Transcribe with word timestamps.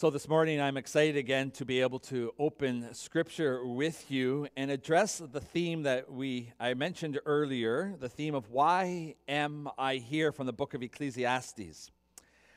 So, 0.00 0.08
this 0.08 0.30
morning 0.30 0.62
I'm 0.62 0.78
excited 0.78 1.18
again 1.18 1.50
to 1.50 1.66
be 1.66 1.82
able 1.82 1.98
to 1.98 2.32
open 2.38 2.94
scripture 2.94 3.66
with 3.66 4.10
you 4.10 4.48
and 4.56 4.70
address 4.70 5.18
the 5.18 5.42
theme 5.42 5.82
that 5.82 6.10
we 6.10 6.54
I 6.58 6.72
mentioned 6.72 7.20
earlier, 7.26 7.94
the 8.00 8.08
theme 8.08 8.34
of 8.34 8.48
why 8.48 9.16
am 9.28 9.68
I 9.76 9.96
here 9.96 10.32
from 10.32 10.46
the 10.46 10.54
book 10.54 10.72
of 10.72 10.82
Ecclesiastes. 10.82 11.90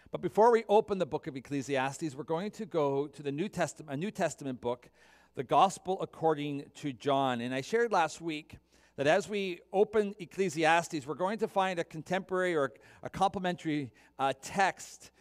But 0.10 0.22
before 0.22 0.54
we 0.54 0.64
open 0.70 1.00
the 1.00 1.06
book 1.06 1.28
of 1.28 1.36
Ecclesiastes, 1.36 2.16
we're 2.16 2.24
going 2.24 2.52
to 2.52 2.66
go 2.66 3.08
to 3.08 3.22
the 3.22 3.34
New 3.34 3.50
Testament, 3.50 3.94
a 3.94 3.98
New 3.98 4.12
Testament 4.12 4.62
book, 4.62 4.90
the 5.36 5.44
Gospel 5.44 6.02
according 6.02 6.72
to 6.76 6.94
John. 6.94 7.42
And 7.42 7.54
I 7.54 7.60
shared 7.60 7.92
last 7.92 8.22
week 8.22 8.58
that 8.96 9.06
as 9.06 9.28
we 9.28 9.60
open 9.74 10.16
Ecclesiastes, 10.18 11.06
we're 11.06 11.16
going 11.16 11.40
to 11.40 11.50
find 11.50 11.78
a 11.78 11.84
contemporary 11.84 12.56
or 12.56 12.72
a 13.02 13.10
complementary 13.10 13.92
uh, 14.18 14.32
text 14.42 15.12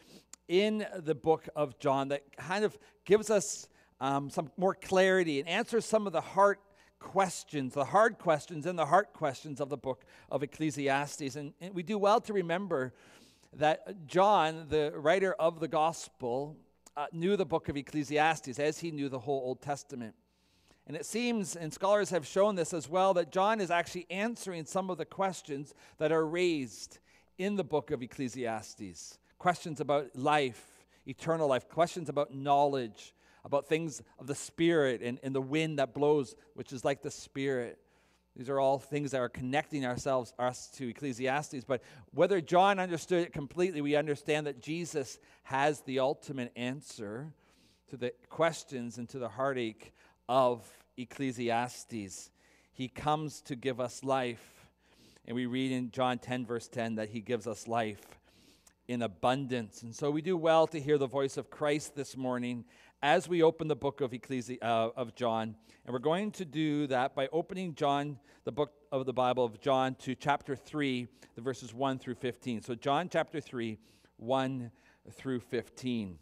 in 0.48 0.86
the 0.98 1.14
book 1.14 1.48
of 1.54 1.78
John 1.78 2.08
that 2.08 2.36
kind 2.36 2.64
of 2.64 2.76
gives 3.04 3.30
us 3.30 3.68
um, 4.00 4.30
some 4.30 4.50
more 4.56 4.74
clarity 4.74 5.38
and 5.38 5.48
answers 5.48 5.84
some 5.84 6.06
of 6.06 6.12
the 6.12 6.20
heart 6.20 6.60
questions, 6.98 7.74
the 7.74 7.84
hard 7.84 8.18
questions 8.18 8.66
and 8.66 8.78
the 8.78 8.86
heart 8.86 9.12
questions 9.12 9.60
of 9.60 9.68
the 9.68 9.76
book 9.76 10.04
of 10.30 10.42
Ecclesiastes. 10.42 11.36
And, 11.36 11.52
and 11.60 11.74
we 11.74 11.82
do 11.82 11.98
well 11.98 12.20
to 12.22 12.32
remember 12.32 12.92
that 13.54 14.06
John, 14.06 14.66
the 14.68 14.92
writer 14.94 15.34
of 15.34 15.60
the 15.60 15.68
gospel, 15.68 16.56
uh, 16.96 17.06
knew 17.12 17.36
the 17.36 17.46
book 17.46 17.68
of 17.68 17.76
Ecclesiastes 17.76 18.58
as 18.58 18.78
he 18.78 18.90
knew 18.90 19.08
the 19.08 19.18
whole 19.18 19.42
Old 19.44 19.60
Testament. 19.60 20.14
And 20.86 20.96
it 20.96 21.06
seems, 21.06 21.54
and 21.54 21.72
scholars 21.72 22.10
have 22.10 22.26
shown 22.26 22.54
this 22.56 22.74
as 22.74 22.88
well, 22.88 23.14
that 23.14 23.30
John 23.30 23.60
is 23.60 23.70
actually 23.70 24.06
answering 24.10 24.64
some 24.64 24.90
of 24.90 24.98
the 24.98 25.04
questions 25.04 25.74
that 25.98 26.12
are 26.12 26.26
raised 26.26 26.98
in 27.38 27.56
the 27.56 27.64
book 27.64 27.90
of 27.90 28.02
Ecclesiastes 28.02 29.18
questions 29.42 29.80
about 29.80 30.06
life, 30.14 30.64
eternal 31.04 31.48
life, 31.48 31.68
questions 31.68 32.08
about 32.08 32.32
knowledge, 32.32 33.12
about 33.44 33.66
things 33.66 34.00
of 34.20 34.28
the 34.28 34.36
Spirit 34.36 35.02
and, 35.02 35.18
and 35.24 35.34
the 35.34 35.40
wind 35.40 35.80
that 35.80 35.92
blows, 35.92 36.36
which 36.54 36.72
is 36.72 36.84
like 36.84 37.02
the 37.02 37.10
Spirit. 37.10 37.76
These 38.36 38.48
are 38.48 38.60
all 38.60 38.78
things 38.78 39.10
that 39.10 39.20
are 39.20 39.28
connecting 39.28 39.84
ourselves, 39.84 40.32
us 40.38 40.68
to 40.76 40.88
Ecclesiastes. 40.88 41.64
But 41.64 41.82
whether 42.14 42.40
John 42.40 42.78
understood 42.78 43.26
it 43.26 43.32
completely, 43.32 43.80
we 43.80 43.96
understand 43.96 44.46
that 44.46 44.62
Jesus 44.62 45.18
has 45.42 45.80
the 45.80 45.98
ultimate 45.98 46.52
answer 46.54 47.32
to 47.90 47.96
the 47.96 48.12
questions 48.28 48.96
and 48.96 49.08
to 49.08 49.18
the 49.18 49.28
heartache 49.28 49.92
of 50.28 50.64
Ecclesiastes. 50.96 52.30
He 52.72 52.86
comes 52.86 53.40
to 53.40 53.56
give 53.56 53.80
us 53.80 54.04
life. 54.04 54.68
And 55.26 55.34
we 55.34 55.46
read 55.46 55.72
in 55.72 55.90
John 55.90 56.20
10, 56.20 56.46
verse 56.46 56.68
10, 56.68 56.94
that 56.94 57.08
he 57.08 57.20
gives 57.20 57.48
us 57.48 57.66
life 57.66 58.20
in 58.88 59.02
abundance. 59.02 59.82
And 59.82 59.94
so 59.94 60.10
we 60.10 60.22
do 60.22 60.36
well 60.36 60.66
to 60.68 60.80
hear 60.80 60.98
the 60.98 61.06
voice 61.06 61.36
of 61.36 61.50
Christ 61.50 61.94
this 61.94 62.16
morning 62.16 62.64
as 63.02 63.28
we 63.28 63.42
open 63.42 63.68
the 63.68 63.76
book 63.76 64.00
of 64.00 64.12
Ecclesi- 64.12 64.62
uh, 64.62 64.90
of 64.96 65.14
John. 65.14 65.56
And 65.84 65.92
we're 65.92 65.98
going 65.98 66.30
to 66.32 66.44
do 66.44 66.86
that 66.88 67.14
by 67.14 67.28
opening 67.32 67.74
John, 67.74 68.18
the 68.44 68.52
book 68.52 68.72
of 68.92 69.06
the 69.06 69.12
Bible 69.12 69.44
of 69.44 69.60
John, 69.60 69.94
to 69.96 70.14
chapter 70.14 70.54
3, 70.54 71.08
the 71.34 71.40
verses 71.40 71.74
1 71.74 71.98
through 71.98 72.14
15. 72.14 72.62
So, 72.62 72.74
John 72.74 73.08
chapter 73.08 73.40
3, 73.40 73.78
1 74.18 74.70
through 75.10 75.40
15. 75.40 76.18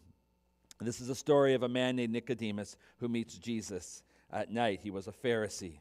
This 0.81 1.01
is 1.01 1.11
a 1.11 1.15
story 1.15 1.53
of 1.53 1.63
a 1.63 1.69
man 1.69 1.97
named 1.97 2.13
Nicodemus 2.13 2.77
who 2.99 3.09
meets 3.09 3.37
Jesus 3.37 4.03
at 4.33 4.51
night. 4.51 4.81
He 4.83 4.91
was 4.91 5.09
a 5.09 5.13
Pharisee. 5.13 5.81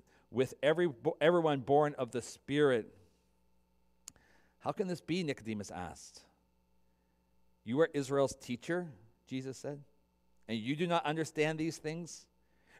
with 0.31 0.53
every, 0.63 0.89
everyone 1.19 1.59
born 1.59 1.93
of 1.97 2.11
the 2.11 2.21
Spirit. 2.21 2.93
How 4.59 4.71
can 4.71 4.87
this 4.87 5.01
be? 5.01 5.23
Nicodemus 5.23 5.69
asked. 5.69 6.21
You 7.63 7.79
are 7.81 7.89
Israel's 7.93 8.35
teacher, 8.35 8.87
Jesus 9.27 9.57
said, 9.57 9.81
and 10.47 10.57
you 10.57 10.75
do 10.75 10.87
not 10.87 11.05
understand 11.05 11.59
these 11.59 11.77
things? 11.77 12.25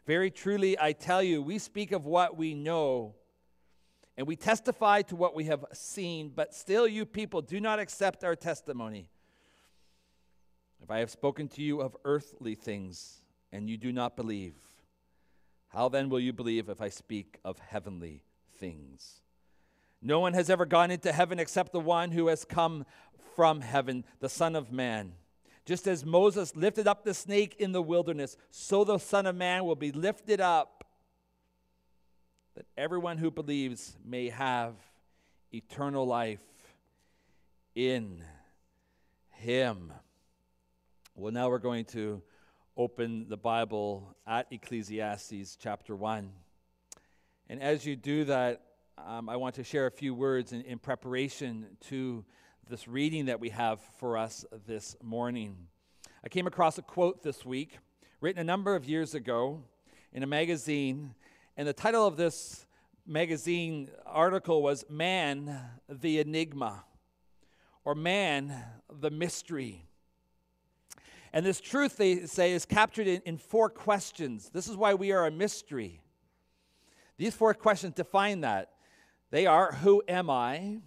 Very 0.06 0.30
truly, 0.30 0.76
I 0.78 0.92
tell 0.92 1.22
you, 1.22 1.40
we 1.40 1.58
speak 1.58 1.92
of 1.92 2.06
what 2.06 2.36
we 2.36 2.54
know, 2.54 3.14
and 4.16 4.26
we 4.26 4.34
testify 4.34 5.02
to 5.02 5.16
what 5.16 5.34
we 5.34 5.44
have 5.44 5.64
seen, 5.72 6.32
but 6.34 6.54
still 6.54 6.88
you 6.88 7.06
people 7.06 7.42
do 7.42 7.60
not 7.60 7.78
accept 7.78 8.24
our 8.24 8.34
testimony. 8.34 9.08
If 10.82 10.90
I 10.90 10.98
have 10.98 11.10
spoken 11.10 11.46
to 11.48 11.62
you 11.62 11.80
of 11.80 11.96
earthly 12.04 12.56
things, 12.56 13.22
and 13.52 13.70
you 13.70 13.76
do 13.76 13.92
not 13.92 14.16
believe, 14.16 14.54
how 15.72 15.88
then 15.88 16.10
will 16.10 16.20
you 16.20 16.32
believe 16.32 16.68
if 16.68 16.82
I 16.82 16.90
speak 16.90 17.38
of 17.44 17.58
heavenly 17.58 18.22
things? 18.58 19.22
No 20.02 20.20
one 20.20 20.34
has 20.34 20.50
ever 20.50 20.66
gone 20.66 20.90
into 20.90 21.12
heaven 21.12 21.38
except 21.38 21.72
the 21.72 21.80
one 21.80 22.10
who 22.10 22.26
has 22.26 22.44
come 22.44 22.84
from 23.34 23.62
heaven, 23.62 24.04
the 24.20 24.28
Son 24.28 24.54
of 24.54 24.70
Man. 24.70 25.12
Just 25.64 25.86
as 25.86 26.04
Moses 26.04 26.54
lifted 26.56 26.86
up 26.86 27.04
the 27.04 27.14
snake 27.14 27.56
in 27.58 27.72
the 27.72 27.80
wilderness, 27.80 28.36
so 28.50 28.84
the 28.84 28.98
Son 28.98 29.26
of 29.26 29.34
Man 29.34 29.64
will 29.64 29.76
be 29.76 29.92
lifted 29.92 30.40
up, 30.40 30.84
that 32.54 32.66
everyone 32.76 33.16
who 33.16 33.30
believes 33.30 33.96
may 34.04 34.28
have 34.28 34.74
eternal 35.54 36.06
life 36.06 36.40
in 37.74 38.22
him. 39.30 39.90
Well, 41.14 41.32
now 41.32 41.48
we're 41.48 41.58
going 41.58 41.86
to 41.86 42.20
open 42.76 43.26
the 43.28 43.36
Bible 43.36 44.16
at 44.26 44.46
Ecclesiastes 44.50 45.56
chapter 45.60 45.94
1. 45.94 46.32
And 47.50 47.62
as 47.62 47.84
you 47.84 47.96
do 47.96 48.24
that, 48.24 48.62
um, 48.96 49.28
I 49.28 49.36
want 49.36 49.56
to 49.56 49.64
share 49.64 49.86
a 49.86 49.90
few 49.90 50.14
words 50.14 50.52
in, 50.52 50.62
in 50.62 50.78
preparation 50.78 51.76
to 51.88 52.24
this 52.70 52.88
reading 52.88 53.26
that 53.26 53.40
we 53.40 53.50
have 53.50 53.80
for 53.98 54.16
us 54.16 54.46
this 54.66 54.96
morning. 55.02 55.56
I 56.24 56.30
came 56.30 56.46
across 56.46 56.78
a 56.78 56.82
quote 56.82 57.22
this 57.22 57.44
week, 57.44 57.78
written 58.22 58.40
a 58.40 58.44
number 58.44 58.74
of 58.74 58.86
years 58.86 59.14
ago 59.14 59.64
in 60.12 60.22
a 60.22 60.26
magazine, 60.26 61.14
and 61.58 61.68
the 61.68 61.74
title 61.74 62.06
of 62.06 62.16
this 62.16 62.66
magazine 63.06 63.90
article 64.06 64.62
was 64.62 64.84
Man, 64.88 65.60
the 65.90 66.20
Enigma, 66.20 66.84
or 67.84 67.94
Man, 67.94 68.54
the 68.90 69.10
Mystery. 69.10 69.84
And 71.32 71.46
this 71.46 71.60
truth, 71.60 71.96
they 71.96 72.26
say, 72.26 72.52
is 72.52 72.66
captured 72.66 73.06
in, 73.06 73.22
in 73.24 73.38
four 73.38 73.70
questions. 73.70 74.50
This 74.52 74.68
is 74.68 74.76
why 74.76 74.94
we 74.94 75.12
are 75.12 75.26
a 75.26 75.30
mystery. 75.30 76.00
These 77.16 77.34
four 77.34 77.54
questions 77.54 77.94
define 77.94 78.42
that. 78.42 78.70
They 79.30 79.46
are 79.46 79.72
Who 79.72 80.02
am 80.06 80.28
I? 80.28 80.78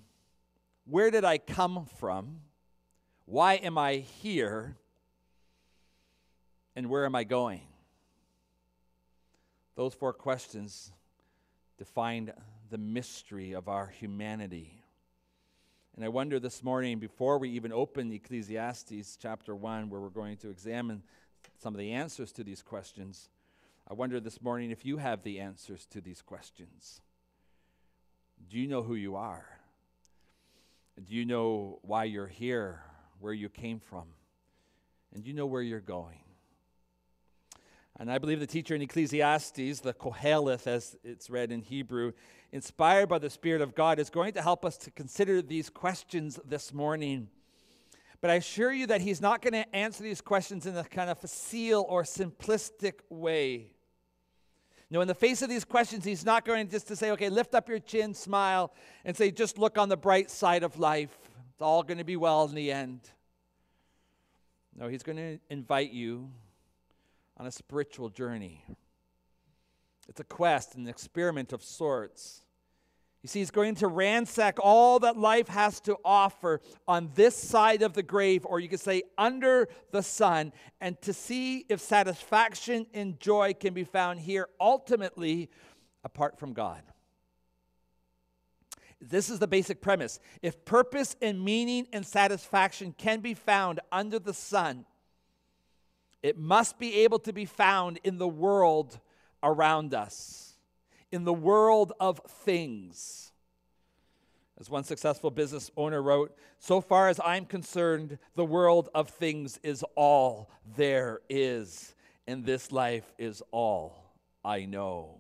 Where 0.86 1.10
did 1.10 1.26
I 1.26 1.40
come 1.40 1.88
from? 1.98 2.42
Why 3.26 3.56
am 3.56 3.78
I 3.78 3.96
here? 3.96 4.78
And 6.76 6.90
where 6.90 7.06
am 7.06 7.16
I 7.16 7.24
going? 7.24 7.62
Those 9.76 9.94
four 9.94 10.14
questions 10.14 10.92
define 11.78 12.32
the 12.70 12.78
mystery 12.78 13.54
of 13.54 13.68
our 13.68 13.88
humanity. 13.88 14.82
And 15.96 16.04
I 16.04 16.10
wonder 16.10 16.42
this 16.42 16.62
morning, 16.62 17.00
before 17.00 17.38
we 17.38 17.50
even 17.52 17.72
open 17.72 18.12
Ecclesiastes 18.12 19.18
chapter 19.18 19.56
1, 19.56 19.90
where 19.90 20.02
we're 20.02 20.10
going 20.10 20.36
to 20.38 20.50
examine 20.50 21.04
some 21.58 21.74
of 21.74 21.80
the 21.80 21.94
answers 21.94 22.34
to 22.34 22.44
these 22.44 22.62
questions, 22.62 23.30
I 23.90 23.94
wonder 23.94 24.20
this 24.20 24.42
morning 24.42 24.72
if 24.72 24.86
you 24.86 24.98
have 24.98 25.24
the 25.24 25.40
answers 25.40 25.86
to 25.92 26.02
these 26.02 26.22
questions. 26.22 27.00
Do 28.50 28.60
you 28.60 28.68
know 28.68 28.84
who 28.84 28.96
you 28.96 29.16
are? 29.16 29.48
Do 31.02 31.16
you 31.16 31.24
know 31.24 31.80
why 31.82 32.04
you're 32.04 32.28
here, 32.28 32.82
where 33.22 33.32
you 33.32 33.48
came 33.48 33.80
from? 33.80 34.10
And 35.14 35.24
do 35.24 35.30
you 35.30 35.36
know 35.36 35.46
where 35.46 35.62
you're 35.62 35.80
going? 35.80 36.25
And 37.98 38.12
I 38.12 38.18
believe 38.18 38.42
the 38.42 38.48
teacher 38.48 38.76
in 38.76 38.82
Ecclesiastes, 38.82 39.80
the 39.80 39.94
Koheleth 39.94 40.68
as 40.68 40.98
it's 41.04 41.30
read 41.30 41.52
in 41.52 41.62
Hebrew, 41.62 42.12
inspired 42.52 43.08
by 43.08 43.20
the 43.20 43.30
Spirit 43.30 43.62
of 43.62 43.74
God, 43.74 44.00
is 44.00 44.10
going 44.10 44.34
to 44.34 44.42
help 44.42 44.66
us 44.66 44.78
to 44.80 44.92
consider 44.92 45.42
these 45.42 45.70
questions 45.70 46.38
this 46.46 46.74
morning. 46.74 47.30
But 48.20 48.32
I 48.32 48.36
assure 48.36 48.74
you 48.74 48.88
that 48.88 49.02
he's 49.02 49.22
not 49.22 49.42
going 49.42 49.54
to 49.54 49.76
answer 49.76 50.04
these 50.04 50.20
questions 50.20 50.66
in 50.66 50.76
a 50.76 50.84
kind 50.84 51.10
of 51.10 51.20
facile 51.20 51.86
or 51.88 52.04
simplistic 52.04 52.96
way. 53.10 53.72
No, 54.90 55.02
in 55.02 55.08
the 55.08 55.16
face 55.16 55.42
of 55.42 55.50
these 55.50 55.64
questions, 55.64 56.04
he's 56.04 56.26
not 56.26 56.46
going 56.46 56.70
just 56.70 56.88
to 56.90 56.96
say, 56.96 57.12
okay, 57.12 57.30
lift 57.30 57.56
up 57.56 57.70
your 57.70 57.80
chin, 57.80 58.14
smile, 58.14 58.74
and 59.06 59.16
say, 59.16 59.32
just 59.32 59.58
look 59.58 59.78
on 59.78 59.90
the 59.90 59.98
bright 59.98 60.30
side 60.30 60.64
of 60.64 60.78
life. 60.80 61.18
It's 61.54 61.62
all 61.62 61.82
going 61.82 61.98
to 61.98 62.04
be 62.04 62.18
well 62.18 62.46
in 62.46 62.56
the 62.56 62.72
end. 62.72 63.00
No, 64.78 64.88
he's 64.88 65.04
going 65.04 65.18
to 65.18 65.40
invite 65.50 65.92
you 65.92 66.30
on 67.38 67.46
a 67.46 67.52
spiritual 67.52 68.10
journey. 68.10 68.64
It's 70.08 70.20
a 70.20 70.24
quest, 70.24 70.76
an 70.76 70.88
experiment 70.88 71.52
of 71.54 71.64
sorts. 71.64 72.42
You 73.24 73.28
see, 73.28 73.40
he's 73.40 73.50
going 73.50 73.74
to 73.76 73.88
ransack 73.88 74.60
all 74.62 75.00
that 75.00 75.18
life 75.18 75.48
has 75.48 75.80
to 75.82 75.98
offer 76.06 76.62
on 76.88 77.10
this 77.16 77.36
side 77.36 77.82
of 77.82 77.94
the 77.94 78.04
grave, 78.04 78.46
or 78.46 78.60
you 78.60 78.70
could 78.70 78.80
say 78.80 79.02
under 79.18 79.68
the 79.92 80.04
sun, 80.04 80.54
and 80.80 81.02
to 81.02 81.12
see 81.12 81.66
if 81.68 81.80
satisfaction 81.80 82.86
and 82.94 83.20
joy 83.20 83.56
can 83.60 83.74
be 83.74 83.84
found 83.84 84.20
here, 84.20 84.48
ultimately 84.60 85.50
apart 86.04 86.38
from 86.38 86.54
God. 86.54 86.84
This 89.02 89.32
is 89.32 89.40
the 89.40 89.48
basic 89.48 89.82
premise. 89.82 90.20
If 90.44 90.64
purpose 90.64 91.16
and 91.20 91.44
meaning 91.44 91.88
and 91.92 92.06
satisfaction 92.06 92.94
can 92.96 93.22
be 93.22 93.34
found 93.34 93.80
under 93.92 94.20
the 94.20 94.36
sun, 94.36 94.86
it 96.26 96.40
must 96.40 96.80
be 96.80 97.04
able 97.04 97.20
to 97.20 97.32
be 97.32 97.46
found 97.46 98.00
in 98.04 98.18
the 98.18 98.28
world 98.28 99.00
around 99.44 99.94
us, 99.94 100.56
in 101.12 101.24
the 101.24 101.32
world 101.32 101.94
of 102.00 102.20
things. 102.28 103.32
As 104.60 104.68
one 104.68 104.84
successful 104.84 105.30
business 105.30 105.70
owner 105.78 106.02
wrote, 106.02 106.36
so 106.58 106.82
far 106.82 107.10
as 107.10 107.20
I'm 107.24 107.46
concerned, 107.46 108.18
the 108.34 108.44
world 108.44 108.90
of 108.96 109.10
things 109.10 109.60
is 109.62 109.86
all 109.94 110.50
there 110.76 111.22
is, 111.30 111.94
and 112.26 112.44
this 112.44 112.72
life 112.72 113.14
is 113.20 113.44
all 113.52 113.96
I 114.44 114.66
know. 114.66 115.20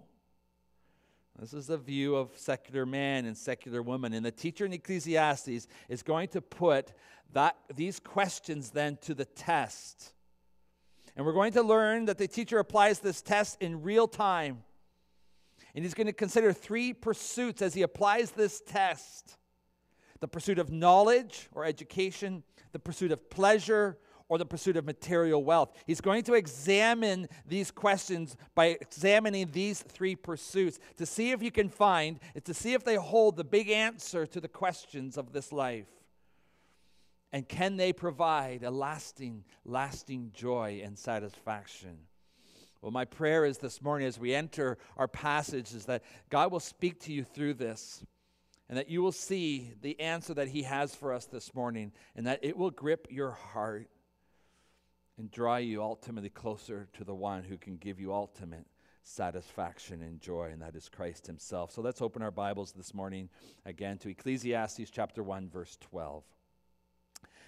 This 1.38 1.54
is 1.54 1.68
the 1.68 1.78
view 1.78 2.16
of 2.16 2.31
secular 2.36 2.88
man 2.88 3.25
and 3.25 3.38
secular 3.38 3.84
woman. 3.84 4.13
And 4.13 4.25
the 4.25 4.31
teacher 4.31 4.66
in 4.66 4.74
Ecclesiastes 4.74 5.68
is 5.88 6.02
going 6.02 6.30
to 6.30 6.42
put 6.42 6.94
that, 7.34 7.57
these 7.75 8.00
questions 8.00 8.72
then 8.72 8.98
to 9.02 9.13
the 9.13 9.25
test. 9.25 10.14
And 11.15 11.25
we're 11.25 11.33
going 11.33 11.53
to 11.53 11.63
learn 11.63 12.06
that 12.06 12.17
the 12.17 12.27
teacher 12.27 12.59
applies 12.59 13.00
this 13.00 13.21
test 13.21 13.62
in 13.62 13.83
real 13.83 14.07
time. 14.07 14.63
And 15.73 15.83
he's 15.83 15.94
going 15.94 16.07
to 16.07 16.13
consider 16.13 16.53
three 16.53 16.94
pursuits 16.94 17.62
as 17.62 17.73
he 17.73 17.81
applies 17.81 18.31
this 18.31 18.62
test 18.65 19.38
the 20.21 20.27
pursuit 20.29 20.57
of 20.57 20.71
knowledge 20.71 21.50
or 21.51 21.65
education, 21.65 22.41
the 22.71 22.79
pursuit 22.79 23.12
of 23.12 23.29
pleasure, 23.29 23.97
or 24.27 24.38
the 24.38 24.45
pursuit 24.45 24.75
of 24.75 24.85
material 24.85 25.44
wealth. 25.44 25.77
He's 25.85 26.01
going 26.01 26.23
to 26.23 26.33
examine 26.33 27.27
these 27.45 27.69
questions 27.69 28.35
by 28.56 28.77
examining 28.81 29.51
these 29.51 29.81
three 29.81 30.15
pursuits 30.15 30.79
to 30.97 31.06
see 31.06 31.31
if 31.31 31.44
you 31.44 31.51
can 31.51 31.69
find, 31.69 32.19
to 32.44 32.53
see 32.53 32.73
if 32.73 32.83
they 32.83 32.95
hold 32.95 33.38
the 33.38 33.44
big 33.44 33.69
answer 33.69 34.25
to 34.25 34.41
the 34.41 34.47
questions 34.47 35.18
of 35.18 35.31
this 35.31 35.51
life. 35.51 35.85
And 37.35 37.49
can 37.49 37.75
they 37.75 37.91
provide 37.91 38.63
a 38.63 38.71
lasting, 38.71 39.43
lasting 39.65 40.31
joy 40.33 40.79
and 40.85 40.97
satisfaction? 40.97 41.97
Well, 42.81 42.93
my 42.93 43.03
prayer 43.03 43.43
is 43.43 43.57
this 43.57 43.81
morning 43.81 44.07
as 44.07 44.17
we 44.17 44.33
enter 44.33 44.77
our 44.95 45.09
passage 45.09 45.73
is 45.73 45.83
that 45.87 46.03
God 46.29 46.49
will 46.49 46.61
speak 46.61 47.01
to 47.01 47.11
you 47.11 47.25
through 47.25 47.55
this 47.55 48.05
and 48.69 48.77
that 48.77 48.87
you 48.87 49.01
will 49.01 49.11
see 49.11 49.73
the 49.81 49.99
answer 49.99 50.33
that 50.33 50.47
He 50.47 50.63
has 50.63 50.95
for 50.95 51.11
us 51.11 51.25
this 51.25 51.53
morning 51.53 51.91
and 52.15 52.25
that 52.25 52.39
it 52.41 52.55
will 52.55 52.71
grip 52.71 53.05
your 53.09 53.31
heart 53.31 53.89
and 55.17 55.29
draw 55.29 55.57
you 55.57 55.83
ultimately 55.83 56.29
closer 56.29 56.87
to 56.93 57.03
the 57.03 57.13
one 57.13 57.43
who 57.43 57.57
can 57.57 57.75
give 57.75 57.99
you 57.99 58.13
ultimate 58.13 58.65
satisfaction 59.03 60.01
and 60.03 60.21
joy, 60.21 60.51
and 60.53 60.61
that 60.61 60.77
is 60.77 60.87
Christ 60.87 61.27
Himself. 61.27 61.73
So 61.73 61.81
let's 61.81 62.01
open 62.01 62.21
our 62.21 62.31
Bibles 62.31 62.71
this 62.71 62.93
morning 62.93 63.27
again 63.65 63.97
to 63.97 64.09
Ecclesiastes 64.09 64.89
chapter 64.89 65.21
1, 65.21 65.49
verse 65.49 65.77
12. 65.81 66.23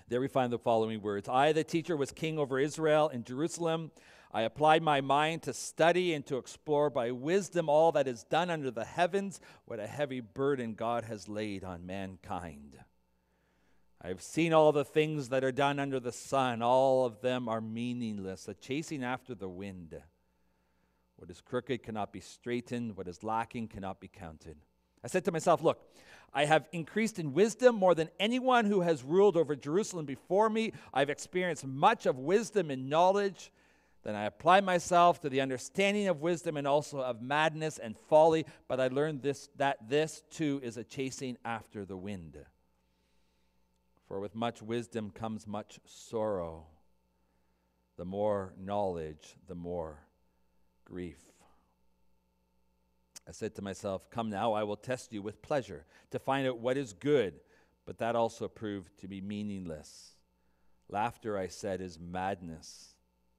There 0.10 0.22
we 0.22 0.30
find 0.30 0.54
the 0.54 0.58
following 0.58 1.02
words 1.02 1.28
I, 1.28 1.52
the 1.52 1.66
teacher, 1.66 1.98
was 1.98 2.12
king 2.12 2.40
over 2.40 2.60
Israel 2.60 3.10
in 3.10 3.26
Jerusalem. 3.26 3.92
I 4.32 4.44
applied 4.44 4.82
my 4.82 5.02
mind 5.02 5.44
to 5.44 5.54
study 5.54 6.14
and 6.14 6.26
to 6.28 6.38
explore 6.38 6.90
by 6.90 7.12
wisdom 7.12 7.68
all 7.68 7.92
that 7.92 8.08
is 8.08 8.24
done 8.24 8.50
under 8.50 8.72
the 8.72 8.86
heavens. 8.86 9.42
What 9.66 9.80
a 9.80 9.88
heavy 9.88 10.22
burden 10.22 10.76
God 10.76 11.04
has 11.04 11.28
laid 11.28 11.66
on 11.66 11.86
mankind. 11.86 12.78
I 14.02 14.08
have 14.08 14.22
seen 14.22 14.54
all 14.54 14.72
the 14.72 14.86
things 14.86 15.28
that 15.30 15.44
are 15.44 15.52
done 15.52 15.78
under 15.78 16.00
the 16.00 16.14
sun. 16.14 16.62
All 16.62 17.06
of 17.06 17.20
them 17.20 17.50
are 17.50 17.60
meaningless, 17.60 18.48
a 18.48 18.54
chasing 18.54 19.04
after 19.04 19.36
the 19.36 19.50
wind. 19.50 20.02
What 21.18 21.30
is 21.30 21.42
crooked 21.42 21.84
cannot 21.84 22.14
be 22.14 22.22
straightened, 22.22 22.96
what 22.96 23.10
is 23.10 23.24
lacking 23.24 23.68
cannot 23.68 24.00
be 24.00 24.08
counted. 24.08 24.56
I 25.04 25.08
said 25.08 25.26
to 25.26 25.32
myself, 25.32 25.64
Look, 25.64 25.82
I 26.34 26.46
have 26.46 26.68
increased 26.72 27.20
in 27.20 27.34
wisdom 27.34 27.76
more 27.76 27.96
than 27.96 28.10
anyone 28.20 28.66
who 28.66 28.82
has 28.82 29.04
ruled 29.04 29.38
over 29.38 29.56
Jerusalem 29.56 30.06
before 30.06 30.50
me. 30.50 30.74
I've 30.94 31.10
experienced 31.10 31.66
much 31.66 32.06
of 32.06 32.20
wisdom 32.20 32.70
and 32.70 32.90
knowledge. 32.90 33.52
Then 34.04 34.16
I 34.16 34.26
applied 34.26 34.64
myself 34.64 35.20
to 35.22 35.30
the 35.30 35.42
understanding 35.42 36.08
of 36.08 36.22
wisdom 36.22 36.56
and 36.56 36.68
also 36.68 37.00
of 37.00 37.22
madness 37.22 37.78
and 37.78 37.98
folly, 38.08 38.46
but 38.68 38.80
I 38.80 38.88
learned 38.88 39.22
this 39.22 39.50
that 39.58 39.90
this 39.90 40.24
too 40.30 40.62
is 40.64 40.78
a 40.78 40.84
chasing 40.84 41.38
after 41.44 41.84
the 41.84 41.98
wind. 41.98 42.38
For 44.08 44.20
with 44.20 44.36
much 44.36 44.62
wisdom 44.62 45.10
comes 45.10 45.46
much 45.46 45.80
sorrow. 45.86 46.68
The 47.98 48.06
more 48.06 48.54
knowledge, 48.58 49.36
the 49.48 49.56
more 49.56 50.00
grief. 50.86 51.18
I 53.28 53.32
said 53.32 53.56
to 53.56 53.62
myself, 53.62 54.10
Come 54.10 54.30
now, 54.30 54.54
I 54.54 54.64
will 54.64 54.78
test 54.78 55.12
you 55.12 55.22
with 55.22 55.42
pleasure 55.42 55.86
to 56.12 56.20
find 56.20 56.48
out 56.48 56.60
what 56.60 56.78
is 56.78 56.94
good. 56.94 57.34
But 57.86 57.98
that 58.00 58.16
also 58.16 58.48
proved 58.48 58.98
to 59.00 59.08
be 59.08 59.22
meaningless. 59.22 60.16
Laughter, 60.90 61.38
I 61.38 61.48
said, 61.48 61.82
is 61.82 62.00
madness. 62.00 62.96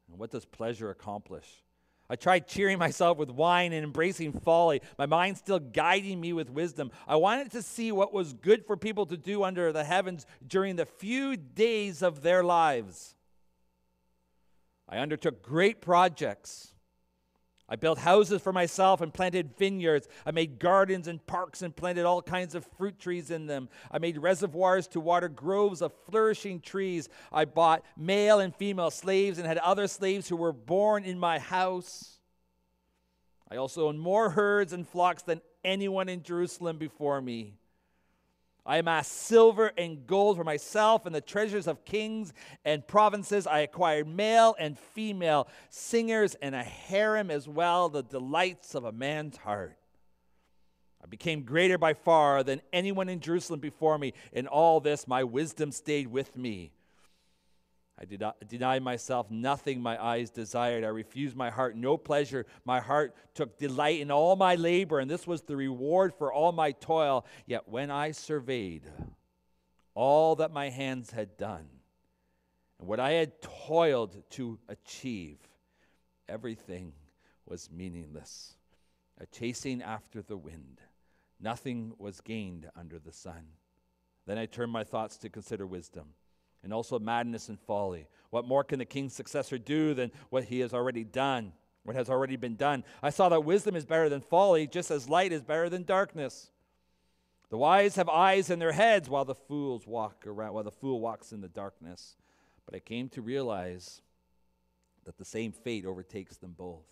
And 0.09 0.19
what 0.19 0.31
does 0.31 0.45
pleasure 0.45 0.91
accomplish? 0.91 1.47
I 2.11 2.17
tried 2.17 2.49
cheering 2.49 2.79
myself 2.79 3.19
with 3.19 3.31
wine 3.31 3.75
and 3.75 3.85
embracing 3.85 4.33
folly, 4.33 4.81
my 4.99 5.05
mind 5.05 5.37
still 5.37 5.59
guiding 5.59 6.19
me 6.19 6.33
with 6.33 6.49
wisdom. 6.49 6.91
I 7.07 7.17
wanted 7.17 7.51
to 7.53 7.63
see 7.63 7.93
what 7.93 8.15
was 8.15 8.33
good 8.33 8.65
for 8.67 8.79
people 8.79 9.05
to 9.07 9.17
do 9.19 9.43
under 9.43 9.73
the 9.73 9.85
heavens 9.85 10.25
during 10.47 10.77
the 10.77 10.87
few 10.87 11.37
days 11.37 12.03
of 12.03 12.23
their 12.23 12.43
lives. 12.43 13.15
I 14.89 14.99
undertook 14.99 15.43
great 15.43 15.83
projects 15.83 16.73
I 17.69 17.77
built 17.77 17.99
houses 17.99 18.41
for 18.41 18.53
myself 18.53 19.03
and 19.03 19.13
planted 19.13 19.57
vineyards. 19.59 20.09
I 20.25 20.31
made 20.31 20.59
gardens 20.59 21.07
and 21.07 21.25
parks 21.27 21.61
and 21.61 21.77
planted 21.77 22.07
all 22.07 22.23
kinds 22.23 22.55
of 22.55 22.67
fruit 22.79 22.99
trees 22.99 23.31
in 23.31 23.47
them. 23.47 23.69
I 23.91 23.99
made 23.99 24.17
reservoirs 24.17 24.87
to 24.89 25.01
water 25.01 25.29
groves 25.29 25.83
of 25.83 25.93
flourishing 26.07 26.61
trees. 26.61 27.11
I 27.31 27.45
bought 27.45 27.85
male 27.97 28.41
and 28.41 28.57
female 28.57 28.91
slaves 28.91 29.39
and 29.39 29.47
had 29.47 29.59
other 29.59 29.87
slaves 29.87 30.29
who 30.29 30.37
were 30.37 30.53
born 30.53 31.05
in 31.05 31.19
my 31.19 31.39
house. 31.39 32.19
I 33.51 33.57
also 33.57 33.89
owned 33.89 34.01
more 34.01 34.31
herds 34.31 34.73
and 34.73 34.89
flocks 34.89 35.23
than 35.23 35.43
anyone 35.63 36.09
in 36.09 36.23
Jerusalem 36.23 36.79
before 36.79 37.21
me. 37.21 37.58
I 38.69 38.77
amassed 38.77 39.13
silver 39.13 39.73
and 39.79 40.07
gold 40.07 40.37
for 40.37 40.45
myself 40.45 41.07
and 41.07 41.15
the 41.15 41.23
treasures 41.23 41.67
of 41.67 41.87
kings 41.87 42.35
and 42.67 42.87
provinces. 42.87 43.47
I 43.47 43.61
acquired 43.61 44.07
male 44.07 44.55
and 44.59 44.79
female 44.79 45.49
singers 45.71 46.35
and 46.43 46.55
a 46.55 46.63
harem 46.63 47.31
as 47.31 47.49
well, 47.49 47.89
the 47.89 48.03
delights 48.03 48.75
of 48.75 48.85
a 48.85 48.93
man's 48.93 49.39
heart. 49.39 49.79
I 51.03 51.07
became 51.07 51.45
greater 51.45 51.79
by 51.79 51.95
far 51.95 52.43
than 52.43 52.61
anyone 52.71 53.09
in 53.09 53.21
Jerusalem 53.21 53.61
before 53.61 53.97
me. 53.97 54.13
In 54.35 54.47
all 54.47 54.81
this, 54.81 55.09
my 55.09 55.25
wisdom 55.25 55.73
stayed 55.73 56.09
with 56.09 56.37
me 56.37 56.73
I 58.01 58.05
did 58.05 58.21
not 58.21 58.37
deny 58.47 58.79
myself 58.79 59.29
nothing 59.29 59.83
my 59.83 60.03
eyes 60.03 60.31
desired. 60.31 60.85
I 60.85 60.89
refused 60.89 61.37
my 61.37 61.51
heart 61.51 61.77
no 61.77 61.97
pleasure. 61.97 62.47
My 62.65 62.79
heart 62.79 63.15
took 63.35 63.59
delight 63.59 64.01
in 64.01 64.13
all 64.13 64.37
my 64.37 64.55
labor, 64.55 65.01
and 65.01 65.11
this 65.11 65.27
was 65.27 65.43
the 65.43 65.57
reward 65.57 66.15
for 66.15 66.33
all 66.33 66.53
my 66.53 66.71
toil. 66.71 67.27
Yet 67.47 67.69
when 67.69 67.91
I 67.91 68.13
surveyed 68.13 68.85
all 69.95 70.37
that 70.37 70.53
my 70.53 70.71
hands 70.71 71.11
had 71.11 71.37
done, 71.37 71.67
and 72.79 72.87
what 72.87 73.01
I 73.01 73.13
had 73.13 73.43
toiled 73.43 74.23
to 74.31 74.61
achieve, 74.69 75.39
everything 76.29 76.93
was 77.47 77.69
meaningless, 77.69 78.55
a 79.21 79.27
chasing 79.27 79.83
after 79.83 80.23
the 80.23 80.37
wind. 80.37 80.81
Nothing 81.41 81.95
was 81.99 82.21
gained 82.21 82.71
under 82.77 83.01
the 83.01 83.13
sun. 83.13 83.45
Then 84.25 84.39
I 84.39 84.47
turned 84.47 84.71
my 84.71 84.85
thoughts 84.85 85.17
to 85.19 85.29
consider 85.29 85.67
wisdom 85.67 86.15
and 86.63 86.73
also 86.73 86.99
madness 86.99 87.49
and 87.49 87.59
folly. 87.61 88.09
What 88.31 88.47
more 88.47 88.65
can 88.65 88.79
the 88.79 88.85
king's 88.85 89.15
successor 89.15 89.59
do 89.59 89.95
than 89.95 90.13
what 90.31 90.45
he 90.45 90.61
has 90.61 90.75
already 90.75 91.05
done? 91.05 91.53
what 91.89 91.97
has 91.97 92.11
already 92.11 92.37
been 92.37 92.55
done. 92.55 92.85
I 93.03 93.09
saw 93.09 93.31
that 93.31 93.47
wisdom 93.47 93.75
is 93.75 93.87
better 93.87 94.11
than 94.11 94.21
folly, 94.21 94.67
just 94.67 94.91
as 94.91 95.09
light 95.09 95.33
is 95.33 95.43
better 95.43 95.71
than 95.71 95.85
darkness. 95.85 96.51
The 97.49 97.57
wise 97.57 97.97
have 97.97 98.11
eyes 98.11 98.51
in 98.51 98.59
their 98.59 98.73
heads 98.73 99.09
while 99.09 99.25
the 99.25 99.35
fools 99.35 99.87
walk 99.87 100.27
around 100.27 100.53
while 100.53 100.65
the 100.65 100.71
fool 100.71 101.01
walks 101.01 101.33
in 101.33 101.41
the 101.41 101.49
darkness. 101.49 102.17
But 102.67 102.75
I 102.75 102.81
came 102.81 103.09
to 103.11 103.23
realize 103.23 104.03
that 105.07 105.17
the 105.17 105.25
same 105.25 105.51
fate 105.51 105.87
overtakes 105.87 106.37
them 106.37 106.55
both. 106.57 106.85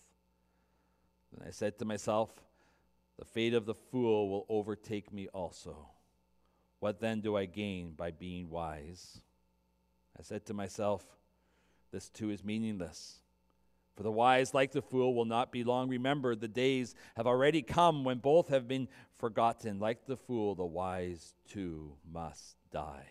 Then 1.30 1.46
I 1.46 1.50
said 1.50 1.78
to 1.78 1.84
myself, 1.84 2.30
the 3.18 3.26
fate 3.26 3.52
of 3.52 3.66
the 3.66 3.74
fool 3.74 4.30
will 4.30 4.46
overtake 4.48 5.12
me 5.12 5.28
also. 5.28 5.90
What 6.80 7.00
then 7.00 7.20
do 7.20 7.36
I 7.36 7.44
gain 7.44 7.92
by 7.92 8.12
being 8.12 8.48
wise? 8.48 9.20
I 10.18 10.22
said 10.22 10.46
to 10.46 10.54
myself, 10.54 11.04
this 11.92 12.08
too 12.08 12.30
is 12.30 12.42
meaningless. 12.44 13.20
For 13.96 14.02
the 14.02 14.12
wise, 14.12 14.52
like 14.52 14.72
the 14.72 14.82
fool, 14.82 15.14
will 15.14 15.24
not 15.24 15.50
be 15.50 15.64
long 15.64 15.88
remembered. 15.88 16.40
The 16.40 16.48
days 16.48 16.94
have 17.16 17.26
already 17.26 17.62
come 17.62 18.04
when 18.04 18.18
both 18.18 18.48
have 18.48 18.68
been 18.68 18.88
forgotten. 19.16 19.78
Like 19.78 20.06
the 20.06 20.16
fool, 20.16 20.54
the 20.54 20.66
wise 20.66 21.34
too 21.48 21.94
must 22.10 22.56
die. 22.70 23.08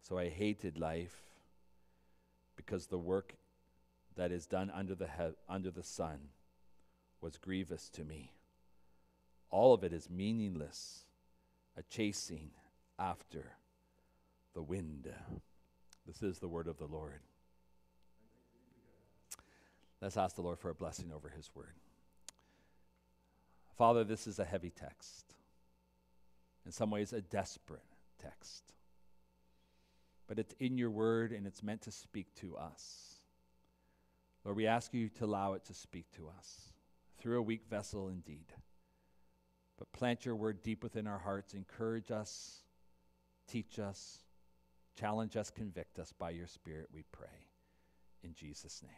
So 0.00 0.16
I 0.16 0.28
hated 0.28 0.78
life 0.78 1.16
because 2.54 2.86
the 2.86 2.98
work 2.98 3.34
that 4.16 4.32
is 4.32 4.46
done 4.46 4.70
under 4.70 4.94
the, 4.94 5.06
he- 5.06 5.36
under 5.48 5.70
the 5.70 5.82
sun 5.82 6.28
was 7.20 7.36
grievous 7.36 7.90
to 7.90 8.04
me. 8.04 8.32
All 9.50 9.74
of 9.74 9.84
it 9.84 9.92
is 9.92 10.08
meaningless, 10.08 11.04
a 11.76 11.82
chasing 11.82 12.50
after 12.98 13.52
the 14.56 14.62
wind. 14.62 15.06
This 16.06 16.22
is 16.22 16.38
the 16.38 16.48
word 16.48 16.66
of 16.66 16.78
the 16.78 16.86
Lord. 16.86 17.20
Let's 20.00 20.16
ask 20.16 20.34
the 20.34 20.42
Lord 20.42 20.58
for 20.58 20.70
a 20.70 20.74
blessing 20.74 21.12
over 21.14 21.28
his 21.28 21.50
word. 21.54 21.74
Father, 23.76 24.02
this 24.02 24.26
is 24.26 24.38
a 24.38 24.44
heavy 24.44 24.70
text. 24.70 25.34
In 26.64 26.72
some 26.72 26.90
ways, 26.90 27.12
a 27.12 27.20
desperate 27.20 27.84
text. 28.18 28.72
But 30.26 30.38
it's 30.38 30.54
in 30.58 30.78
your 30.78 30.90
word 30.90 31.32
and 31.32 31.46
it's 31.46 31.62
meant 31.62 31.82
to 31.82 31.92
speak 31.92 32.34
to 32.36 32.56
us. 32.56 33.20
Lord, 34.42 34.56
we 34.56 34.66
ask 34.66 34.94
you 34.94 35.10
to 35.10 35.26
allow 35.26 35.52
it 35.52 35.66
to 35.66 35.74
speak 35.74 36.06
to 36.16 36.30
us 36.38 36.72
through 37.18 37.38
a 37.38 37.42
weak 37.42 37.66
vessel 37.68 38.08
indeed. 38.08 38.46
But 39.78 39.92
plant 39.92 40.24
your 40.24 40.34
word 40.34 40.62
deep 40.62 40.82
within 40.82 41.06
our 41.06 41.18
hearts, 41.18 41.52
encourage 41.52 42.10
us, 42.10 42.62
teach 43.46 43.78
us, 43.78 44.20
challenge 44.98 45.36
us, 45.36 45.50
convict 45.50 45.98
us 45.98 46.12
by 46.18 46.30
your 46.30 46.46
Spirit, 46.46 46.88
we 46.92 47.04
pray. 47.12 47.46
In 48.22 48.34
Jesus' 48.34 48.82
name. 48.82 48.92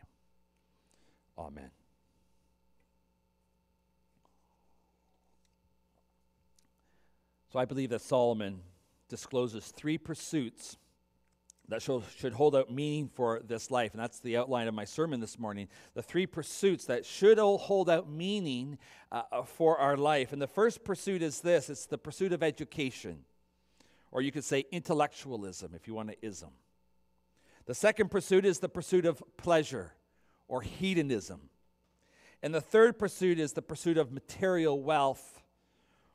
Amen. 1.37 1.71
So 7.53 7.59
I 7.59 7.65
believe 7.65 7.91
that 7.91 8.03
Solomon 8.03 8.61
discloses 9.09 9.69
three 9.69 9.97
pursuits 9.97 10.77
that 11.69 11.83
should 11.83 12.33
hold 12.33 12.57
out 12.57 12.73
meaning 12.73 13.11
for 13.13 13.41
this 13.47 13.71
life. 13.71 13.93
And 13.93 14.03
that's 14.03 14.21
the 14.21 14.39
outline 14.39 14.69
of 14.69 14.75
my 14.75 14.85
sermon 14.85 15.21
this 15.21 15.39
morning. 15.39 15.69
The 15.95 16.03
three 16.03 16.27
pursuits 16.27 16.87
that 16.87 17.05
should 17.05 17.39
hold 17.39 17.91
out 17.91 18.11
meaning 18.11 18.79
uh, 19.13 19.43
for 19.45 19.79
our 19.79 19.97
life. 19.97 20.33
And 20.33 20.41
the 20.41 20.47
first 20.47 20.83
pursuit 20.83 21.23
is 21.23 21.41
this 21.41 21.69
it's 21.69 21.87
the 21.87 21.99
pursuit 21.99 22.33
of 22.33 22.43
education, 22.43 23.25
or 24.11 24.23
you 24.23 24.33
could 24.33 24.45
say 24.45 24.65
intellectualism 24.71 25.73
if 25.75 25.87
you 25.87 25.95
want 25.95 26.11
to 26.11 26.17
ism. 26.27 26.51
The 27.67 27.75
second 27.75 28.11
pursuit 28.11 28.45
is 28.45 28.61
the 28.61 28.69
pursuit 28.69 29.05
of 29.05 29.23
pleasure 29.37 29.93
or 30.47 30.63
hedonism. 30.63 31.51
And 32.43 32.55
the 32.55 32.61
third 32.61 32.99
pursuit 32.99 33.39
is 33.39 33.53
the 33.53 33.63
pursuit 33.63 33.99
of 33.99 34.13
material 34.13 34.81
wealth 34.81 35.43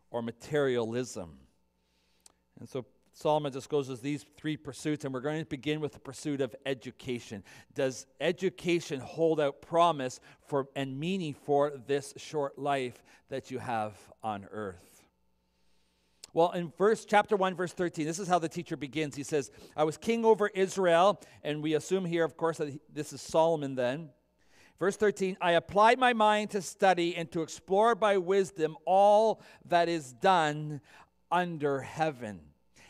or 0.10 0.22
materialism. 0.22 1.38
And 2.60 2.68
so 2.68 2.86
Solomon 3.14 3.52
discloses 3.52 4.00
these 4.00 4.26
three 4.38 4.58
pursuits, 4.58 5.06
and 5.06 5.14
we're 5.14 5.22
going 5.22 5.40
to 5.40 5.46
begin 5.46 5.80
with 5.80 5.94
the 5.94 6.00
pursuit 6.00 6.42
of 6.42 6.56
education. 6.66 7.44
Does 7.76 8.08
education 8.20 9.00
hold 9.00 9.40
out 9.40 9.62
promise 9.62 10.20
for 10.48 10.68
and 10.76 11.00
meaning 11.00 11.34
for 11.34 11.74
this 11.86 12.14
short 12.18 12.58
life 12.58 13.04
that 13.30 13.52
you 13.52 13.60
have 13.60 13.96
on 14.24 14.48
earth? 14.52 14.93
Well, 16.34 16.52
in 16.52 16.74
verse 16.78 17.06
chapter 17.06 17.36
1, 17.36 17.56
verse 17.56 17.74
13, 17.74 18.08
this 18.08 18.18
is 18.18 18.28
how 18.28 18.40
the 18.40 18.50
teacher 18.50 18.76
begins. 18.76 19.16
He 19.16 19.24
says, 19.24 19.52
I 19.78 19.84
was 19.84 19.98
king 19.98 20.26
over 20.26 20.48
Israel, 20.48 21.22
and 21.44 21.62
we 21.62 21.76
assume 21.76 22.06
here, 22.06 22.24
of 22.24 22.36
course, 22.38 22.58
that 22.58 22.80
this 22.92 23.14
is 23.14 23.22
Solomon 23.22 23.76
then. 23.76 24.10
Verse 24.80 24.98
13, 24.98 25.38
I 25.40 25.52
applied 25.52 26.00
my 26.00 26.14
mind 26.14 26.50
to 26.52 26.62
study 26.62 27.16
and 27.16 27.32
to 27.32 27.44
explore 27.44 27.94
by 27.94 28.18
wisdom 28.18 28.76
all 28.86 29.42
that 29.66 29.88
is 29.88 30.12
done 30.14 30.82
under 31.32 31.82
heaven. 31.82 32.42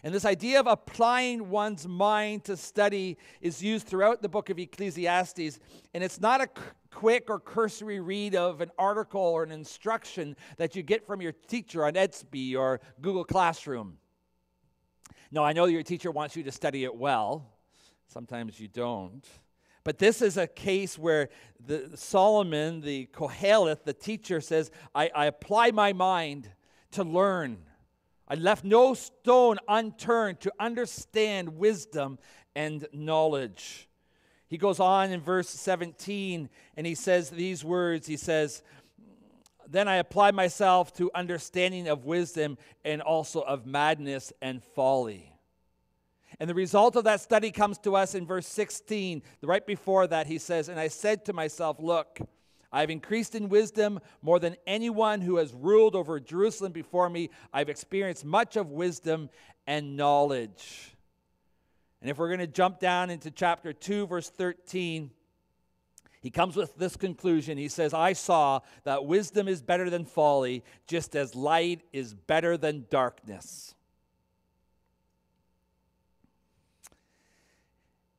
And 0.04 0.14
this 0.14 0.26
idea 0.26 0.60
of 0.60 0.68
applying 0.68 1.50
one's 1.50 1.88
mind 1.88 2.44
to 2.46 2.58
study 2.58 3.18
is 3.40 3.64
used 3.64 3.88
throughout 3.88 4.22
the 4.22 4.28
book 4.28 4.50
of 4.50 4.60
Ecclesiastes. 4.60 5.60
And 5.94 6.04
it's 6.04 6.20
not 6.20 6.42
a 6.42 6.50
quick 6.92 7.30
or 7.30 7.40
cursory 7.40 8.02
read 8.02 8.36
of 8.36 8.60
an 8.60 8.70
article 8.78 9.22
or 9.22 9.44
an 9.44 9.52
instruction 9.52 10.36
that 10.58 10.76
you 10.76 10.84
get 10.84 11.08
from 11.08 11.22
your 11.22 11.32
teacher 11.32 11.86
on 11.86 11.94
Edsby 11.94 12.56
or 12.56 12.82
Google 13.02 13.24
Classroom. 13.24 13.98
No, 15.32 15.44
I 15.44 15.54
know 15.54 15.66
your 15.66 15.84
teacher 15.84 16.12
wants 16.12 16.36
you 16.36 16.44
to 16.44 16.52
study 16.52 16.84
it 16.84 16.94
well. 16.94 17.50
Sometimes 18.08 18.60
you 18.60 18.68
don't. 18.68 19.26
But 19.86 20.00
this 20.00 20.22
is 20.22 20.38
a 20.38 20.48
case 20.48 20.98
where 21.00 21.30
the, 21.66 21.92
Solomon, 21.96 22.82
the 22.82 23.08
Koheleth, 23.14 23.84
the 23.84 23.94
teacher, 23.94 24.42
says, 24.42 24.70
I, 24.94 25.10
I 25.16 25.26
apply 25.26 25.72
my 25.72 25.94
mind 25.94 26.50
to 26.92 27.04
learn. 27.04 27.58
I 28.28 28.36
left 28.36 28.64
no 28.64 28.94
stone 28.94 29.60
unturned 29.68 30.40
to 30.42 30.54
understand 30.60 31.58
wisdom 31.58 32.20
and 32.56 32.88
knowledge. 32.94 33.90
He 34.48 34.58
goes 34.58 34.80
on 34.80 35.12
in 35.12 35.20
verse 35.20 35.50
17 35.50 36.50
and 36.78 36.88
he 36.88 36.96
says 36.96 37.30
these 37.30 37.64
words 37.64 38.08
He 38.08 38.18
says, 38.18 38.64
Then 39.68 39.88
I 39.88 39.96
applied 39.96 40.36
myself 40.36 40.94
to 40.94 41.12
understanding 41.14 41.88
of 41.88 42.06
wisdom 42.06 42.58
and 42.86 43.02
also 43.02 43.42
of 43.42 43.66
madness 43.66 44.32
and 44.42 44.64
folly. 44.64 45.34
And 46.40 46.50
the 46.50 46.56
result 46.56 46.96
of 46.96 47.04
that 47.04 47.22
study 47.22 47.52
comes 47.52 47.78
to 47.80 47.96
us 47.96 48.16
in 48.16 48.26
verse 48.26 48.48
16. 48.48 49.22
Right 49.42 49.66
before 49.66 50.08
that, 50.08 50.28
he 50.28 50.38
says, 50.38 50.70
And 50.70 50.80
I 50.80 50.88
said 50.88 51.26
to 51.26 51.34
myself, 51.34 51.78
Look, 51.80 52.20
I've 52.74 52.90
increased 52.90 53.36
in 53.36 53.50
wisdom 53.50 54.00
more 54.24 54.40
than 54.40 54.58
anyone 54.66 55.22
who 55.22 55.38
has 55.38 55.54
ruled 55.54 55.96
over 55.96 56.20
Jerusalem 56.20 56.72
before 56.72 57.08
me. 57.08 57.30
I've 57.54 57.70
experienced 57.70 58.26
much 58.26 58.56
of 58.56 58.72
wisdom 58.72 59.30
and 59.68 59.96
knowledge. 59.96 60.96
And 62.02 62.10
if 62.10 62.18
we're 62.18 62.30
going 62.30 62.40
to 62.40 62.48
jump 62.48 62.80
down 62.80 63.12
into 63.12 63.30
chapter 63.30 63.74
2, 63.74 64.08
verse 64.08 64.28
13, 64.28 65.12
he 66.20 66.32
comes 66.32 66.56
with 66.56 66.76
this 66.76 66.96
conclusion. 66.96 67.60
He 67.60 67.68
says, 67.68 67.94
I 67.94 68.14
saw 68.14 68.62
that 68.86 69.06
wisdom 69.06 69.48
is 69.48 69.62
better 69.62 69.92
than 69.92 70.06
folly, 70.06 70.64
just 70.88 71.16
as 71.16 71.36
light 71.36 71.84
is 71.94 72.16
better 72.16 72.58
than 72.58 72.88
darkness. 72.90 73.76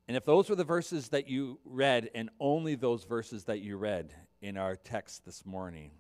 And 0.07 0.17
if 0.17 0.25
those 0.25 0.49
were 0.49 0.57
the 0.57 0.65
verses 0.65 1.09
that 1.09 1.29
you 1.29 1.59
read, 1.65 2.11
and 2.15 2.31
only 2.39 2.77
those 2.77 3.05
verses 3.05 3.45
that 3.45 3.61
you 3.61 3.77
read 3.77 4.15
in 4.45 4.59
our 4.59 4.77
text 4.77 5.25
this 5.25 5.47
morning, 5.47 5.91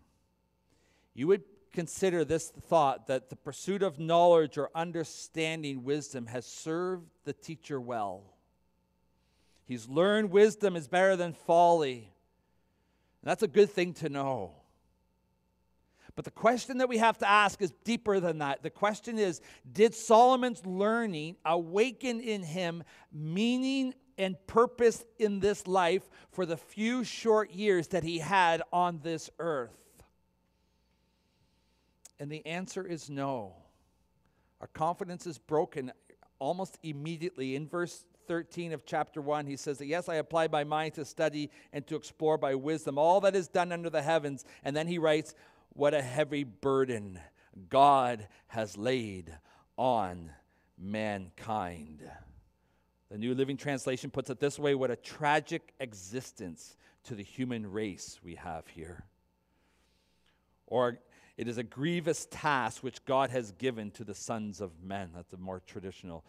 you 1.14 1.26
would 1.26 1.42
consider 1.72 2.26
this 2.26 2.50
thought 2.50 3.06
that 3.06 3.30
the 3.30 3.36
pursuit 3.36 3.82
of 3.82 3.98
knowledge 3.98 4.58
or 4.58 4.68
understanding 4.74 5.82
wisdom 5.82 6.26
has 6.26 6.44
served 6.44 7.08
the 7.24 7.32
teacher 7.32 7.80
well. 7.80 8.34
He's 9.64 9.88
learned 9.88 10.30
wisdom 10.30 10.76
is 10.76 10.86
better 10.88 11.16
than 11.16 11.32
folly. 11.32 12.12
And 13.22 13.30
that's 13.30 13.42
a 13.42 13.48
good 13.48 13.70
thing 13.70 13.94
to 13.94 14.10
know. 14.10 14.52
But 16.14 16.26
the 16.26 16.30
question 16.30 16.78
that 16.78 16.88
we 16.88 16.98
have 16.98 17.16
to 17.18 17.28
ask 17.28 17.62
is 17.62 17.72
deeper 17.82 18.20
than 18.20 18.38
that. 18.38 18.62
The 18.62 18.68
question 18.68 19.18
is 19.18 19.40
Did 19.72 19.94
Solomon's 19.94 20.64
learning 20.66 21.36
awaken 21.46 22.20
in 22.20 22.42
him 22.42 22.84
meaning 23.10 23.94
and 24.18 24.36
purpose 24.46 25.04
in 25.18 25.40
this 25.40 25.66
life 25.66 26.02
for 26.30 26.46
the 26.46 26.56
few 26.56 27.04
short 27.04 27.52
years 27.52 27.88
that 27.88 28.04
he 28.04 28.18
had 28.18 28.62
on 28.72 29.00
this 29.02 29.30
earth? 29.38 29.76
And 32.18 32.30
the 32.30 32.44
answer 32.46 32.86
is 32.86 33.10
no. 33.10 33.54
Our 34.60 34.68
confidence 34.68 35.26
is 35.26 35.38
broken 35.38 35.92
almost 36.38 36.78
immediately. 36.82 37.56
In 37.56 37.66
verse 37.66 38.04
13 38.28 38.72
of 38.72 38.86
chapter 38.86 39.20
1, 39.20 39.46
he 39.46 39.56
says 39.56 39.78
that, 39.78 39.86
Yes, 39.86 40.08
I 40.08 40.14
applied 40.16 40.52
my 40.52 40.64
mind 40.64 40.94
to 40.94 41.04
study 41.04 41.50
and 41.72 41.86
to 41.88 41.96
explore 41.96 42.38
by 42.38 42.54
wisdom 42.54 42.98
all 42.98 43.20
that 43.22 43.36
is 43.36 43.48
done 43.48 43.72
under 43.72 43.90
the 43.90 44.02
heavens. 44.02 44.44
And 44.62 44.74
then 44.74 44.86
he 44.86 44.98
writes, 44.98 45.34
what 45.74 45.92
a 45.92 46.02
heavy 46.02 46.44
burden 46.44 47.20
God 47.68 48.28
has 48.46 48.76
laid 48.76 49.36
on 49.76 50.30
mankind. 50.78 52.08
The 53.14 53.20
New 53.20 53.36
Living 53.36 53.56
Translation 53.56 54.10
puts 54.10 54.28
it 54.28 54.40
this 54.40 54.58
way 54.58 54.74
What 54.74 54.90
a 54.90 54.96
tragic 54.96 55.72
existence 55.78 56.76
to 57.04 57.14
the 57.14 57.22
human 57.22 57.70
race 57.70 58.18
we 58.24 58.34
have 58.34 58.66
here. 58.66 59.04
Or 60.66 60.98
it 61.36 61.46
is 61.46 61.56
a 61.56 61.62
grievous 61.62 62.26
task 62.28 62.82
which 62.82 63.04
God 63.04 63.30
has 63.30 63.52
given 63.52 63.92
to 63.92 64.02
the 64.02 64.16
sons 64.16 64.60
of 64.60 64.82
men. 64.82 65.10
That's 65.14 65.32
a 65.32 65.36
more 65.36 65.62
traditional, 65.64 66.24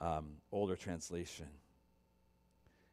um, 0.00 0.34
older 0.52 0.76
translation. 0.76 1.48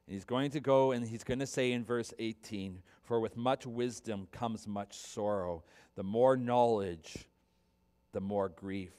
And 0.07 0.15
he's 0.15 0.25
going 0.25 0.49
to 0.49 0.59
go 0.59 0.91
and 0.91 1.07
he's 1.07 1.23
going 1.23 1.37
to 1.37 1.45
say 1.45 1.71
in 1.71 1.85
verse 1.85 2.15
18 2.17 2.81
For 3.03 3.19
with 3.19 3.37
much 3.37 3.67
wisdom 3.67 4.27
comes 4.31 4.65
much 4.65 4.97
sorrow. 4.97 5.63
The 5.93 6.03
more 6.03 6.35
knowledge, 6.35 7.27
the 8.11 8.21
more 8.21 8.49
grief. 8.49 8.95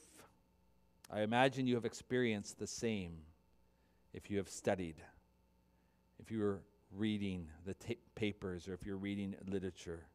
I 1.11 1.23
imagine 1.23 1.67
you 1.67 1.75
have 1.75 1.83
experienced 1.83 2.59
the 2.59 2.67
same 2.67 3.17
if 4.17 4.31
you 4.31 4.37
have 4.39 4.49
studied, 4.49 4.95
if 6.19 6.31
you 6.31 6.39
were 6.39 6.59
reading 6.91 7.47
the 7.67 7.75
papers, 8.15 8.67
or 8.67 8.73
if 8.73 8.83
you're 8.83 8.97
reading 8.97 9.35
literature. 9.45 10.05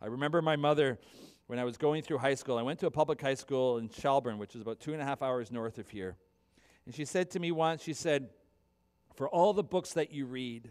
I 0.00 0.06
remember 0.06 0.40
my 0.40 0.56
mother 0.56 0.98
when 1.46 1.58
I 1.58 1.64
was 1.64 1.76
going 1.76 2.02
through 2.02 2.16
high 2.16 2.34
school. 2.34 2.56
I 2.56 2.62
went 2.62 2.78
to 2.78 2.86
a 2.86 2.90
public 2.90 3.20
high 3.20 3.34
school 3.34 3.76
in 3.76 3.90
Shelburne, 3.90 4.38
which 4.38 4.54
is 4.54 4.62
about 4.62 4.80
two 4.80 4.94
and 4.94 5.02
a 5.02 5.04
half 5.04 5.20
hours 5.20 5.52
north 5.52 5.76
of 5.76 5.90
here. 5.90 6.16
And 6.86 6.94
she 6.94 7.04
said 7.04 7.30
to 7.32 7.40
me 7.40 7.52
once, 7.52 7.82
she 7.82 7.92
said, 7.92 8.30
For 9.16 9.28
all 9.28 9.52
the 9.52 9.62
books 9.62 9.92
that 9.92 10.12
you 10.12 10.24
read 10.24 10.70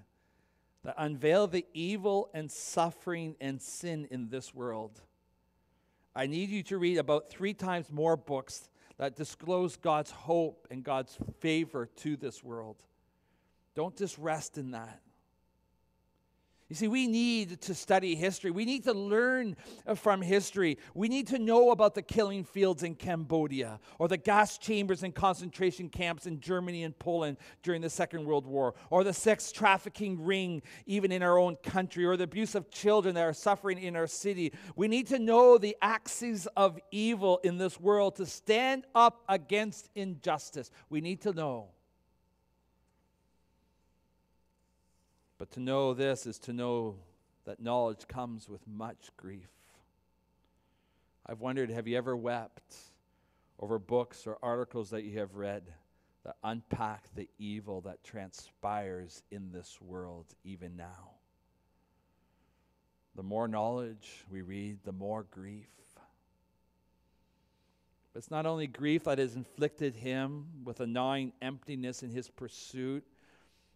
that 0.83 0.95
unveil 0.97 1.45
the 1.45 1.67
evil 1.75 2.31
and 2.33 2.49
suffering 2.49 3.35
and 3.39 3.61
sin 3.61 4.07
in 4.09 4.29
this 4.29 4.55
world, 4.55 4.99
I 6.15 6.25
need 6.25 6.49
you 6.49 6.63
to 6.63 6.79
read 6.79 6.97
about 6.97 7.29
three 7.29 7.53
times 7.53 7.91
more 7.91 8.17
books 8.17 8.69
that 8.99 9.15
disclose 9.15 9.77
God's 9.77 10.11
hope 10.11 10.67
and 10.69 10.83
God's 10.83 11.17
favor 11.39 11.87
to 11.97 12.17
this 12.17 12.43
world. 12.43 12.83
Don't 13.73 13.95
just 13.95 14.17
rest 14.17 14.57
in 14.57 14.71
that. 14.71 15.01
You 16.69 16.75
see, 16.75 16.87
we 16.87 17.07
need 17.07 17.61
to 17.61 17.73
study 17.73 18.15
history. 18.15 18.51
We 18.51 18.63
need 18.63 18.83
to 18.83 18.93
learn 18.93 19.55
from 19.95 20.21
history. 20.21 20.77
We 20.93 21.07
need 21.07 21.25
to 21.29 21.39
know 21.39 21.71
about 21.71 21.95
the 21.95 22.03
killing 22.03 22.43
fields 22.43 22.83
in 22.83 22.93
Cambodia 22.93 23.79
or 23.97 24.07
the 24.07 24.17
gas 24.17 24.59
chambers 24.59 25.01
and 25.01 25.15
concentration 25.15 25.89
camps 25.89 26.27
in 26.27 26.39
Germany 26.39 26.83
and 26.83 26.97
Poland 26.99 27.37
during 27.63 27.81
the 27.81 27.89
Second 27.89 28.23
World 28.23 28.45
War 28.45 28.75
or 28.91 29.03
the 29.03 29.13
sex 29.13 29.51
trafficking 29.51 30.23
ring 30.23 30.61
even 30.85 31.11
in 31.11 31.23
our 31.23 31.39
own 31.39 31.55
country 31.55 32.05
or 32.05 32.15
the 32.15 32.25
abuse 32.25 32.53
of 32.53 32.69
children 32.69 33.15
that 33.15 33.23
are 33.23 33.33
suffering 33.33 33.79
in 33.79 33.95
our 33.95 34.05
city. 34.05 34.53
We 34.75 34.87
need 34.87 35.07
to 35.07 35.17
know 35.17 35.57
the 35.57 35.75
axes 35.81 36.47
of 36.55 36.79
evil 36.91 37.39
in 37.43 37.57
this 37.57 37.79
world 37.79 38.17
to 38.17 38.27
stand 38.27 38.85
up 38.93 39.23
against 39.27 39.89
injustice. 39.95 40.69
We 40.91 41.01
need 41.01 41.21
to 41.21 41.33
know. 41.33 41.69
But 45.39 45.51
to 45.51 45.61
know 45.61 45.93
this 45.93 46.27
is 46.27 46.37
to 46.39 46.53
know 46.53 46.97
that 47.45 47.61
knowledge 47.61 48.07
comes 48.07 48.49
with 48.49 48.67
much 48.67 49.09
grief. 49.15 49.49
I've 51.25 51.39
wondered 51.39 51.71
have 51.71 51.87
you 51.87 51.97
ever 51.97 52.15
wept 52.15 52.75
over 53.57 53.79
books 53.79 54.27
or 54.27 54.37
articles 54.43 54.89
that 54.89 55.03
you 55.03 55.17
have 55.19 55.35
read 55.35 55.63
that 56.25 56.35
unpack 56.43 57.05
the 57.15 57.29
evil 57.39 57.81
that 57.81 58.03
transpires 58.03 59.23
in 59.31 59.51
this 59.51 59.79
world 59.81 60.25
even 60.43 60.75
now? 60.75 61.11
The 63.15 63.23
more 63.23 63.47
knowledge 63.47 64.25
we 64.29 64.41
read, 64.41 64.79
the 64.83 64.91
more 64.91 65.25
grief. 65.31 65.67
But 68.11 68.19
it's 68.19 68.31
not 68.31 68.45
only 68.45 68.67
grief 68.67 69.05
that 69.05 69.19
has 69.19 69.35
inflicted 69.35 69.95
him 69.95 70.47
with 70.65 70.81
a 70.81 70.87
gnawing 70.87 71.31
emptiness 71.41 72.03
in 72.03 72.09
his 72.09 72.27
pursuit 72.27 73.05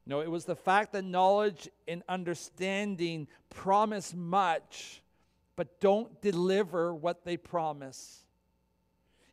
no, 0.06 0.20
it 0.20 0.30
was 0.30 0.46
the 0.46 0.56
fact 0.56 0.94
that 0.94 1.04
knowledge 1.04 1.70
and 1.88 2.04
understanding 2.10 3.28
promise 3.50 4.14
much, 4.14 5.02
but 5.56 5.80
don't 5.80 6.22
deliver 6.22 6.94
what 6.94 7.24
they 7.24 7.38
promise. 7.38 8.20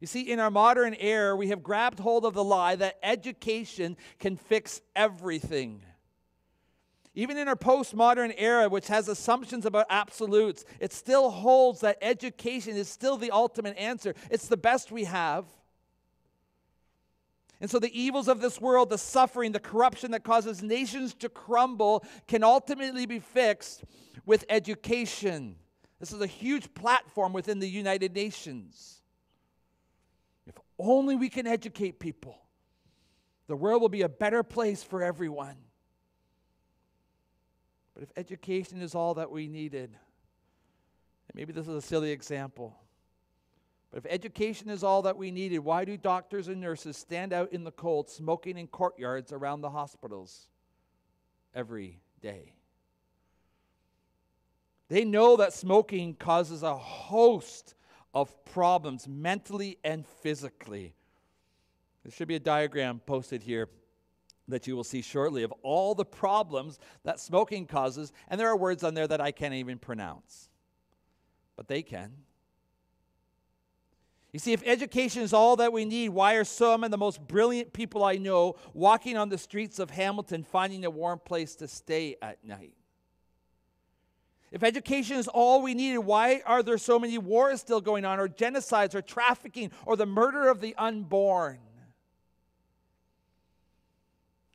You 0.01 0.07
see, 0.07 0.23
in 0.23 0.39
our 0.39 0.51
modern 0.51 0.95
era, 0.99 1.37
we 1.37 1.49
have 1.49 1.63
grabbed 1.63 1.99
hold 1.99 2.25
of 2.25 2.35
the 2.35 2.45
lie 2.45 2.77
that 2.77 2.99
education 3.03 3.97
can 4.19 4.37
fix 4.37 4.81
everything. 4.95 5.83
Even 7.15 7.37
in 7.37 7.49
our 7.49 7.57
postmodern 7.57 8.33
era, 8.39 8.69
which 8.69 8.87
has 8.87 9.09
assumptions 9.09 9.67
about 9.67 9.87
absolutes, 9.91 10.65
it 10.79 10.93
still 10.93 11.31
holds 11.31 11.81
that 11.81 11.99
education 12.01 12.77
is 12.77 12.89
still 12.89 13.17
the 13.17 13.33
ultimate 13.33 13.77
answer. 13.77 14.15
It's 14.31 14.47
the 14.47 14.57
best 14.57 14.93
we 14.93 15.05
have. 15.05 15.45
And 17.61 17.71
so, 17.71 17.79
the 17.79 18.01
evils 18.01 18.27
of 18.27 18.41
this 18.41 18.59
world, 18.61 18.89
the 18.89 18.99
suffering, 18.99 19.53
the 19.53 19.61
corruption 19.61 20.13
that 20.13 20.25
causes 20.25 20.63
nations 20.63 21.13
to 21.15 21.29
crumble, 21.29 22.05
can 22.27 22.43
ultimately 22.43 23.05
be 23.05 23.19
fixed 23.19 23.85
with 24.25 24.47
education. 24.49 25.57
This 25.99 26.13
is 26.13 26.23
a 26.23 26.27
huge 26.27 26.73
platform 26.73 27.35
within 27.35 27.59
the 27.59 27.69
United 27.69 28.15
Nations. 28.15 29.03
If 30.47 30.55
only 30.79 31.17
we 31.17 31.29
can 31.29 31.47
educate 31.47 32.01
people, 32.01 32.39
the 33.47 33.57
world 33.57 33.83
will 33.83 33.91
be 33.91 34.03
a 34.03 34.09
better 34.09 34.43
place 34.43 34.83
for 34.83 35.03
everyone. 35.03 35.57
But 37.93 38.05
if 38.05 38.13
education 38.17 38.81
is 38.81 38.95
all 38.95 39.15
that 39.15 39.31
we 39.31 39.47
needed, 39.47 39.95
maybe 41.35 41.53
this 41.53 41.69
is 41.69 41.75
a 41.75 41.83
silly 41.83 42.13
example, 42.13 42.80
but 43.91 44.05
if 44.05 44.13
education 44.13 44.71
is 44.71 44.85
all 44.85 45.03
that 45.03 45.17
we 45.17 45.31
needed, 45.31 45.59
why 45.59 45.85
do 45.85 45.97
doctors 45.97 46.49
and 46.49 46.61
nurses 46.61 46.97
stand 46.97 47.33
out 47.33 47.53
in 47.53 47.65
the 47.65 47.73
cold 47.73 48.09
smoking 48.09 48.57
in 48.57 48.69
courtyards 48.69 49.33
around 49.33 49.61
the 49.61 49.71
hospitals 49.71 50.49
every 51.55 52.01
day? 52.21 52.53
They 54.89 55.05
know 55.05 55.37
that 55.37 55.53
smoking 55.53 56.15
causes 56.15 56.63
a 56.63 56.77
host 56.77 57.75
of 58.15 58.45
problems 58.45 59.09
mentally 59.09 59.79
and 59.85 60.07
physically. 60.07 60.95
There 62.05 62.13
should 62.13 62.29
be 62.29 62.37
a 62.37 62.41
diagram 62.41 63.01
posted 63.07 63.43
here 63.43 63.69
that 64.49 64.67
you 64.67 64.75
will 64.75 64.85
see 64.85 65.03
shortly 65.03 65.43
of 65.43 65.53
all 65.63 65.95
the 65.95 66.05
problems 66.05 66.79
that 67.05 67.21
smoking 67.21 67.67
causes, 67.67 68.13
and 68.29 68.41
there 68.41 68.49
are 68.49 68.57
words 68.57 68.83
on 68.83 68.95
there 68.95 69.07
that 69.07 69.21
I 69.21 69.31
can't 69.31 69.55
even 69.55 69.79
pronounce, 69.79 70.49
but 71.57 71.69
they 71.69 71.83
can. 71.83 72.13
You 74.33 74.39
see, 74.39 74.53
if 74.53 74.63
education 74.65 75.23
is 75.23 75.33
all 75.33 75.57
that 75.57 75.73
we 75.73 75.85
need, 75.85 76.11
why 76.11 76.35
are 76.35 76.45
some 76.45 76.85
of 76.85 76.91
the 76.91 76.99
most 76.99 77.21
brilliant 77.27 77.73
people 77.73 78.05
I 78.05 78.17
know 78.17 78.55
walking 78.75 79.17
on 79.17 79.29
the 79.29 79.39
streets 79.39 79.79
of 79.81 79.91
Hamilton 79.91 80.45
finding 80.45 80.85
a 80.85 80.91
warm 80.91 81.19
place 81.19 81.57
to 81.57 81.67
stay 81.67 82.17
at 82.23 82.45
night? 82.45 82.75
If 84.53 84.63
education 84.63 85.17
is 85.17 85.29
all 85.29 85.63
we 85.63 85.75
needed, 85.75 85.99
why 85.99 86.43
are 86.45 86.63
there 86.63 86.79
so 86.79 86.99
many 86.99 87.19
wars 87.19 87.61
still 87.61 87.81
going 87.81 88.05
on, 88.05 88.19
or 88.19 88.29
genocides, 88.29 88.95
or 88.95 89.03
trafficking, 89.03 89.71
or 89.87 89.97
the 89.97 90.07
murder 90.07 90.49
of 90.49 90.61
the 90.61 90.75
unborn? 90.77 91.59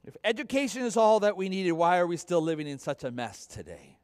If 0.06 0.16
education 0.24 0.84
is 0.84 0.96
all 0.96 1.22
that 1.22 1.36
we 1.36 1.50
needed, 1.50 1.72
why 1.74 1.98
are 1.98 2.08
we 2.08 2.18
still 2.18 2.42
living 2.42 2.68
in 2.68 2.78
such 2.78 3.04
a 3.04 3.12
mess 3.12 3.46
today? 3.46 3.98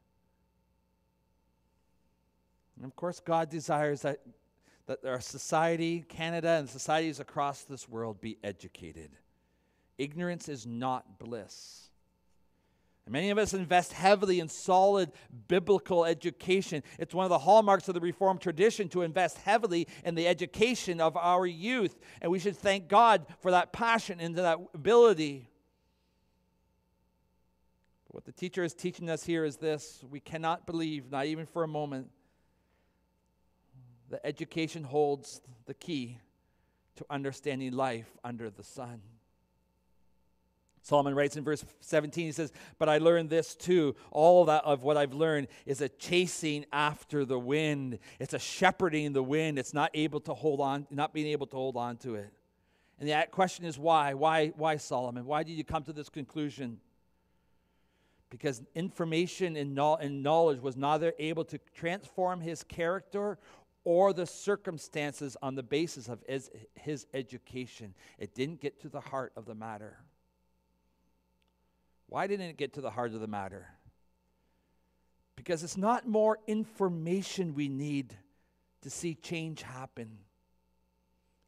And 2.76 2.84
of 2.84 2.96
course, 2.96 3.20
God 3.20 3.50
desires 3.50 4.02
that 4.02 4.18
that 4.86 5.04
our 5.04 5.20
society, 5.20 6.04
Canada, 6.08 6.50
and 6.50 6.68
societies 6.68 7.20
across 7.20 7.62
this 7.62 7.88
world 7.88 8.20
be 8.20 8.38
educated. 8.42 9.10
Ignorance 9.98 10.48
is 10.48 10.66
not 10.66 11.18
bliss. 11.18 11.88
And 13.04 13.12
many 13.12 13.30
of 13.30 13.38
us 13.38 13.52
invest 13.52 13.92
heavily 13.92 14.38
in 14.38 14.48
solid 14.48 15.10
biblical 15.48 16.04
education. 16.04 16.82
It's 16.98 17.14
one 17.14 17.24
of 17.24 17.30
the 17.30 17.38
hallmarks 17.38 17.88
of 17.88 17.94
the 17.94 18.00
Reformed 18.00 18.40
tradition 18.40 18.88
to 18.90 19.02
invest 19.02 19.38
heavily 19.38 19.88
in 20.04 20.14
the 20.14 20.28
education 20.28 21.00
of 21.00 21.16
our 21.16 21.46
youth. 21.46 21.98
And 22.20 22.30
we 22.30 22.38
should 22.38 22.56
thank 22.56 22.88
God 22.88 23.26
for 23.40 23.50
that 23.50 23.72
passion 23.72 24.20
and 24.20 24.36
that 24.36 24.58
ability. 24.72 25.48
But 28.06 28.14
what 28.14 28.24
the 28.24 28.32
teacher 28.32 28.62
is 28.62 28.72
teaching 28.72 29.10
us 29.10 29.24
here 29.24 29.44
is 29.44 29.56
this 29.56 30.04
we 30.08 30.20
cannot 30.20 30.64
believe, 30.64 31.10
not 31.10 31.26
even 31.26 31.44
for 31.44 31.64
a 31.64 31.68
moment, 31.68 32.08
that 34.12 34.20
education 34.24 34.84
holds 34.84 35.40
the 35.64 35.72
key 35.72 36.18
to 36.96 37.06
understanding 37.08 37.72
life 37.72 38.10
under 38.22 38.50
the 38.50 38.62
sun. 38.62 39.00
Solomon 40.82 41.14
writes 41.14 41.36
in 41.36 41.44
verse 41.44 41.64
17, 41.80 42.26
he 42.26 42.32
says, 42.32 42.52
But 42.78 42.90
I 42.90 42.98
learned 42.98 43.30
this 43.30 43.54
too. 43.54 43.96
All 44.10 44.44
that 44.46 44.64
of 44.64 44.82
what 44.82 44.98
I've 44.98 45.14
learned 45.14 45.48
is 45.64 45.80
a 45.80 45.88
chasing 45.88 46.66
after 46.72 47.24
the 47.24 47.38
wind. 47.38 48.00
It's 48.20 48.34
a 48.34 48.38
shepherding 48.38 49.14
the 49.14 49.22
wind. 49.22 49.58
It's 49.58 49.72
not 49.72 49.90
able 49.94 50.20
to 50.20 50.34
hold 50.34 50.60
on, 50.60 50.86
not 50.90 51.14
being 51.14 51.28
able 51.28 51.46
to 51.46 51.56
hold 51.56 51.76
on 51.78 51.96
to 51.98 52.16
it. 52.16 52.30
And 53.00 53.08
the 53.08 53.26
question 53.30 53.64
is 53.64 53.78
why? 53.78 54.12
Why, 54.12 54.48
why 54.48 54.76
Solomon? 54.76 55.24
Why 55.24 55.42
did 55.42 55.52
you 55.52 55.64
come 55.64 55.84
to 55.84 55.92
this 55.92 56.10
conclusion? 56.10 56.80
Because 58.28 58.62
information 58.74 59.56
and 59.56 59.74
knowledge 60.22 60.60
was 60.60 60.76
neither 60.76 61.12
able 61.18 61.44
to 61.44 61.58
transform 61.74 62.40
his 62.40 62.62
character 62.62 63.38
or 63.84 64.12
the 64.12 64.26
circumstances 64.26 65.36
on 65.42 65.54
the 65.54 65.62
basis 65.62 66.08
of 66.08 66.22
his, 66.28 66.50
his 66.74 67.06
education. 67.12 67.94
It 68.18 68.34
didn't 68.34 68.60
get 68.60 68.80
to 68.82 68.88
the 68.88 69.00
heart 69.00 69.32
of 69.36 69.44
the 69.44 69.54
matter. 69.54 69.98
Why 72.08 72.26
didn't 72.26 72.46
it 72.46 72.56
get 72.56 72.74
to 72.74 72.80
the 72.80 72.90
heart 72.90 73.14
of 73.14 73.20
the 73.20 73.26
matter? 73.26 73.66
Because 75.34 75.64
it's 75.64 75.76
not 75.76 76.06
more 76.06 76.38
information 76.46 77.54
we 77.54 77.68
need 77.68 78.14
to 78.82 78.90
see 78.90 79.14
change 79.14 79.62
happen. 79.62 80.18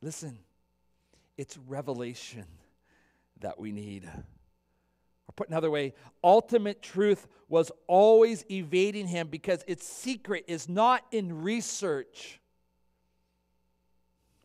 Listen, 0.01 0.39
it's 1.37 1.57
revelation 1.59 2.47
that 3.41 3.59
we 3.59 3.73
need. 3.73 4.09
Or 5.29 5.33
put 5.35 5.49
another 5.49 5.71
way, 5.71 5.95
ultimate 6.23 6.83
truth 6.83 7.27
was 7.49 7.71
always 7.87 8.45
evading 8.51 9.07
him 9.07 9.29
because 9.29 9.65
its 9.67 9.87
secret 9.87 10.45
is 10.49 10.69
not 10.69 11.05
in 11.11 11.43
research, 11.43 12.41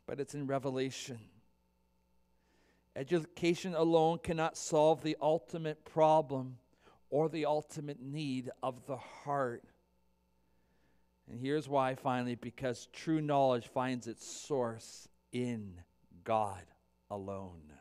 but 0.06 0.20
it's 0.20 0.34
in 0.34 0.48
revelation. 0.48 1.20
Education 2.96 3.76
alone 3.76 4.20
cannot 4.22 4.58
solve 4.58 5.04
the 5.04 5.18
ultimate 5.22 5.86
problem 5.86 6.58
or 7.10 7.30
the 7.30 7.46
ultimate 7.46 8.02
need 8.02 8.50
of 8.62 8.86
the 8.86 8.98
heart. 8.98 9.63
And 11.30 11.39
here's 11.39 11.70
why 11.70 11.96
finally 11.96 12.36
because 12.36 12.88
true 12.92 13.22
knowledge 13.22 13.68
finds 13.68 14.08
its 14.08 14.26
source 14.26 15.08
in 15.32 15.76
God 16.24 16.63
alone. 17.10 17.74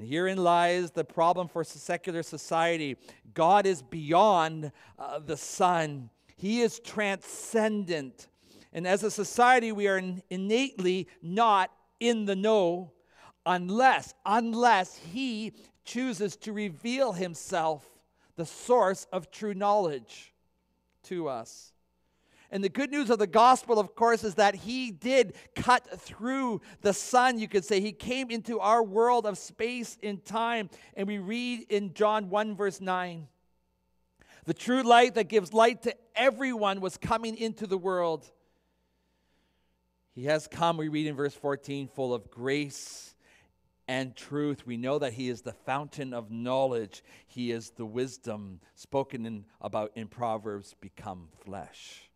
And 0.00 0.08
herein 0.08 0.38
lies 0.38 0.92
the 0.92 1.04
problem 1.04 1.46
for 1.46 1.62
secular 1.62 2.22
society. 2.22 2.96
God 3.34 3.66
is 3.66 3.82
beyond 3.82 4.72
uh, 4.98 5.18
the 5.18 5.36
sun, 5.36 6.08
He 6.36 6.62
is 6.62 6.80
transcendent. 6.80 8.28
And 8.72 8.86
as 8.86 9.02
a 9.02 9.10
society, 9.10 9.72
we 9.72 9.88
are 9.88 10.00
innately 10.30 11.06
not 11.20 11.70
in 11.98 12.24
the 12.24 12.34
know 12.34 12.92
unless, 13.44 14.14
unless 14.24 14.96
He 14.96 15.52
chooses 15.84 16.34
to 16.36 16.54
reveal 16.54 17.12
Himself, 17.12 17.86
the 18.36 18.46
source 18.46 19.06
of 19.12 19.30
true 19.30 19.52
knowledge, 19.52 20.32
to 21.02 21.28
us. 21.28 21.74
And 22.50 22.64
the 22.64 22.68
good 22.68 22.90
news 22.90 23.10
of 23.10 23.18
the 23.18 23.26
gospel, 23.26 23.78
of 23.78 23.94
course, 23.94 24.24
is 24.24 24.34
that 24.34 24.54
he 24.54 24.90
did 24.90 25.34
cut 25.54 26.00
through 26.00 26.60
the 26.80 26.92
sun, 26.92 27.38
you 27.38 27.46
could 27.46 27.64
say. 27.64 27.80
He 27.80 27.92
came 27.92 28.30
into 28.30 28.58
our 28.58 28.82
world 28.82 29.24
of 29.24 29.38
space 29.38 29.96
and 30.02 30.24
time. 30.24 30.68
And 30.94 31.06
we 31.06 31.18
read 31.18 31.66
in 31.70 31.94
John 31.94 32.28
1, 32.28 32.56
verse 32.56 32.80
9 32.80 33.28
the 34.44 34.54
true 34.54 34.82
light 34.82 35.14
that 35.14 35.28
gives 35.28 35.52
light 35.52 35.82
to 35.82 35.94
everyone 36.16 36.80
was 36.80 36.96
coming 36.96 37.36
into 37.36 37.66
the 37.66 37.78
world. 37.78 38.28
He 40.12 40.24
has 40.24 40.48
come, 40.48 40.76
we 40.76 40.88
read 40.88 41.06
in 41.06 41.14
verse 41.14 41.34
14, 41.34 41.88
full 41.88 42.12
of 42.12 42.30
grace 42.30 43.14
and 43.86 44.16
truth. 44.16 44.66
We 44.66 44.76
know 44.76 44.98
that 44.98 45.12
He 45.12 45.28
is 45.28 45.42
the 45.42 45.52
fountain 45.52 46.12
of 46.12 46.30
knowledge. 46.30 47.04
He 47.26 47.52
is 47.52 47.70
the 47.70 47.86
wisdom 47.86 48.60
spoken 48.74 49.24
in, 49.26 49.44
about 49.60 49.92
in 49.94 50.08
Proverbs 50.08 50.74
become 50.80 51.28
flesh. 51.44 52.09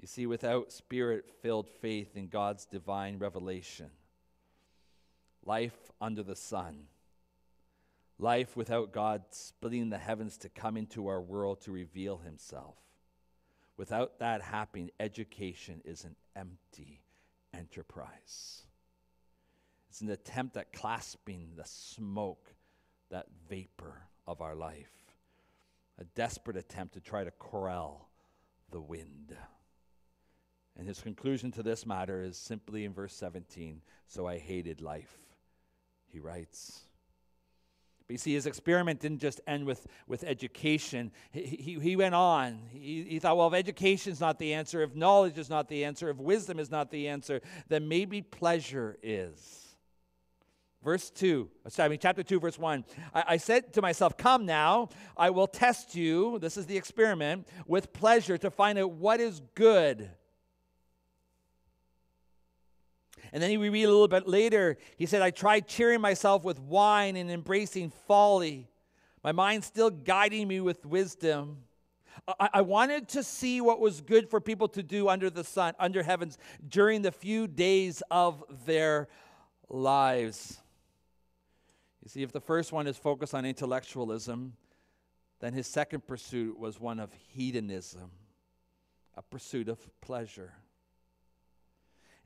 You 0.00 0.06
see, 0.06 0.26
without 0.26 0.72
spirit 0.72 1.28
filled 1.42 1.68
faith 1.68 2.16
in 2.16 2.28
God's 2.28 2.64
divine 2.64 3.18
revelation, 3.18 3.90
life 5.44 5.90
under 6.00 6.22
the 6.22 6.36
sun, 6.36 6.84
life 8.18 8.56
without 8.56 8.92
God 8.92 9.22
splitting 9.30 9.90
the 9.90 9.98
heavens 9.98 10.36
to 10.38 10.48
come 10.48 10.76
into 10.76 11.08
our 11.08 11.20
world 11.20 11.60
to 11.62 11.72
reveal 11.72 12.18
himself, 12.18 12.76
without 13.76 14.20
that 14.20 14.42
happening, 14.42 14.90
education 15.00 15.80
is 15.84 16.04
an 16.04 16.14
empty 16.36 17.02
enterprise. 17.52 18.62
It's 19.88 20.00
an 20.00 20.10
attempt 20.10 20.56
at 20.56 20.72
clasping 20.72 21.50
the 21.56 21.64
smoke, 21.64 22.52
that 23.10 23.26
vapor 23.48 24.02
of 24.26 24.42
our 24.42 24.54
life, 24.54 24.92
a 25.98 26.04
desperate 26.04 26.56
attempt 26.56 26.94
to 26.94 27.00
try 27.00 27.24
to 27.24 27.32
corral 27.32 28.08
the 28.70 28.80
wind. 28.80 29.34
And 30.78 30.86
his 30.86 31.00
conclusion 31.00 31.50
to 31.52 31.62
this 31.62 31.84
matter 31.84 32.22
is 32.22 32.36
simply 32.36 32.84
in 32.84 32.92
verse 32.92 33.12
17 33.14 33.82
So 34.06 34.26
I 34.26 34.38
hated 34.38 34.80
life, 34.80 35.18
he 36.06 36.20
writes. 36.20 36.82
But 38.06 38.12
you 38.12 38.18
see, 38.18 38.32
his 38.32 38.46
experiment 38.46 39.00
didn't 39.00 39.18
just 39.18 39.42
end 39.46 39.66
with, 39.66 39.86
with 40.06 40.24
education. 40.24 41.10
He, 41.30 41.42
he, 41.42 41.78
he 41.78 41.96
went 41.96 42.14
on. 42.14 42.60
He, 42.70 43.04
he 43.06 43.18
thought, 43.18 43.36
well, 43.36 43.48
if 43.48 43.54
education 43.54 44.12
is 44.12 44.20
not 44.20 44.38
the 44.38 44.54
answer, 44.54 44.80
if 44.80 44.94
knowledge 44.94 45.36
is 45.36 45.50
not 45.50 45.68
the 45.68 45.84
answer, 45.84 46.08
if 46.08 46.16
wisdom 46.16 46.58
is 46.58 46.70
not 46.70 46.90
the 46.90 47.08
answer, 47.08 47.42
then 47.68 47.86
maybe 47.86 48.22
pleasure 48.22 48.96
is. 49.02 49.66
Verse 50.82 51.10
2, 51.10 51.50
sorry, 51.68 51.86
I 51.86 51.88
mean, 51.90 51.98
chapter 52.00 52.22
2, 52.22 52.40
verse 52.40 52.58
1. 52.58 52.84
I, 53.12 53.24
I, 53.30 53.36
said 53.36 53.74
to 53.74 53.82
myself, 53.82 54.16
Come 54.16 54.46
now, 54.46 54.88
I 55.16 55.28
will 55.30 55.48
test 55.48 55.94
you, 55.94 56.38
this 56.38 56.56
is 56.56 56.66
the 56.66 56.76
experiment, 56.76 57.48
with 57.66 57.92
pleasure 57.92 58.38
to 58.38 58.50
find 58.50 58.78
out 58.78 58.92
what 58.92 59.18
is 59.20 59.42
good. 59.54 60.08
And 63.32 63.42
then 63.42 63.58
we 63.60 63.68
read 63.68 63.84
a 63.84 63.88
little 63.88 64.08
bit 64.08 64.26
later, 64.26 64.76
he 64.96 65.06
said, 65.06 65.22
I 65.22 65.30
tried 65.30 65.68
cheering 65.68 66.00
myself 66.00 66.44
with 66.44 66.58
wine 66.60 67.16
and 67.16 67.30
embracing 67.30 67.90
folly, 68.06 68.68
my 69.22 69.32
mind 69.32 69.64
still 69.64 69.90
guiding 69.90 70.48
me 70.48 70.60
with 70.60 70.86
wisdom. 70.86 71.58
I, 72.26 72.48
I 72.54 72.60
wanted 72.62 73.08
to 73.10 73.22
see 73.22 73.60
what 73.60 73.80
was 73.80 74.00
good 74.00 74.28
for 74.28 74.40
people 74.40 74.68
to 74.68 74.82
do 74.82 75.08
under 75.08 75.30
the 75.30 75.44
sun, 75.44 75.74
under 75.78 76.02
heavens, 76.02 76.38
during 76.68 77.02
the 77.02 77.12
few 77.12 77.46
days 77.46 78.02
of 78.10 78.44
their 78.64 79.08
lives. 79.68 80.58
You 82.02 82.08
see, 82.08 82.22
if 82.22 82.32
the 82.32 82.40
first 82.40 82.72
one 82.72 82.86
is 82.86 82.96
focused 82.96 83.34
on 83.34 83.44
intellectualism, 83.44 84.54
then 85.40 85.52
his 85.52 85.66
second 85.66 86.06
pursuit 86.06 86.58
was 86.58 86.80
one 86.80 86.98
of 86.98 87.12
hedonism, 87.34 88.10
a 89.16 89.22
pursuit 89.22 89.68
of 89.68 89.78
pleasure. 90.00 90.54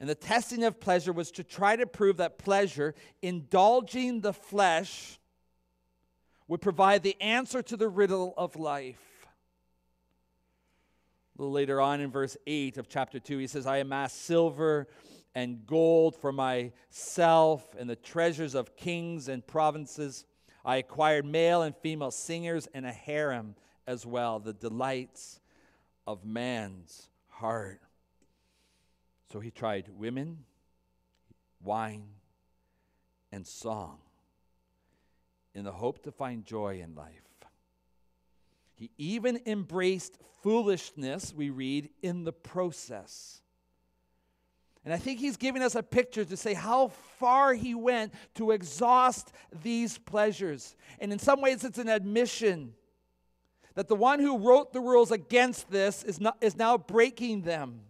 And 0.01 0.09
the 0.09 0.15
testing 0.15 0.65
of 0.65 0.81
pleasure 0.81 1.13
was 1.13 1.31
to 1.33 1.45
try 1.45 1.77
to 1.77 1.87
prove 1.87 2.17
that 2.17 2.39
pleasure, 2.39 2.95
indulging 3.21 4.21
the 4.21 4.33
flesh, 4.33 5.19
would 6.49 6.61
provide 6.61 7.03
the 7.03 7.21
answer 7.21 7.63
to 7.63 7.77
the 7.77 7.89
riddle 7.89 8.35
of 8.37 8.57
life. 8.57 9.27
A 11.39 11.43
little 11.43 11.53
later 11.53 11.81
on 11.81 12.01
in 12.01 12.11
verse 12.11 12.37
8 12.47 12.77
of 12.79 12.89
chapter 12.89 13.19
2, 13.19 13.39
he 13.39 13.47
says, 13.47 13.67
I 13.67 13.79
amassed 13.79 14.23
silver 14.25 14.89
and 15.35 15.67
gold 15.67 16.15
for 16.17 16.33
myself 16.33 17.75
and 17.79 17.89
the 17.89 17.97
treasures 17.97 18.55
of 18.55 18.77
kings 18.77 19.29
and 19.29 19.47
provinces. 19.47 20.27
I 20.65 20.77
acquired 20.77 21.25
male 21.25 21.63
and 21.63 21.75
female 21.77 22.11
singers 22.11 22.69
and 22.75 22.85
a 22.85 22.93
harem 22.93 23.55
as 23.87 24.05
well, 24.05 24.39
the 24.39 24.53
delights 24.53 25.41
of 26.07 26.25
man's 26.25 27.09
heart. 27.29 27.81
So 29.33 29.41
he 29.41 29.51
tried 29.51 29.89
women, 29.97 30.45
wine, 31.65 32.05
and 33.33 33.47
song 33.47 33.99
in 35.55 35.65
the 35.65 35.73
hope 35.73 36.03
to 36.03 36.13
find 36.13 36.45
joy 36.45 36.83
in 36.85 36.95
life. 36.95 37.23
He 38.75 38.91
even 38.99 39.41
embraced 39.47 40.19
foolishness, 40.43 41.33
we 41.35 41.49
read, 41.49 41.89
in 42.03 42.25
the 42.25 42.33
process. 42.33 43.41
And 44.85 44.93
I 44.93 44.99
think 44.99 45.19
he's 45.19 45.39
giving 45.39 45.63
us 45.63 45.77
a 45.77 45.83
picture 45.83 46.27
to 46.27 46.37
say 46.37 46.53
how 46.53 46.89
far 47.19 47.55
he 47.55 47.75
went 47.75 48.13
to 48.35 48.51
exhaust 48.51 49.33
these 49.63 49.97
pleasures. 49.97 50.77
And 50.99 51.11
in 51.11 51.19
some 51.19 51.41
ways, 51.41 51.65
it's 51.65 51.79
an 51.79 51.89
admission 51.89 52.75
that 53.77 53.89
the 53.89 53.95
one 53.95 54.21
who 54.21 54.37
wrote 54.37 54.75
the 54.75 54.81
rules 54.81 55.11
against 55.11 55.71
this 55.71 56.03
is, 56.03 56.21
not, 56.21 56.37
is 56.43 56.57
now 56.57 56.77
breaking 56.77 57.43
them. 57.43 57.81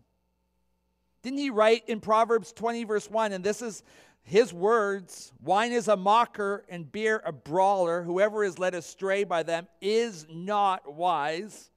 Didn't 1.22 1.38
he 1.38 1.50
write 1.50 1.84
in 1.86 2.00
Proverbs 2.00 2.52
20, 2.52 2.84
verse 2.84 3.08
1? 3.08 3.32
And 3.32 3.44
this 3.44 3.62
is 3.62 3.82
his 4.24 4.52
words 4.52 5.32
Wine 5.42 5.72
is 5.72 5.88
a 5.88 5.96
mocker, 5.96 6.64
and 6.68 6.90
beer 6.90 7.22
a 7.24 7.32
brawler. 7.32 8.02
Whoever 8.02 8.44
is 8.44 8.58
led 8.58 8.74
astray 8.74 9.24
by 9.24 9.42
them 9.42 9.66
is 9.80 10.26
not 10.30 10.92
wise. 10.92 11.70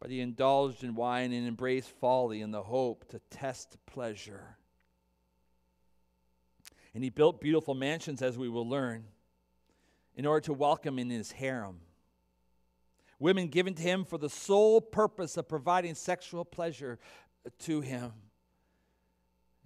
But 0.00 0.10
he 0.10 0.20
indulged 0.20 0.84
in 0.84 0.94
wine 0.94 1.32
and 1.32 1.46
embraced 1.46 1.90
folly 2.00 2.40
in 2.40 2.52
the 2.52 2.62
hope 2.62 3.08
to 3.08 3.20
test 3.30 3.76
pleasure. 3.86 4.56
And 6.94 7.02
he 7.02 7.10
built 7.10 7.40
beautiful 7.40 7.74
mansions, 7.74 8.22
as 8.22 8.38
we 8.38 8.48
will 8.48 8.68
learn, 8.68 9.04
in 10.14 10.24
order 10.24 10.40
to 10.46 10.52
welcome 10.52 10.98
in 10.98 11.10
his 11.10 11.32
harem. 11.32 11.80
Women 13.18 13.48
given 13.48 13.74
to 13.74 13.82
him 13.82 14.04
for 14.04 14.18
the 14.18 14.30
sole 14.30 14.80
purpose 14.80 15.36
of 15.36 15.48
providing 15.48 15.96
sexual 15.96 16.44
pleasure 16.44 17.00
to 17.60 17.80
him. 17.80 18.12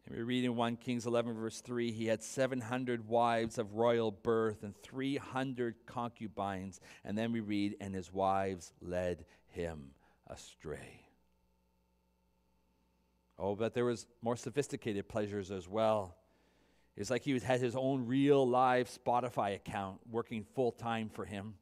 And 0.04 0.16
we 0.16 0.22
read 0.22 0.44
in 0.44 0.56
1 0.56 0.76
Kings 0.76 1.06
11, 1.06 1.35
verse 1.35 1.61
3 1.61 1.92
he 1.92 2.06
had 2.06 2.22
700 2.22 3.08
wives 3.08 3.58
of 3.58 3.74
royal 3.74 4.11
birth 4.11 4.62
and 4.62 4.76
300 4.82 5.87
concubines. 5.87 6.80
And 7.04 7.16
then 7.16 7.32
we 7.32 7.40
read, 7.40 7.76
and 7.80 7.94
his 7.94 8.12
wives 8.12 8.72
led 8.80 9.24
him 9.48 9.90
astray. 10.28 11.06
Oh, 13.38 13.54
but 13.54 13.74
there 13.74 13.85
was 13.85 14.06
more 14.20 14.37
sophisticated 14.37 15.08
pleasures 15.08 15.50
as 15.50 15.68
well. 15.68 16.16
It's 16.96 17.11
like 17.11 17.22
he 17.22 17.38
had 17.38 17.61
his 17.61 17.74
own 17.74 18.06
real 18.06 18.46
live 18.46 18.88
Spotify 18.88 19.54
account 19.54 20.00
working 20.11 20.44
full 20.54 20.72
time 20.72 21.08
for 21.08 21.24
him. 21.24 21.54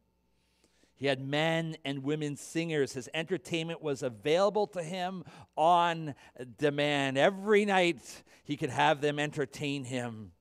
He 1.00 1.06
had 1.06 1.18
men 1.18 1.76
and 1.82 2.04
women 2.04 2.36
singers. 2.36 2.92
His 2.92 3.08
entertainment 3.14 3.82
was 3.82 4.02
available 4.02 4.66
to 4.68 4.82
him 4.82 5.24
on 5.56 6.14
demand. 6.58 7.16
Every 7.16 7.64
night 7.64 8.02
he 8.44 8.58
could 8.58 8.68
have 8.68 9.00
them 9.00 9.18
entertain 9.18 9.84
him. 9.84 10.32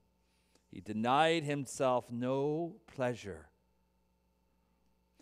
He 0.69 0.81
denied 0.81 1.45
himself 1.45 2.11
no 2.11 2.75
pleasure. 2.93 3.47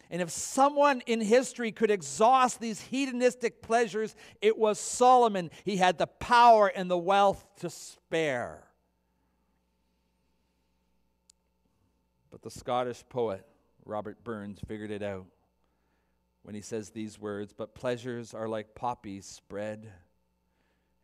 And 0.09 0.23
if 0.23 0.31
someone 0.31 1.01
in 1.05 1.21
history 1.21 1.71
could 1.71 1.91
exhaust 1.91 2.59
these 2.59 2.81
hedonistic 2.81 3.61
pleasures, 3.61 4.15
it 4.41 4.57
was 4.57 4.79
Solomon. 4.79 5.51
He 5.63 5.77
had 5.77 5.99
the 5.99 6.07
power 6.07 6.67
and 6.67 6.89
the 6.89 6.97
wealth 6.97 7.45
to 7.57 7.69
spare. 7.69 8.63
But 12.31 12.41
the 12.41 12.49
Scottish 12.49 13.03
poet 13.07 13.45
Robert 13.87 14.23
Burns 14.23 14.59
figured 14.67 14.91
it 14.91 15.01
out 15.01 15.27
when 16.43 16.55
he 16.55 16.61
says 16.61 16.89
these 16.89 17.19
words 17.19 17.53
But 17.53 17.73
pleasures 17.73 18.33
are 18.33 18.47
like 18.47 18.75
poppies 18.75 19.25
spread. 19.25 19.91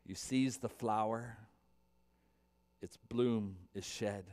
You 0.06 0.15
seize 0.15 0.58
the 0.58 0.69
flower, 0.69 1.38
its 2.82 2.98
bloom 3.10 3.56
is 3.74 3.86
shed. 3.86 4.26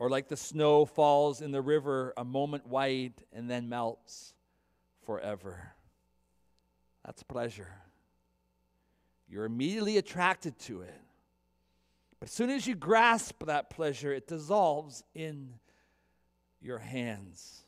Or 0.00 0.10
like 0.10 0.28
the 0.28 0.36
snow 0.36 0.84
falls 0.84 1.40
in 1.40 1.52
the 1.52 1.62
river 1.62 2.12
a 2.16 2.24
moment 2.24 2.66
white 2.66 3.22
and 3.32 3.48
then 3.48 3.68
melts 3.68 4.34
forever. 5.06 5.72
That's 7.04 7.22
pleasure. 7.22 7.72
You're 9.28 9.44
immediately 9.44 9.96
attracted 9.96 10.58
to 10.60 10.82
it. 10.82 11.00
But 12.18 12.28
as 12.28 12.34
soon 12.34 12.50
as 12.50 12.66
you 12.66 12.74
grasp 12.74 13.44
that 13.46 13.70
pleasure, 13.70 14.12
it 14.12 14.26
dissolves 14.26 15.04
in 15.14 15.54
your 16.64 16.78
hands. 16.78 17.64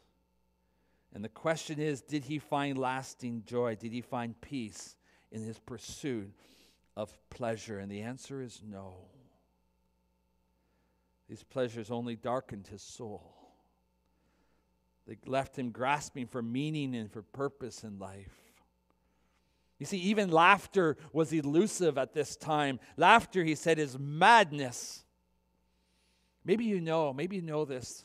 And 1.15 1.25
the 1.25 1.29
question 1.29 1.79
is 1.79 2.03
did 2.03 2.25
he 2.25 2.39
find 2.39 2.77
lasting 2.79 3.45
joy? 3.47 3.77
Did 3.77 3.93
he 3.93 4.01
find 4.01 4.41
peace 4.41 4.97
in 5.31 5.43
his 5.43 5.59
pursuit 5.59 6.33
of 6.97 7.17
pleasure? 7.31 7.79
And 7.79 7.91
the 7.91 8.03
answer 8.03 8.43
is 8.43 8.61
no. 8.67 8.97
These 11.29 11.43
pleasures 11.43 11.91
only 11.91 12.17
darkened 12.17 12.69
his 12.69 12.83
soul. 12.83 13.33
They 15.07 15.19
left 15.27 15.57
him 15.57 15.71
grasping 15.71 16.27
for 16.27 16.43
meaning 16.43 16.95
and 16.95 17.11
for 17.11 17.23
purpose 17.23 17.85
in 17.85 17.99
life. 17.99 18.35
You 19.79 19.87
see, 19.87 19.99
even 19.99 20.31
laughter 20.31 20.97
was 21.13 21.33
elusive 21.33 21.99
at 21.99 22.15
this 22.15 22.35
time. 22.35 22.81
Laughter, 22.97 23.45
he 23.45 23.55
said, 23.55 23.79
is 23.79 23.99
madness. 23.99 25.05
Maybe 26.45 26.65
you 26.65 26.81
know, 26.81 27.13
maybe 27.13 27.37
you 27.37 27.43
know 27.43 27.65
this, 27.65 28.05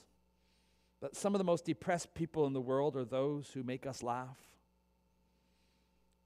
but 1.02 1.16
some 1.16 1.34
of 1.34 1.40
the 1.40 1.44
most 1.44 1.66
depressed 1.66 2.14
people 2.14 2.46
in 2.46 2.54
the 2.54 2.62
world 2.62 2.96
are 2.96 3.04
those 3.04 3.50
who 3.54 3.64
make 3.64 3.88
us 3.88 4.04
laugh. 4.04 4.38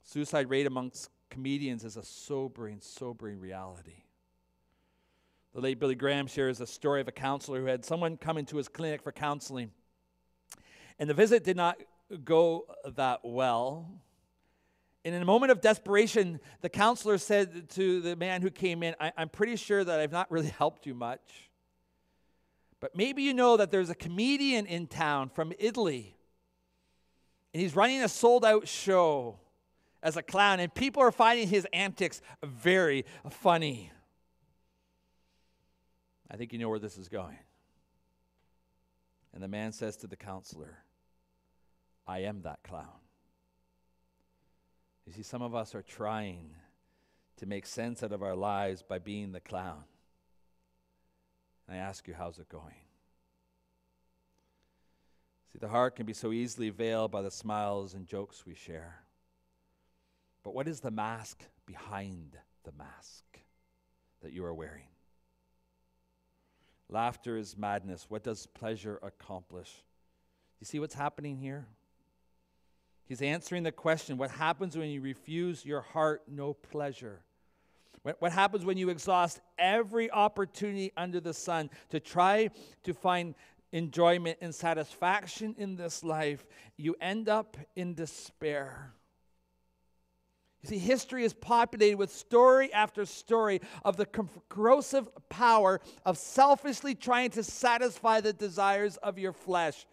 Suicide 0.03 0.49
rate 0.49 0.67
amongst 0.67 1.09
comedians 1.29 1.83
is 1.83 1.97
a 1.97 2.03
sobering, 2.03 2.79
sobering 2.81 3.39
reality. 3.39 4.03
The 5.53 5.61
late 5.61 5.79
Billy 5.79 5.95
Graham 5.95 6.27
shares 6.27 6.59
a 6.59 6.67
story 6.67 6.99
of 6.99 7.07
a 7.07 7.13
counselor 7.13 7.61
who 7.61 7.67
had 7.67 7.85
someone 7.85 8.17
come 8.17 8.38
into 8.38 8.57
his 8.57 8.67
clinic 8.67 9.01
for 9.01 9.13
counseling. 9.13 9.71
And 10.99 11.09
the 11.09 11.13
visit 11.13 11.45
did 11.45 11.55
not 11.55 11.77
go 12.25 12.65
that 12.95 13.21
well. 13.23 13.89
And 15.05 15.15
in 15.15 15.21
a 15.21 15.25
moment 15.25 15.53
of 15.53 15.61
desperation, 15.61 16.41
the 16.59 16.69
counselor 16.69 17.17
said 17.17 17.69
to 17.71 18.01
the 18.01 18.17
man 18.17 18.41
who 18.41 18.51
came 18.51 18.83
in, 18.83 18.95
I- 18.99 19.13
am 19.17 19.29
pretty 19.29 19.55
sure 19.55 19.83
that 19.83 19.99
I've 19.99 20.11
not 20.11 20.29
really 20.29 20.47
helped 20.57 20.85
you 20.85 20.93
much. 20.93 21.44
But 22.85 22.95
maybe 22.95 23.23
you 23.23 23.33
know 23.33 23.57
that 23.57 23.71
there's 23.71 23.89
a 23.89 23.95
comedian 23.95 24.67
in 24.67 24.85
town 24.85 25.29
from 25.29 25.51
Italy, 25.57 26.15
and 27.51 27.59
he's 27.59 27.75
running 27.75 28.03
a 28.03 28.07
sold 28.07 28.45
out 28.45 28.67
show 28.67 29.39
as 30.03 30.17
a 30.17 30.21
clown, 30.21 30.59
and 30.59 30.71
people 30.71 31.01
are 31.01 31.11
finding 31.11 31.47
his 31.47 31.65
antics 31.73 32.21
very 32.43 33.03
funny. 33.27 33.91
I 36.29 36.37
think 36.37 36.53
you 36.53 36.59
know 36.59 36.69
where 36.69 36.77
this 36.77 36.99
is 36.99 37.09
going. 37.09 37.39
And 39.33 39.41
the 39.41 39.47
man 39.47 39.71
says 39.71 39.97
to 39.97 40.07
the 40.07 40.15
counselor, 40.15 40.77
I 42.05 42.19
am 42.19 42.43
that 42.43 42.61
clown. 42.61 42.99
You 45.07 45.13
see, 45.13 45.23
some 45.23 45.41
of 45.41 45.55
us 45.55 45.73
are 45.73 45.81
trying 45.81 46.51
to 47.37 47.47
make 47.47 47.65
sense 47.65 48.03
out 48.03 48.11
of 48.11 48.21
our 48.21 48.35
lives 48.35 48.83
by 48.83 48.99
being 48.99 49.31
the 49.31 49.39
clown. 49.39 49.85
And 51.67 51.78
I 51.78 51.80
ask 51.80 52.08
you, 52.08 52.13
how's 52.13 52.39
it 52.39 52.49
going? 52.49 52.75
See, 55.51 55.60
the 55.60 55.67
heart 55.67 55.95
can 55.95 56.06
be 56.06 56.13
so 56.13 56.32
easily 56.32 56.69
veiled 56.69 57.12
by 57.12 57.21
the 57.21 57.32
smiles 57.32 57.93
and 57.93 58.06
jokes 58.06 58.45
we 58.45 58.56
share. 58.56 59.01
But 60.43 60.54
what 60.54 60.67
is 60.67 60.80
the 60.80 60.91
mask 60.91 61.43
behind 61.65 62.38
the 62.63 62.71
mask 62.78 63.23
that 64.21 64.32
you 64.32 64.45
are 64.45 64.54
wearing? 64.54 64.88
Laughter 66.89 67.36
is 67.36 67.58
madness. 67.58 68.06
What 68.10 68.23
does 68.23 68.45
pleasure 68.45 68.99
accomplish? 69.01 69.84
You 70.60 70.65
see 70.65 70.80
what's 70.80 70.93
happening 70.93 71.38
here? 71.38 71.65
He's 73.06 73.21
answering 73.21 73.63
the 73.63 73.71
question 73.71 74.17
what 74.17 74.32
happens 74.32 74.78
when 74.78 74.89
you 74.89 75.01
refuse 75.01 75.65
your 75.65 75.82
heart 75.82 76.23
no 76.28 76.54
pleasure? 76.54 77.21
What, 78.19 78.31
happens 78.31 78.63
when 78.63 78.77
you 78.77 78.89
exhaust 78.89 79.41
every 79.57 80.11
opportunity 80.11 80.91
under 80.95 81.19
the 81.19 81.33
sun 81.33 81.71
to 81.89 81.99
try 81.99 82.51
to 82.83 82.93
find 82.93 83.33
enjoyment 83.71 84.37
and 84.41 84.53
satisfaction 84.53 85.55
in 85.57 85.75
this 85.75 86.03
life? 86.03 86.45
You 86.77 86.95
end 87.01 87.29
up 87.29 87.57
in 87.75 87.95
despair. 87.95 88.93
You 90.61 90.69
see, 90.69 90.77
history 90.77 91.23
is 91.23 91.33
populated 91.33 91.97
with 91.97 92.11
story 92.11 92.71
after 92.71 93.05
story 93.05 93.61
of 93.83 93.97
the 93.97 94.05
corrosive 94.49 95.09
power 95.29 95.81
of 96.05 96.19
selfishly 96.19 96.93
trying 96.93 97.31
to 97.31 97.43
satisfy 97.43 98.21
the 98.21 98.33
desires 98.33 98.97
of 98.97 99.17
your 99.17 99.33
flesh. 99.33 99.87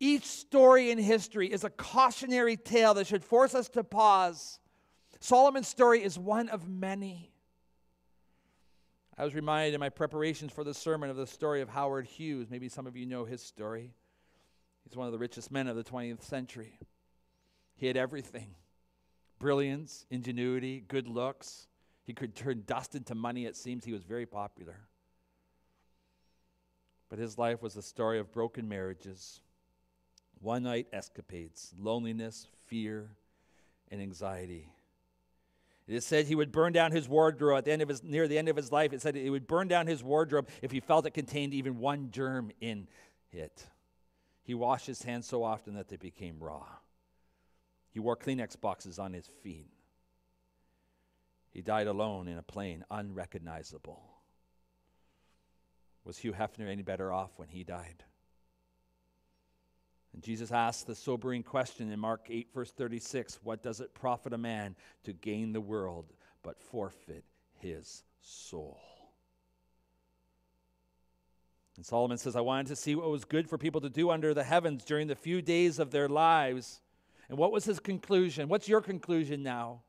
Each 0.00 0.26
story 0.26 0.90
in 0.90 0.98
history 0.98 1.50
is 1.50 1.64
a 1.64 1.70
cautionary 1.70 2.58
tale 2.58 2.92
that 2.94 3.06
should 3.06 3.24
force 3.24 3.54
us 3.54 3.70
to 3.70 3.84
pause. 3.84 4.58
Solomon's 5.24 5.68
story 5.68 6.02
is 6.02 6.18
one 6.18 6.50
of 6.50 6.68
many. 6.68 7.32
I 9.16 9.24
was 9.24 9.34
reminded 9.34 9.72
in 9.72 9.80
my 9.80 9.88
preparations 9.88 10.52
for 10.52 10.64
the 10.64 10.74
sermon 10.74 11.08
of 11.08 11.16
the 11.16 11.26
story 11.26 11.62
of 11.62 11.70
Howard 11.70 12.04
Hughes. 12.04 12.50
Maybe 12.50 12.68
some 12.68 12.86
of 12.86 12.94
you 12.94 13.06
know 13.06 13.24
his 13.24 13.40
story. 13.40 13.94
He's 14.82 14.94
one 14.94 15.06
of 15.06 15.14
the 15.14 15.18
richest 15.18 15.50
men 15.50 15.66
of 15.66 15.76
the 15.76 15.82
20th 15.82 16.20
century. 16.20 16.78
He 17.74 17.86
had 17.86 17.96
everything 17.96 18.54
brilliance, 19.38 20.04
ingenuity, 20.10 20.84
good 20.88 21.08
looks. 21.08 21.68
He 22.04 22.12
could 22.12 22.34
turn 22.34 22.64
dust 22.66 22.94
into 22.94 23.14
money. 23.14 23.46
It 23.46 23.56
seems 23.56 23.86
he 23.86 23.94
was 23.94 24.02
very 24.02 24.26
popular. 24.26 24.76
But 27.08 27.18
his 27.18 27.38
life 27.38 27.62
was 27.62 27.78
a 27.78 27.82
story 27.82 28.18
of 28.18 28.30
broken 28.30 28.68
marriages, 28.68 29.40
one 30.42 30.64
night 30.64 30.88
escapades, 30.92 31.72
loneliness, 31.78 32.46
fear, 32.66 33.12
and 33.90 34.02
anxiety. 34.02 34.68
It 35.86 36.02
said 36.02 36.26
he 36.26 36.34
would 36.34 36.50
burn 36.50 36.72
down 36.72 36.92
his 36.92 37.08
wardrobe 37.08 37.58
at 37.58 37.64
the 37.66 37.72
end 37.72 37.82
of 37.82 37.88
his, 37.88 38.02
near 38.02 38.26
the 38.26 38.38
end 38.38 38.48
of 38.48 38.56
his 38.56 38.72
life. 38.72 38.92
It 38.92 39.02
said 39.02 39.14
he 39.14 39.28
would 39.28 39.46
burn 39.46 39.68
down 39.68 39.86
his 39.86 40.02
wardrobe 40.02 40.48
if 40.62 40.70
he 40.70 40.80
felt 40.80 41.04
it 41.06 41.10
contained 41.12 41.52
even 41.52 41.78
one 41.78 42.10
germ 42.10 42.50
in 42.60 42.88
it. 43.30 43.66
He 44.42 44.54
washed 44.54 44.86
his 44.86 45.02
hands 45.02 45.26
so 45.26 45.42
often 45.42 45.74
that 45.74 45.88
they 45.88 45.96
became 45.96 46.42
raw. 46.42 46.66
He 47.90 48.00
wore 48.00 48.16
Kleenex 48.16 48.60
boxes 48.60 48.98
on 48.98 49.12
his 49.12 49.26
feet. 49.26 49.70
He 51.50 51.62
died 51.62 51.86
alone 51.86 52.28
in 52.28 52.38
a 52.38 52.42
plane, 52.42 52.84
unrecognizable. 52.90 54.02
Was 56.04 56.18
Hugh 56.18 56.32
Hefner 56.32 56.68
any 56.68 56.82
better 56.82 57.12
off 57.12 57.38
when 57.38 57.48
he 57.48 57.62
died? 57.62 58.04
And 60.14 60.22
Jesus 60.22 60.52
asked 60.52 60.86
the 60.86 60.94
sobering 60.94 61.42
question 61.42 61.90
in 61.90 61.98
Mark 61.98 62.28
8, 62.30 62.48
verse 62.54 62.70
36 62.70 63.40
What 63.42 63.62
does 63.62 63.80
it 63.80 63.94
profit 63.94 64.32
a 64.32 64.38
man 64.38 64.76
to 65.02 65.12
gain 65.12 65.52
the 65.52 65.60
world 65.60 66.12
but 66.42 66.60
forfeit 66.60 67.24
his 67.58 68.04
soul? 68.22 68.80
And 71.76 71.84
Solomon 71.84 72.18
says, 72.18 72.36
I 72.36 72.40
wanted 72.40 72.68
to 72.68 72.76
see 72.76 72.94
what 72.94 73.10
was 73.10 73.24
good 73.24 73.48
for 73.48 73.58
people 73.58 73.80
to 73.80 73.90
do 73.90 74.10
under 74.10 74.32
the 74.32 74.44
heavens 74.44 74.84
during 74.84 75.08
the 75.08 75.16
few 75.16 75.42
days 75.42 75.80
of 75.80 75.90
their 75.90 76.08
lives. 76.08 76.80
And 77.28 77.36
what 77.36 77.50
was 77.50 77.64
his 77.64 77.80
conclusion? 77.80 78.48
What's 78.48 78.68
your 78.68 78.80
conclusion 78.80 79.42
now? 79.42 79.80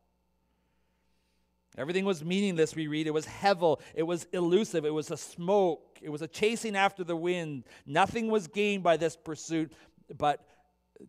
Everything 1.78 2.06
was 2.06 2.24
meaningless, 2.24 2.76
we 2.76 2.88
read. 2.88 3.06
It 3.06 3.14
was 3.14 3.28
hevel. 3.28 3.82
It 3.94 4.04
was 4.04 4.26
elusive. 4.32 4.86
It 4.86 4.94
was 4.94 5.12
a 5.12 5.18
smoke. 5.18 6.00
It 6.02 6.10
was 6.10 6.24
a 6.24 6.28
chasing 6.28 6.76
after 6.76 7.04
the 7.04 7.18
wind. 7.18 7.66
Nothing 7.86 8.32
was 8.32 8.48
gained 8.48 8.82
by 8.82 8.98
this 8.98 9.16
pursuit 9.16 9.74
but 10.18 10.46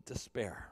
despair. 0.05 0.69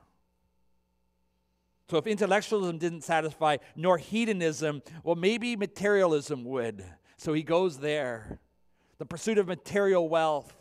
So, 1.90 1.98
if 1.98 2.08
intellectualism 2.08 2.80
didn't 2.80 3.02
satisfy, 3.02 3.58
nor 3.76 3.98
hedonism, 3.98 4.82
well, 5.04 5.16
maybe 5.16 5.56
materialism 5.56 6.44
would. 6.46 6.84
So 7.18 7.34
he 7.34 7.44
goes 7.44 7.78
there. 7.78 8.40
The 8.98 9.06
pursuit 9.06 9.38
of 9.38 9.48
material 9.48 10.10
wealth 10.10 10.54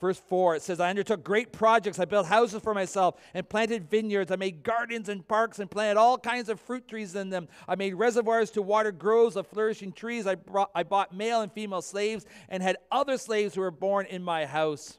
Verse 0.00 0.18
4, 0.28 0.56
it 0.56 0.62
says, 0.62 0.78
I 0.78 0.90
undertook 0.90 1.24
great 1.24 1.52
projects. 1.52 1.98
I 1.98 2.04
built 2.04 2.26
houses 2.26 2.62
for 2.62 2.72
myself 2.72 3.20
and 3.34 3.48
planted 3.48 3.90
vineyards. 3.90 4.30
I 4.30 4.36
made 4.36 4.62
gardens 4.62 5.08
and 5.08 5.26
parks 5.26 5.58
and 5.58 5.68
planted 5.68 5.98
all 5.98 6.16
kinds 6.16 6.48
of 6.48 6.60
fruit 6.60 6.86
trees 6.86 7.16
in 7.16 7.30
them. 7.30 7.48
I 7.66 7.74
made 7.74 7.94
reservoirs 7.94 8.52
to 8.52 8.62
water 8.62 8.92
groves 8.92 9.34
of 9.34 9.48
flourishing 9.48 9.92
trees. 9.92 10.28
I, 10.28 10.36
brought, 10.36 10.70
I 10.72 10.84
bought 10.84 11.12
male 11.12 11.40
and 11.40 11.50
female 11.50 11.82
slaves 11.82 12.26
and 12.48 12.62
had 12.62 12.76
other 12.92 13.18
slaves 13.18 13.56
who 13.56 13.60
were 13.60 13.72
born 13.72 14.06
in 14.06 14.22
my 14.22 14.46
house. 14.46 14.98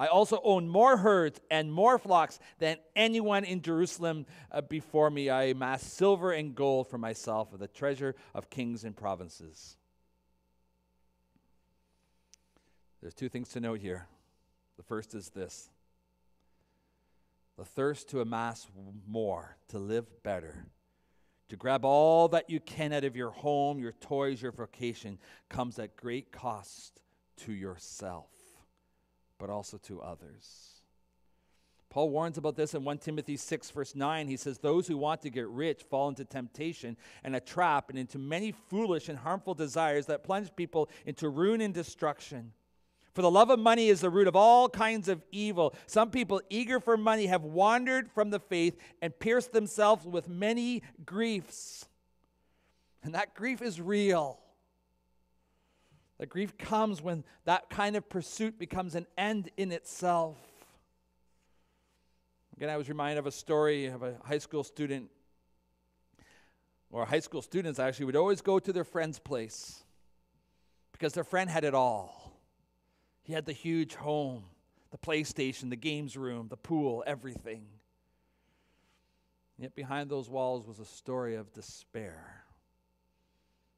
I 0.00 0.06
also 0.06 0.40
own 0.42 0.66
more 0.66 0.96
herds 0.96 1.38
and 1.50 1.70
more 1.70 1.98
flocks 1.98 2.38
than 2.58 2.78
anyone 2.96 3.44
in 3.44 3.60
Jerusalem 3.60 4.24
uh, 4.50 4.62
before 4.62 5.10
me. 5.10 5.28
I 5.28 5.44
amassed 5.44 5.92
silver 5.92 6.32
and 6.32 6.54
gold 6.54 6.88
for 6.88 6.96
myself, 6.96 7.48
the 7.52 7.68
treasure 7.68 8.14
of 8.34 8.48
kings 8.48 8.84
and 8.84 8.96
provinces. 8.96 9.76
There's 13.02 13.12
two 13.12 13.28
things 13.28 13.50
to 13.50 13.60
note 13.60 13.80
here. 13.80 14.06
The 14.78 14.82
first 14.82 15.14
is 15.14 15.28
this 15.28 15.68
the 17.58 17.66
thirst 17.66 18.08
to 18.08 18.22
amass 18.22 18.66
more, 19.06 19.58
to 19.68 19.78
live 19.78 20.06
better, 20.22 20.64
to 21.50 21.56
grab 21.56 21.84
all 21.84 22.28
that 22.28 22.48
you 22.48 22.58
can 22.58 22.94
out 22.94 23.04
of 23.04 23.16
your 23.16 23.32
home, 23.32 23.78
your 23.78 23.92
toys, 23.92 24.40
your 24.40 24.52
vocation, 24.52 25.18
comes 25.50 25.78
at 25.78 25.94
great 25.94 26.32
cost 26.32 27.02
to 27.36 27.52
yourself, 27.52 28.30
but 29.40 29.50
also 29.50 29.78
to 29.78 30.00
others. 30.00 30.70
Paul 31.88 32.10
warns 32.10 32.38
about 32.38 32.54
this 32.54 32.74
in 32.74 32.84
1 32.84 32.98
Timothy 32.98 33.36
6, 33.36 33.70
verse 33.70 33.96
9. 33.96 34.28
He 34.28 34.36
says, 34.36 34.58
Those 34.58 34.86
who 34.86 34.96
want 34.96 35.22
to 35.22 35.30
get 35.30 35.48
rich 35.48 35.82
fall 35.82 36.08
into 36.08 36.24
temptation 36.24 36.96
and 37.24 37.34
a 37.34 37.40
trap 37.40 37.90
and 37.90 37.98
into 37.98 38.16
many 38.16 38.52
foolish 38.52 39.08
and 39.08 39.18
harmful 39.18 39.54
desires 39.54 40.06
that 40.06 40.22
plunge 40.22 40.54
people 40.54 40.88
into 41.04 41.28
ruin 41.28 41.60
and 41.60 41.74
destruction. 41.74 42.52
For 43.12 43.22
the 43.22 43.30
love 43.30 43.50
of 43.50 43.58
money 43.58 43.88
is 43.88 44.00
the 44.00 44.10
root 44.10 44.28
of 44.28 44.36
all 44.36 44.68
kinds 44.68 45.08
of 45.08 45.24
evil. 45.32 45.74
Some 45.86 46.12
people 46.12 46.40
eager 46.48 46.78
for 46.78 46.96
money 46.96 47.26
have 47.26 47.42
wandered 47.42 48.08
from 48.08 48.30
the 48.30 48.38
faith 48.38 48.76
and 49.02 49.18
pierced 49.18 49.52
themselves 49.52 50.06
with 50.06 50.28
many 50.28 50.84
griefs. 51.04 51.88
And 53.02 53.16
that 53.16 53.34
grief 53.34 53.62
is 53.62 53.80
real. 53.80 54.39
That 56.20 56.28
grief 56.28 56.58
comes 56.58 57.00
when 57.00 57.24
that 57.46 57.70
kind 57.70 57.96
of 57.96 58.06
pursuit 58.10 58.58
becomes 58.58 58.94
an 58.94 59.06
end 59.16 59.48
in 59.56 59.72
itself. 59.72 60.36
Again, 62.54 62.68
I 62.68 62.76
was 62.76 62.90
reminded 62.90 63.20
of 63.20 63.26
a 63.26 63.32
story 63.32 63.86
of 63.86 64.02
a 64.02 64.16
high 64.22 64.36
school 64.36 64.62
student, 64.62 65.08
or 66.90 67.06
high 67.06 67.20
school 67.20 67.40
students 67.40 67.78
actually 67.78 68.04
would 68.04 68.16
always 68.16 68.42
go 68.42 68.58
to 68.58 68.70
their 68.70 68.84
friend's 68.84 69.18
place 69.18 69.82
because 70.92 71.14
their 71.14 71.24
friend 71.24 71.48
had 71.48 71.64
it 71.64 71.74
all. 71.74 72.34
He 73.22 73.32
had 73.32 73.46
the 73.46 73.54
huge 73.54 73.94
home, 73.94 74.44
the 74.90 74.98
PlayStation, 74.98 75.70
the 75.70 75.76
games 75.76 76.18
room, 76.18 76.48
the 76.48 76.58
pool, 76.58 77.02
everything. 77.06 77.64
Yet 79.58 79.74
behind 79.74 80.10
those 80.10 80.28
walls 80.28 80.66
was 80.66 80.80
a 80.80 80.84
story 80.84 81.36
of 81.36 81.50
despair. 81.54 82.44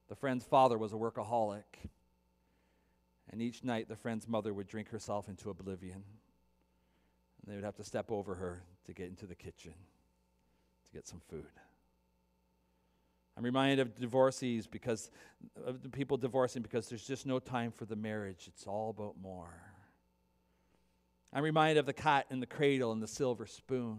The 0.09 0.16
friend's 0.16 0.44
father 0.44 0.76
was 0.76 0.92
a 0.92 0.96
workaholic. 0.96 1.62
And 3.33 3.40
each 3.40 3.64
night, 3.64 3.88
the 3.88 3.97
friend's 3.97 4.29
mother 4.29 4.53
would 4.53 4.68
drink 4.68 4.90
herself 4.90 5.29
into 5.29 5.51
oblivion. 5.51 6.05
And 7.40 7.51
they 7.51 7.55
would 7.55 7.64
have 7.64 7.77
to 7.77 7.85
step 7.85 8.12
over 8.12 8.35
her 8.35 8.62
to 8.87 8.92
get 8.92 9.09
into 9.09 9.27
the 9.27 9.35
kitchen 9.35 9.73
to 10.85 10.92
get 10.92 11.09
some 11.09 11.21
food. 11.29 11.47
I'm 13.37 13.45
reminded 13.45 13.81
of 13.81 13.99
divorcees 13.99 14.66
because 14.66 15.11
of 15.64 15.83
the 15.83 15.88
people 15.88 16.18
divorcing 16.18 16.62
because 16.62 16.88
there's 16.88 17.07
just 17.07 17.25
no 17.25 17.38
time 17.38 17.73
for 17.73 17.87
the 17.87 17.97
marriage. 17.97 18.45
It's 18.47 18.66
all 18.66 18.90
about 18.90 19.14
more. 19.21 19.62
I'm 21.33 21.42
reminded 21.42 21.79
of 21.79 21.87
the 21.87 21.95
cat 21.95 22.27
in 22.31 22.40
the 22.40 22.47
cradle 22.47 22.92
and 22.92 23.03
the 23.03 23.09
silver 23.09 23.47
spoon. 23.47 23.99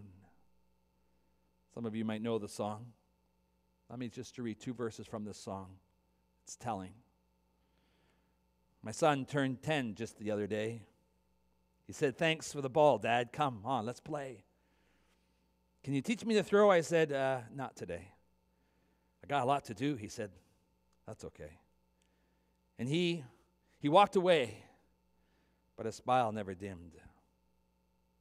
Some 1.74 1.84
of 1.84 1.96
you 1.96 2.04
might 2.04 2.22
know 2.22 2.38
the 2.38 2.48
song. 2.48 2.86
Let 3.90 3.98
me 3.98 4.08
just 4.08 4.38
read 4.38 4.60
two 4.60 4.72
verses 4.72 5.08
from 5.08 5.24
this 5.24 5.36
song. 5.36 5.66
It's 6.44 6.54
telling. 6.54 6.92
My 8.84 8.90
son 8.90 9.24
turned 9.24 9.62
10 9.62 9.94
just 9.94 10.18
the 10.18 10.30
other 10.30 10.46
day. 10.46 10.82
He 11.86 11.94
said, 11.94 12.18
Thanks 12.18 12.52
for 12.52 12.60
the 12.60 12.68
ball, 12.68 12.98
Dad. 12.98 13.32
Come 13.32 13.60
on, 13.64 13.86
let's 13.86 14.00
play. 14.00 14.44
Can 15.82 15.94
you 15.94 16.02
teach 16.02 16.24
me 16.24 16.34
to 16.34 16.42
throw? 16.42 16.70
I 16.70 16.82
said, 16.82 17.10
uh, 17.10 17.40
Not 17.54 17.76
today. 17.76 18.08
I 19.22 19.26
got 19.26 19.42
a 19.42 19.46
lot 19.46 19.64
to 19.66 19.74
do. 19.74 19.96
He 19.96 20.08
said, 20.08 20.30
That's 21.06 21.24
okay. 21.24 21.58
And 22.78 22.86
he 22.86 23.24
he 23.78 23.88
walked 23.88 24.16
away, 24.16 24.64
but 25.76 25.86
his 25.86 25.94
smile 25.94 26.30
never 26.32 26.54
dimmed. 26.54 26.96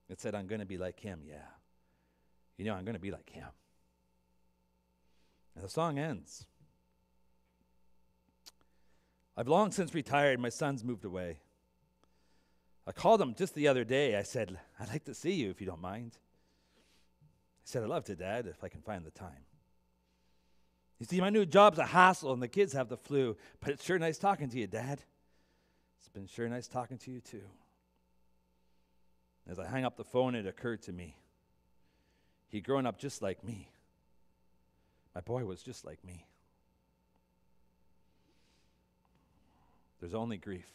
It 0.09 0.21
said, 0.21 0.35
I'm 0.35 0.47
going 0.47 0.59
to 0.59 0.65
be 0.65 0.77
like 0.77 0.99
him, 0.99 1.21
yeah. 1.27 1.47
You 2.57 2.65
know, 2.65 2.73
I'm 2.73 2.85
going 2.85 2.95
to 2.95 3.01
be 3.01 3.11
like 3.11 3.29
him. 3.29 3.47
And 5.55 5.63
the 5.63 5.69
song 5.69 5.97
ends. 5.97 6.45
I've 9.35 9.47
long 9.47 9.71
since 9.71 9.93
retired. 9.93 10.39
My 10.39 10.49
son's 10.49 10.83
moved 10.83 11.05
away. 11.05 11.39
I 12.85 12.91
called 12.91 13.21
him 13.21 13.33
just 13.35 13.55
the 13.55 13.67
other 13.67 13.83
day. 13.83 14.15
I 14.15 14.23
said, 14.23 14.57
I'd 14.79 14.89
like 14.89 15.05
to 15.05 15.13
see 15.13 15.33
you 15.33 15.49
if 15.49 15.61
you 15.61 15.67
don't 15.67 15.81
mind. 15.81 16.17
He 17.63 17.67
said, 17.67 17.83
I'd 17.83 17.89
love 17.89 18.05
to, 18.05 18.15
Dad, 18.15 18.47
if 18.47 18.63
I 18.63 18.67
can 18.67 18.81
find 18.81 19.05
the 19.05 19.11
time. 19.11 19.45
You 20.99 21.05
see, 21.05 21.21
my 21.21 21.29
new 21.29 21.45
job's 21.45 21.79
a 21.79 21.85
hassle 21.85 22.33
and 22.33 22.41
the 22.41 22.47
kids 22.47 22.73
have 22.73 22.89
the 22.89 22.97
flu, 22.97 23.37
but 23.59 23.71
it's 23.71 23.83
sure 23.83 23.97
nice 23.97 24.17
talking 24.17 24.49
to 24.49 24.59
you, 24.59 24.67
Dad. 24.67 25.01
It's 25.99 26.09
been 26.09 26.27
sure 26.27 26.47
nice 26.49 26.67
talking 26.67 26.97
to 26.99 27.11
you, 27.11 27.21
too. 27.21 27.43
As 29.49 29.59
I 29.59 29.65
hung 29.67 29.85
up 29.85 29.97
the 29.97 30.03
phone, 30.03 30.35
it 30.35 30.45
occurred 30.45 30.81
to 30.83 30.91
me 30.91 31.15
he'd 32.53 32.63
grown 32.63 32.85
up 32.85 32.99
just 32.99 33.23
like 33.23 33.43
me. 33.43 33.67
My 35.15 35.21
boy 35.21 35.43
was 35.43 35.63
just 35.63 35.85
like 35.85 36.05
me. 36.05 36.27
There's 40.03 40.13
only 40.13 40.35
grief 40.35 40.67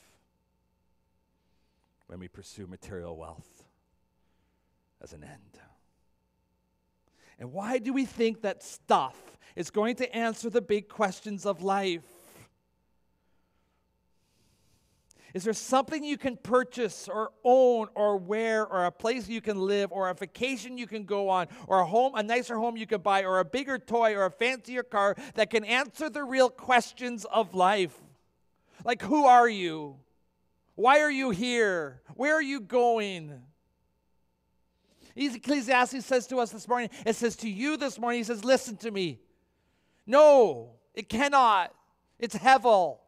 when 2.07 2.19
we 2.19 2.29
pursue 2.29 2.67
material 2.67 3.15
wealth 3.15 3.67
as 5.03 5.13
an 5.13 5.23
end. 5.23 5.61
And 7.39 7.53
why 7.53 7.77
do 7.77 7.93
we 7.93 8.07
think 8.07 8.41
that 8.41 8.63
stuff 8.63 9.19
is 9.55 9.69
going 9.69 9.97
to 9.97 10.17
answer 10.17 10.49
the 10.49 10.63
big 10.63 10.89
questions 10.89 11.45
of 11.45 11.63
life? 11.63 12.07
Is 15.35 15.45
there 15.45 15.53
something 15.53 16.03
you 16.03 16.17
can 16.17 16.39
purchase 16.39 17.07
or 17.07 17.33
own 17.45 17.89
or 17.95 18.17
wear 18.17 18.67
or 18.67 18.87
a 18.87 18.91
place 18.91 19.29
you 19.29 19.43
can 19.43 19.59
live 19.59 19.93
or 19.93 20.09
a 20.09 20.15
vacation 20.15 20.79
you 20.79 20.87
can 20.87 21.05
go 21.05 21.29
on 21.29 21.49
or 21.67 21.81
a 21.81 21.85
home, 21.85 22.15
a 22.15 22.23
nicer 22.23 22.57
home 22.57 22.79
you 22.79 22.87
can 22.87 23.03
buy 23.03 23.25
or 23.25 23.41
a 23.41 23.45
bigger 23.45 23.77
toy 23.77 24.15
or 24.15 24.25
a 24.25 24.31
fancier 24.31 24.83
car 24.83 25.15
that 25.35 25.51
can 25.51 25.67
answer 25.67 26.09
the 26.09 26.25
real 26.25 26.49
questions 26.49 27.27
of 27.27 27.55
life? 27.55 28.08
Like, 28.89 29.03
who 29.03 29.27
are 29.27 29.47
you? 29.47 29.97
Why 30.75 31.01
are 31.01 31.11
you 31.11 31.29
here? 31.29 32.01
Where 32.15 32.33
are 32.35 32.43
you 32.43 32.59
going? 32.59 33.39
Ecclesiastes 35.15 36.07
says 36.07 36.27
to 36.29 36.39
us 36.39 36.53
this 36.53 36.67
morning, 36.67 36.89
it 37.05 37.15
says 37.15 37.37
to 37.37 37.51
you 37.51 37.77
this 37.77 37.99
morning, 37.99 38.21
he 38.21 38.25
says, 38.25 38.47
listen 38.47 38.79
to 38.79 38.91
me. 38.91 39.21
No, 40.07 40.71
it 40.95 41.11
cannot. 41.11 41.75
It's 42.19 42.35
hevel. 42.35 43.01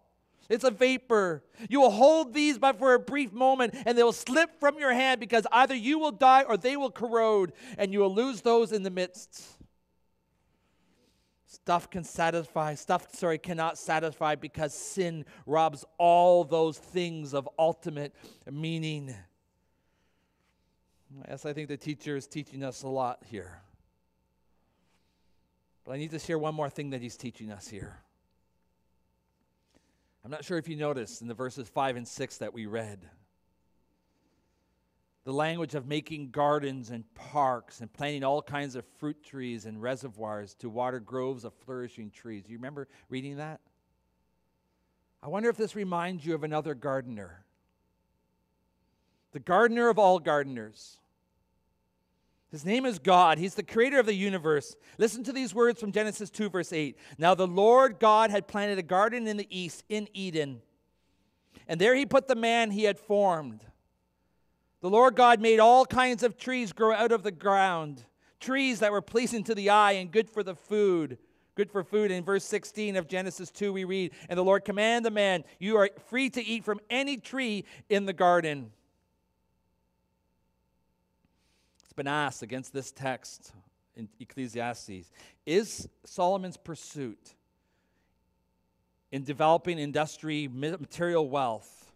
It's 0.51 0.65
a 0.65 0.71
vapor. 0.71 1.45
You 1.71 1.81
will 1.81 1.93
hold 1.93 2.35
these 2.35 2.59
but 2.59 2.79
for 2.79 2.93
a 2.93 2.99
brief 2.99 3.33
moment, 3.33 3.75
and 3.87 3.97
they 3.97 4.03
will 4.03 4.13
slip 4.13 4.61
from 4.61 4.79
your 4.79 4.93
hand 4.93 5.19
because 5.19 5.47
either 5.51 5.75
you 5.75 5.99
will 5.99 6.13
die 6.13 6.43
or 6.43 6.59
they 6.59 6.77
will 6.77 6.91
corrode, 6.91 7.55
and 7.79 7.91
you 7.91 8.01
will 8.01 8.15
lose 8.15 8.43
those 8.43 8.71
in 8.71 8.83
the 8.83 8.91
midst. 8.91 9.57
Stuff 11.53 11.91
can 11.91 12.05
satisfy, 12.05 12.77
stuff, 12.77 13.13
sorry, 13.13 13.37
cannot 13.37 13.77
satisfy 13.77 14.37
because 14.37 14.73
sin 14.73 15.25
robs 15.47 15.85
all 15.99 16.45
those 16.45 16.79
things 16.79 17.35
of 17.35 17.49
ultimate 17.59 18.15
meaning. 18.49 19.13
Yes, 21.27 21.45
I 21.45 21.53
think 21.53 21.67
the 21.67 21.77
teacher 21.77 22.15
is 22.15 22.29
teaching 22.29 22.63
us 22.63 22.85
a 22.85 22.89
lot 22.89 23.25
here. 23.27 23.63
But 25.85 25.95
I 25.95 25.97
need 25.97 26.13
to 26.13 26.21
share 26.21 26.39
one 26.39 26.55
more 26.55 26.71
thing 26.71 26.91
that 26.91 27.01
he's 27.01 27.17
teaching 27.17 27.51
us 27.51 27.67
here. 27.67 27.99
I'm 30.25 30.31
not 30.31 30.45
sure 30.45 30.57
if 30.57 30.69
you 30.69 30.77
noticed 30.77 31.21
in 31.21 31.27
the 31.27 31.35
verses 31.35 31.69
5 31.69 31.97
and 31.97 32.07
6 32.07 32.39
that 32.39 32.55
we 32.55 32.67
read 32.67 33.11
the 35.25 35.33
language 35.33 35.75
of 35.75 35.87
making 35.87 36.31
gardens 36.31 36.91
and 36.91 37.05
parks 37.15 37.81
and 37.81 37.93
planting 37.93 38.25
all 38.25 38.41
kinds 38.41 38.75
of 38.75 38.85
fruit 38.99 39.23
trees 39.23 39.67
and 39.67 39.83
reservoirs 39.83 40.55
to 40.55 40.71
water 40.71 40.99
groves 40.99 41.45
of 41.45 41.53
flourishing 41.65 42.11
trees. 42.11 42.45
You 42.49 42.57
remember 42.57 42.89
reading 43.09 43.37
that? 43.37 43.61
I 45.23 45.29
wonder 45.29 45.51
if 45.51 45.57
this 45.57 45.77
reminds 45.77 46.25
you 46.25 46.35
of 46.35 46.43
another 46.43 46.75
gardener. 46.75 47.45
The 49.33 49.41
gardener 49.41 49.89
of 49.89 49.99
all 49.99 50.19
gardeners. 50.19 50.97
His 52.51 52.65
name 52.65 52.85
is 52.85 52.99
God. 52.99 53.39
He's 53.39 53.55
the 53.55 53.63
creator 53.63 54.01
of 54.01 54.07
the 54.07 54.15
universe. 54.15 54.75
Listen 54.99 55.23
to 55.25 55.33
these 55.33 55.55
words 55.55 55.79
from 55.79 55.93
Genesis 55.93 56.31
2, 56.31 56.49
verse 56.49 56.73
8. 56.73 56.99
Now 57.17 57.35
the 57.35 57.47
Lord 57.47 58.01
God 58.01 58.31
had 58.31 58.49
planted 58.49 58.79
a 58.79 58.83
garden 58.83 59.29
in 59.29 59.37
the 59.37 59.47
east, 59.57 59.85
in 59.89 60.09
Eden. 60.15 60.63
And 61.69 61.81
there 61.81 61.95
he 61.95 62.07
put 62.07 62.27
the 62.27 62.35
man 62.35 62.73
he 62.73 62.85
had 62.85 62.99
formed. 62.99 63.65
The 64.81 64.91
Lord 64.91 65.15
God 65.15 65.41
made 65.41 65.61
all 65.61 65.85
kinds 65.85 66.23
of 66.23 66.39
trees 66.39 66.73
grow 66.73 66.95
out 66.95 67.13
of 67.13 67.23
the 67.23 67.31
ground, 67.31 68.05
trees 68.41 68.81
that 68.81 68.93
were 68.93 69.03
pleasing 69.03 69.45
to 69.45 69.55
the 69.55 69.71
eye 69.71 69.93
and 69.93 70.11
good 70.11 70.31
for 70.31 70.43
the 70.43 70.55
food. 70.55 71.19
Good 71.55 71.71
for 71.71 71.85
food. 71.85 72.11
In 72.11 72.25
verse 72.25 72.45
16 72.45 72.97
of 72.97 73.07
Genesis 73.07 73.51
2, 73.51 73.73
we 73.73 73.85
read, 73.85 74.13
And 74.29 74.39
the 74.39 74.45
Lord 74.45 74.65
commanded 74.65 75.05
the 75.05 75.15
man, 75.15 75.45
You 75.59 75.77
are 75.77 75.91
free 76.07 76.31
to 76.31 76.43
eat 76.43 76.65
from 76.65 76.81
any 76.89 77.19
tree 77.19 77.65
in 77.89 78.07
the 78.07 78.13
garden. 78.15 78.71
It's 81.85 81.93
been 81.93 82.07
asked 82.07 82.43
against 82.43 82.73
this 82.73 82.91
text 82.93 83.53
in 83.97 84.09
Ecclesiastes 84.19 85.11
Is 85.45 85.89
Solomon's 86.05 86.57
pursuit 86.57 87.35
in 89.13 89.25
developing 89.25 89.79
industry, 89.79 90.49
material 90.49 91.29
wealth, 91.29 91.93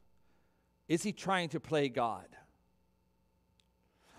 is 0.88 1.02
he 1.02 1.12
trying 1.12 1.48
to 1.50 1.60
play 1.60 1.88
God? 1.88 2.26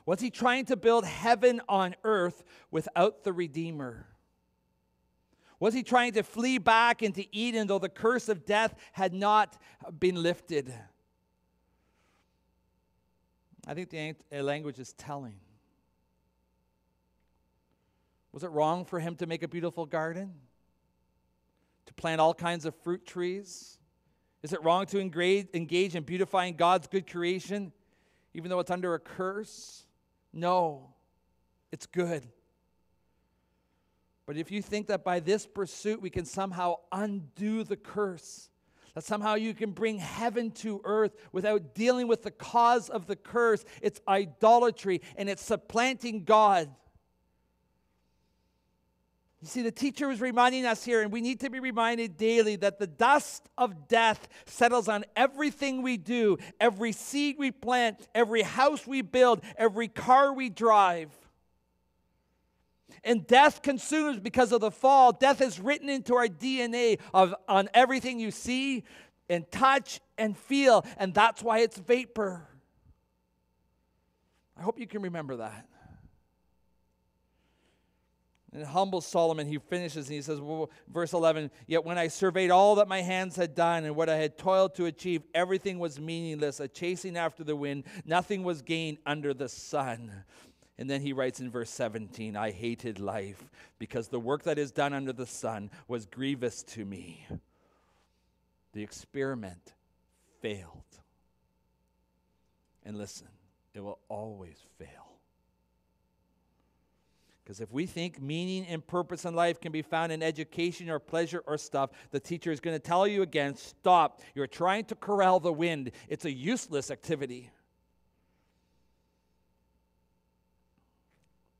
Was 0.05 0.21
he 0.21 0.29
trying 0.29 0.65
to 0.65 0.75
build 0.75 1.05
heaven 1.05 1.61
on 1.67 1.95
earth 2.03 2.43
without 2.69 3.23
the 3.23 3.33
Redeemer? 3.33 4.07
Was 5.59 5.73
he 5.73 5.83
trying 5.83 6.13
to 6.13 6.23
flee 6.23 6.57
back 6.57 7.01
into 7.01 7.25
Eden 7.31 7.67
though 7.67 7.79
the 7.79 7.89
curse 7.89 8.29
of 8.29 8.45
death 8.45 8.75
had 8.91 9.13
not 9.13 9.57
been 9.99 10.21
lifted? 10.21 10.73
I 13.67 13.73
think 13.73 13.89
the 13.89 14.15
uh, 14.31 14.43
language 14.43 14.79
is 14.79 14.93
telling. 14.93 15.39
Was 18.31 18.43
it 18.43 18.51
wrong 18.51 18.85
for 18.85 18.99
him 18.99 19.15
to 19.15 19.25
make 19.25 19.41
a 19.41 19.47
beautiful 19.47 19.85
garden? 19.85 20.33
To 21.87 21.93
plant 21.93 22.21
all 22.21 22.33
kinds 22.33 22.65
of 22.65 22.75
fruit 22.75 23.05
trees? 23.05 23.79
Is 24.43 24.53
it 24.53 24.61
wrong 24.61 24.85
to 24.87 24.99
engage 24.99 25.95
in 25.95 26.03
beautifying 26.03 26.55
God's 26.55 26.85
good 26.87 27.09
creation, 27.09 27.71
even 28.35 28.49
though 28.49 28.59
it's 28.59 28.69
under 28.69 28.93
a 28.93 28.99
curse? 28.99 29.84
No, 30.35 30.89
it's 31.71 31.85
good. 31.85 32.27
But 34.27 34.37
if 34.37 34.51
you 34.51 34.61
think 34.61 34.87
that 34.87 35.03
by 35.03 35.21
this 35.21 35.47
pursuit 35.47 36.01
we 36.01 36.09
can 36.09 36.25
somehow 36.25 36.75
undo 36.91 37.63
the 37.63 37.77
curse, 37.77 38.49
that 38.95 39.03
somehow 39.03 39.35
you 39.35 39.53
can 39.53 39.71
bring 39.71 39.97
heaven 39.97 40.51
to 40.51 40.81
earth 40.83 41.15
without 41.31 41.73
dealing 41.73 42.07
with 42.07 42.23
the 42.23 42.31
cause 42.31 42.89
of 42.89 43.07
the 43.07 43.15
curse, 43.15 43.63
it's 43.81 44.01
idolatry 44.07 45.01
and 45.15 45.29
it's 45.29 45.43
supplanting 45.43 46.25
God. 46.25 46.69
You 49.45 49.49
see, 49.49 49.61
the 49.61 49.69
teacher 49.69 50.07
was 50.07 50.21
reminding 50.21 50.65
us 50.65 50.83
here, 50.83 51.03
and 51.03 51.11
we 51.11 51.21
need 51.21 51.41
to 51.41 51.51
be 51.51 51.59
reminded 51.59 52.17
daily 52.17 52.55
that 52.55 52.79
the 52.79 52.87
dust 52.87 53.47
of 53.59 53.87
death 53.87 54.27
settles 54.47 54.87
on 54.87 55.05
everything 55.15 55.83
we 55.83 55.97
do, 55.97 56.39
every 56.59 56.91
seed 56.91 57.35
we 57.37 57.51
plant, 57.51 58.07
every 58.15 58.41
house 58.41 58.87
we 58.87 59.03
build, 59.03 59.43
every 59.55 59.87
car 59.87 60.33
we 60.33 60.49
drive. 60.49 61.11
And 63.03 63.27
death 63.27 63.61
consumes 63.61 64.19
because 64.19 64.51
of 64.51 64.61
the 64.61 64.71
fall. 64.71 65.11
Death 65.11 65.41
is 65.41 65.59
written 65.59 65.89
into 65.89 66.15
our 66.15 66.25
DNA 66.25 66.99
of, 67.13 67.35
on 67.47 67.69
everything 67.75 68.19
you 68.19 68.31
see 68.31 68.83
and 69.29 69.45
touch 69.51 70.01
and 70.17 70.35
feel, 70.35 70.83
and 70.97 71.13
that's 71.13 71.43
why 71.43 71.59
it's 71.59 71.77
vapor. 71.77 72.47
I 74.57 74.63
hope 74.63 74.79
you 74.79 74.87
can 74.87 75.03
remember 75.03 75.35
that. 75.35 75.67
And 78.55 78.63
humble 78.63 79.01
Solomon, 79.01 79.47
he 79.47 79.57
finishes 79.57 80.07
and 80.07 80.15
he 80.15 80.21
says, 80.21 80.39
well, 80.39 80.71
verse 80.87 81.11
11, 81.11 81.51
Yet 81.67 81.83
when 81.83 81.97
I 81.97 82.07
surveyed 82.07 82.51
all 82.51 82.75
that 82.75 82.87
my 82.87 83.01
hands 83.01 83.35
had 83.35 83.53
done 83.53 83.83
and 83.83 83.97
what 83.97 84.07
I 84.07 84.15
had 84.15 84.37
toiled 84.37 84.75
to 84.75 84.85
achieve, 84.85 85.23
everything 85.33 85.77
was 85.77 85.99
meaningless, 85.99 86.61
a 86.61 86.69
chasing 86.69 87.17
after 87.17 87.43
the 87.43 87.55
wind. 87.55 87.83
Nothing 88.05 88.43
was 88.43 88.61
gained 88.61 88.99
under 89.05 89.33
the 89.33 89.49
sun. 89.49 90.23
And 90.77 90.89
then 90.89 91.01
he 91.01 91.11
writes 91.11 91.41
in 91.41 91.51
verse 91.51 91.69
17, 91.69 92.37
I 92.37 92.51
hated 92.51 92.97
life 92.97 93.43
because 93.77 94.07
the 94.07 94.21
work 94.21 94.43
that 94.43 94.57
is 94.57 94.71
done 94.71 94.93
under 94.93 95.11
the 95.11 95.25
sun 95.25 95.69
was 95.89 96.05
grievous 96.05 96.63
to 96.63 96.85
me. 96.85 97.27
The 98.71 98.83
experiment 98.83 99.73
failed. 100.41 100.83
And 102.85 102.97
listen, 102.97 103.27
it 103.73 103.81
will 103.81 103.99
always 104.07 104.55
fail. 104.79 105.04
Because 107.45 107.61
if 107.61 107.71
we 107.71 107.85
think 107.85 108.19
meaning 108.19 108.65
and 108.65 108.85
purpose 108.85 109.23
in 109.23 109.35
life 109.35 109.61
can 109.61 109.71
be 109.71 109.83
found 109.83 110.11
in 110.11 110.23
education 110.23 110.89
or 110.89 110.97
pleasure 110.97 111.43
or 111.45 111.59
stuff, 111.59 111.91
the 112.09 112.19
teacher 112.19 112.51
is 112.51 112.59
going 112.59 112.75
to 112.75 112.79
tell 112.79 113.05
you 113.05 113.21
again 113.21 113.55
stop. 113.55 114.21
You're 114.33 114.47
trying 114.47 114.85
to 114.85 114.95
corral 114.95 115.39
the 115.39 115.53
wind, 115.53 115.91
it's 116.09 116.25
a 116.25 116.31
useless 116.31 116.89
activity. 116.89 117.51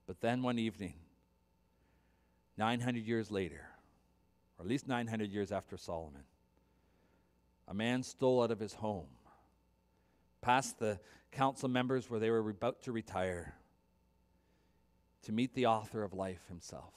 But 0.07 0.21
then 0.21 0.41
one 0.41 0.57
evening, 0.57 0.95
900 2.57 3.05
years 3.05 3.29
later, 3.29 3.67
or 4.57 4.63
at 4.63 4.67
least 4.67 4.88
900 4.88 5.31
years 5.31 5.51
after 5.51 5.77
Solomon, 5.77 6.23
a 7.67 7.75
man 7.75 8.01
stole 8.01 8.41
out 8.41 8.49
of 8.49 8.59
his 8.59 8.73
home, 8.73 9.07
past 10.41 10.79
the 10.79 10.99
council 11.31 11.69
members 11.69 12.09
where 12.09 12.19
they 12.19 12.31
were 12.31 12.49
about 12.49 12.81
to 12.83 12.91
retire 12.91 13.55
to 15.26 15.32
meet 15.32 15.53
the 15.53 15.65
author 15.65 16.03
of 16.03 16.13
life 16.13 16.41
himself, 16.47 16.93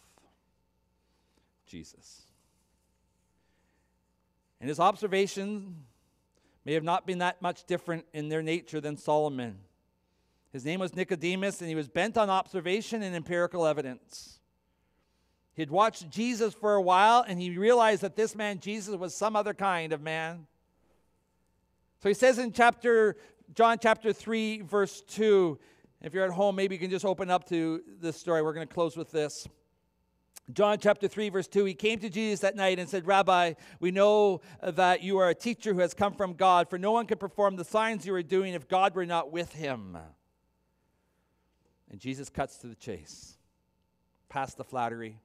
Jesus. 1.67 2.23
And 4.61 4.69
his 4.69 4.81
observations 4.81 5.75
may 6.65 6.75
have 6.75 6.85
not 6.85 7.07
been 7.07 7.19
that 7.19 7.41
much 7.41 7.65
different 7.65 8.05
in 8.13 8.29
their 8.29 8.43
nature 8.43 8.81
than 8.81 8.97
Solomon. 8.97 9.59
His 10.53 10.65
name 10.65 10.81
was 10.81 10.95
Nicodemus, 10.95 11.61
and 11.61 11.69
he 11.69 11.75
was 11.75 11.89
bent 11.89 12.17
on 12.17 12.31
observation 12.31 13.03
and 13.03 13.15
empirical 13.15 13.67
evidence. 13.67 14.39
He 15.55 15.63
had 15.63 15.71
watched 15.71 16.11
Jesus 16.11 16.55
for 16.55 16.75
a 16.75 16.83
while, 16.83 17.25
and 17.27 17.41
he 17.41 17.57
realized 17.57 18.03
that 18.03 18.17
this 18.17 18.35
man, 18.35 18.61
Jesus, 18.61 18.95
was 18.95 19.15
some 19.15 19.37
other 19.37 19.55
kind 19.55 19.93
of 19.93 20.01
man. 20.01 20.47
So 22.01 22.09
he 22.09 22.15
says 22.15 22.39
in 22.39 22.53
chapter 22.53 23.17
John 23.55 23.79
chapter 23.81 24.13
3, 24.13 24.61
verse 24.63 25.01
2, 25.09 25.59
if 26.01 26.15
you're 26.15 26.25
at 26.25 26.31
home, 26.31 26.57
maybe 26.57 26.75
you 26.75 26.79
can 26.79 26.91
just 26.91 27.05
open 27.05 27.31
up 27.31 27.49
to 27.49 27.83
this 28.01 28.17
story. 28.17 28.43
We're 28.43 28.53
going 28.53 28.67
to 28.67 28.73
close 28.73 28.97
with 28.97 29.11
this. 29.11 29.49
John 30.53 30.79
chapter 30.79 31.09
3, 31.09 31.29
verse 31.29 31.47
2, 31.47 31.67
he 31.67 31.75
came 31.75 31.99
to 31.99 32.09
Jesus 32.09 32.41
that 32.41 32.57
night 32.57 32.79
and 32.79 32.89
said, 32.89 33.07
Rabbi, 33.07 33.55
we 33.81 33.91
know 33.91 34.41
that 34.63 35.03
you 35.03 35.19
are 35.19 35.29
a 35.29 35.35
teacher 35.35 35.75
who 35.75 35.81
has 35.81 35.93
come 35.93 36.15
from 36.15 36.35
God, 36.35 36.71
for 36.71 36.79
no 36.79 36.93
one 36.93 37.07
could 37.07 37.21
perform 37.21 37.57
the 37.57 37.65
signs 37.65 38.07
you 38.07 38.15
are 38.15 38.23
doing 38.23 38.55
if 38.55 38.67
God 38.67 38.95
were 38.95 39.05
not 39.05 39.31
with 39.31 39.53
him. 39.53 39.99
And 41.91 42.01
Jesus 42.01 42.31
cuts 42.31 42.57
to 42.59 42.67
the 42.67 42.75
chase, 42.75 43.37
past 44.31 44.57
the 44.57 44.65
flattery, 44.65 45.19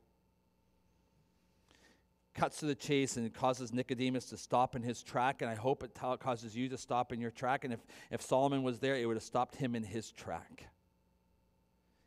cuts 2.34 2.60
to 2.60 2.66
the 2.66 2.76
chase 2.76 3.18
and 3.18 3.32
causes 3.34 3.74
Nicodemus 3.74 4.26
to 4.26 4.38
stop 4.38 4.76
in 4.76 4.82
his 4.82 5.04
track. 5.04 5.42
And 5.42 5.50
I 5.50 5.56
hope 5.56 5.84
it 5.84 5.94
t- 5.96 6.18
causes 6.20 6.56
you 6.56 6.70
to 6.70 6.78
stop 6.78 7.12
in 7.12 7.22
your 7.22 7.32
track. 7.32 7.64
And 7.64 7.74
if, 7.74 7.80
if 8.12 8.22
Solomon 8.22 8.64
was 8.64 8.80
there, 8.80 8.96
it 8.96 9.06
would 9.06 9.16
have 9.16 9.24
stopped 9.24 9.56
him 9.56 9.76
in 9.76 9.84
his 9.84 10.12
track. 10.12 10.68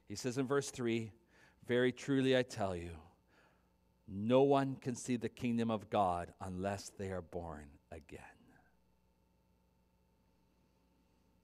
He 0.09 0.15
says 0.15 0.39
in 0.39 0.47
verse 0.47 0.71
3 0.71 1.13
Very 1.67 1.93
truly 1.93 2.37
I 2.37 2.43
tell 2.43 2.75
you, 2.75 2.91
no 4.09 4.43
one 4.43 4.77
can 4.77 4.95
see 4.95 5.17
the 5.17 5.29
kingdom 5.29 5.71
of 5.71 5.91
God 5.91 6.33
unless 6.41 6.91
they 6.97 7.11
are 7.11 7.23
born 7.23 7.67
again. 7.91 8.21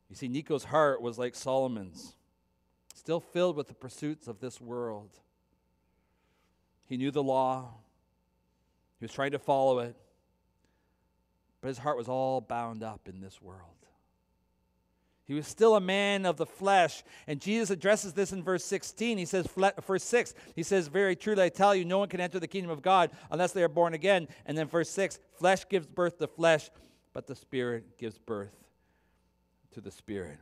You 0.09 0.17
see, 0.17 0.29
Nico's 0.29 0.65
heart 0.65 1.01
was 1.01 1.19
like 1.19 1.35
Solomon's, 1.35 2.15
still 2.95 3.19
filled 3.19 3.57
with 3.57 3.69
the 3.69 3.75
pursuits 3.75 4.29
of 4.29 4.41
this 4.41 4.61
world. 4.61 5.09
He 6.87 6.99
knew 6.99 7.11
the 7.11 7.23
law, 7.23 7.77
he 9.03 9.05
was 9.05 9.13
trying 9.13 9.33
to 9.33 9.39
follow 9.41 9.81
it, 9.81 9.97
but 11.61 11.67
his 11.67 11.79
heart 11.79 11.99
was 11.99 12.07
all 12.07 12.41
bound 12.41 12.85
up 12.85 13.09
in 13.09 13.21
this 13.21 13.43
world. 13.43 13.75
He 15.25 15.35
was 15.35 15.45
still 15.49 15.75
a 15.75 15.81
man 15.81 16.25
of 16.25 16.37
the 16.37 16.47
flesh. 16.47 17.03
And 17.27 17.41
Jesus 17.41 17.71
addresses 17.71 18.13
this 18.13 18.31
in 18.31 18.45
verse 18.45 18.65
16. 18.65 19.19
He 19.19 19.25
says, 19.25 19.49
verse 19.85 20.05
6, 20.05 20.35
he 20.55 20.63
says, 20.63 20.87
Very 20.87 21.17
truly 21.17 21.43
I 21.43 21.49
tell 21.49 21.75
you, 21.75 21.85
no 21.85 21.99
one 21.99 22.11
can 22.11 22.21
enter 22.21 22.39
the 22.39 22.47
kingdom 22.47 22.71
of 22.71 22.81
God 22.81 23.11
unless 23.29 23.51
they 23.51 23.65
are 23.65 23.69
born 23.69 23.93
again. 23.93 24.29
And 24.47 24.57
then 24.57 24.69
verse 24.69 24.91
6, 24.91 25.19
flesh 25.33 25.69
gives 25.69 25.89
birth 25.89 26.19
to 26.21 26.29
flesh, 26.29 26.71
but 27.13 27.27
the 27.27 27.35
Spirit 27.35 27.99
gives 27.99 28.19
birth 28.19 28.55
to 29.73 29.81
the 29.81 29.91
Spirit. 29.91 30.39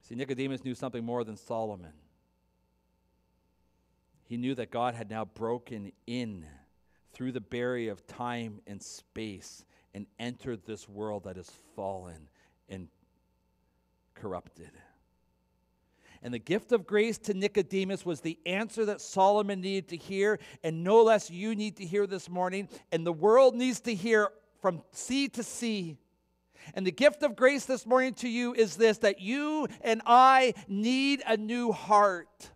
See, 0.00 0.14
Nicodemus 0.14 0.64
knew 0.64 0.74
something 0.74 1.04
more 1.04 1.24
than 1.24 1.36
Solomon. 1.36 1.92
He 4.30 4.36
knew 4.36 4.54
that 4.54 4.70
God 4.70 4.94
had 4.94 5.10
now 5.10 5.24
broken 5.24 5.90
in 6.06 6.46
through 7.12 7.32
the 7.32 7.40
barrier 7.40 7.90
of 7.90 8.06
time 8.06 8.60
and 8.64 8.80
space 8.80 9.64
and 9.92 10.06
entered 10.20 10.64
this 10.64 10.88
world 10.88 11.24
that 11.24 11.36
is 11.36 11.50
fallen 11.74 12.28
and 12.68 12.86
corrupted. 14.14 14.70
And 16.22 16.32
the 16.32 16.38
gift 16.38 16.70
of 16.70 16.86
grace 16.86 17.18
to 17.18 17.34
Nicodemus 17.34 18.06
was 18.06 18.20
the 18.20 18.38
answer 18.46 18.84
that 18.84 19.00
Solomon 19.00 19.62
needed 19.62 19.88
to 19.88 19.96
hear, 19.96 20.38
and 20.62 20.84
no 20.84 21.02
less 21.02 21.28
you 21.28 21.56
need 21.56 21.78
to 21.78 21.84
hear 21.84 22.06
this 22.06 22.30
morning, 22.30 22.68
and 22.92 23.04
the 23.04 23.12
world 23.12 23.56
needs 23.56 23.80
to 23.80 23.94
hear 23.96 24.28
from 24.60 24.80
sea 24.92 25.28
to 25.30 25.42
sea 25.42 25.98
And 26.74 26.86
the 26.86 26.92
gift 26.92 27.24
of 27.24 27.34
grace 27.34 27.64
this 27.64 27.84
morning 27.84 28.14
to 28.14 28.28
you 28.28 28.54
is 28.54 28.76
this 28.76 28.98
that 28.98 29.20
you 29.20 29.66
and 29.80 30.02
I 30.06 30.54
need 30.68 31.20
a 31.26 31.36
new 31.36 31.72
heart. 31.72 32.52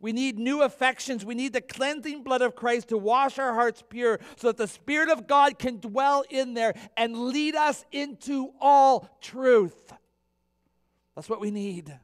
We 0.00 0.12
need 0.12 0.38
new 0.38 0.62
affections. 0.62 1.24
We 1.24 1.34
need 1.34 1.52
the 1.52 1.60
cleansing 1.60 2.22
blood 2.22 2.42
of 2.42 2.54
Christ 2.54 2.88
to 2.88 2.98
wash 2.98 3.38
our 3.38 3.54
hearts 3.54 3.82
pure 3.88 4.20
so 4.36 4.48
that 4.48 4.56
the 4.56 4.68
Spirit 4.68 5.08
of 5.08 5.26
God 5.26 5.58
can 5.58 5.78
dwell 5.78 6.24
in 6.30 6.54
there 6.54 6.74
and 6.96 7.28
lead 7.28 7.54
us 7.54 7.84
into 7.92 8.52
all 8.60 9.08
truth. 9.20 9.92
That's 11.14 11.28
what 11.28 11.40
we 11.40 11.50
need. 11.50 11.98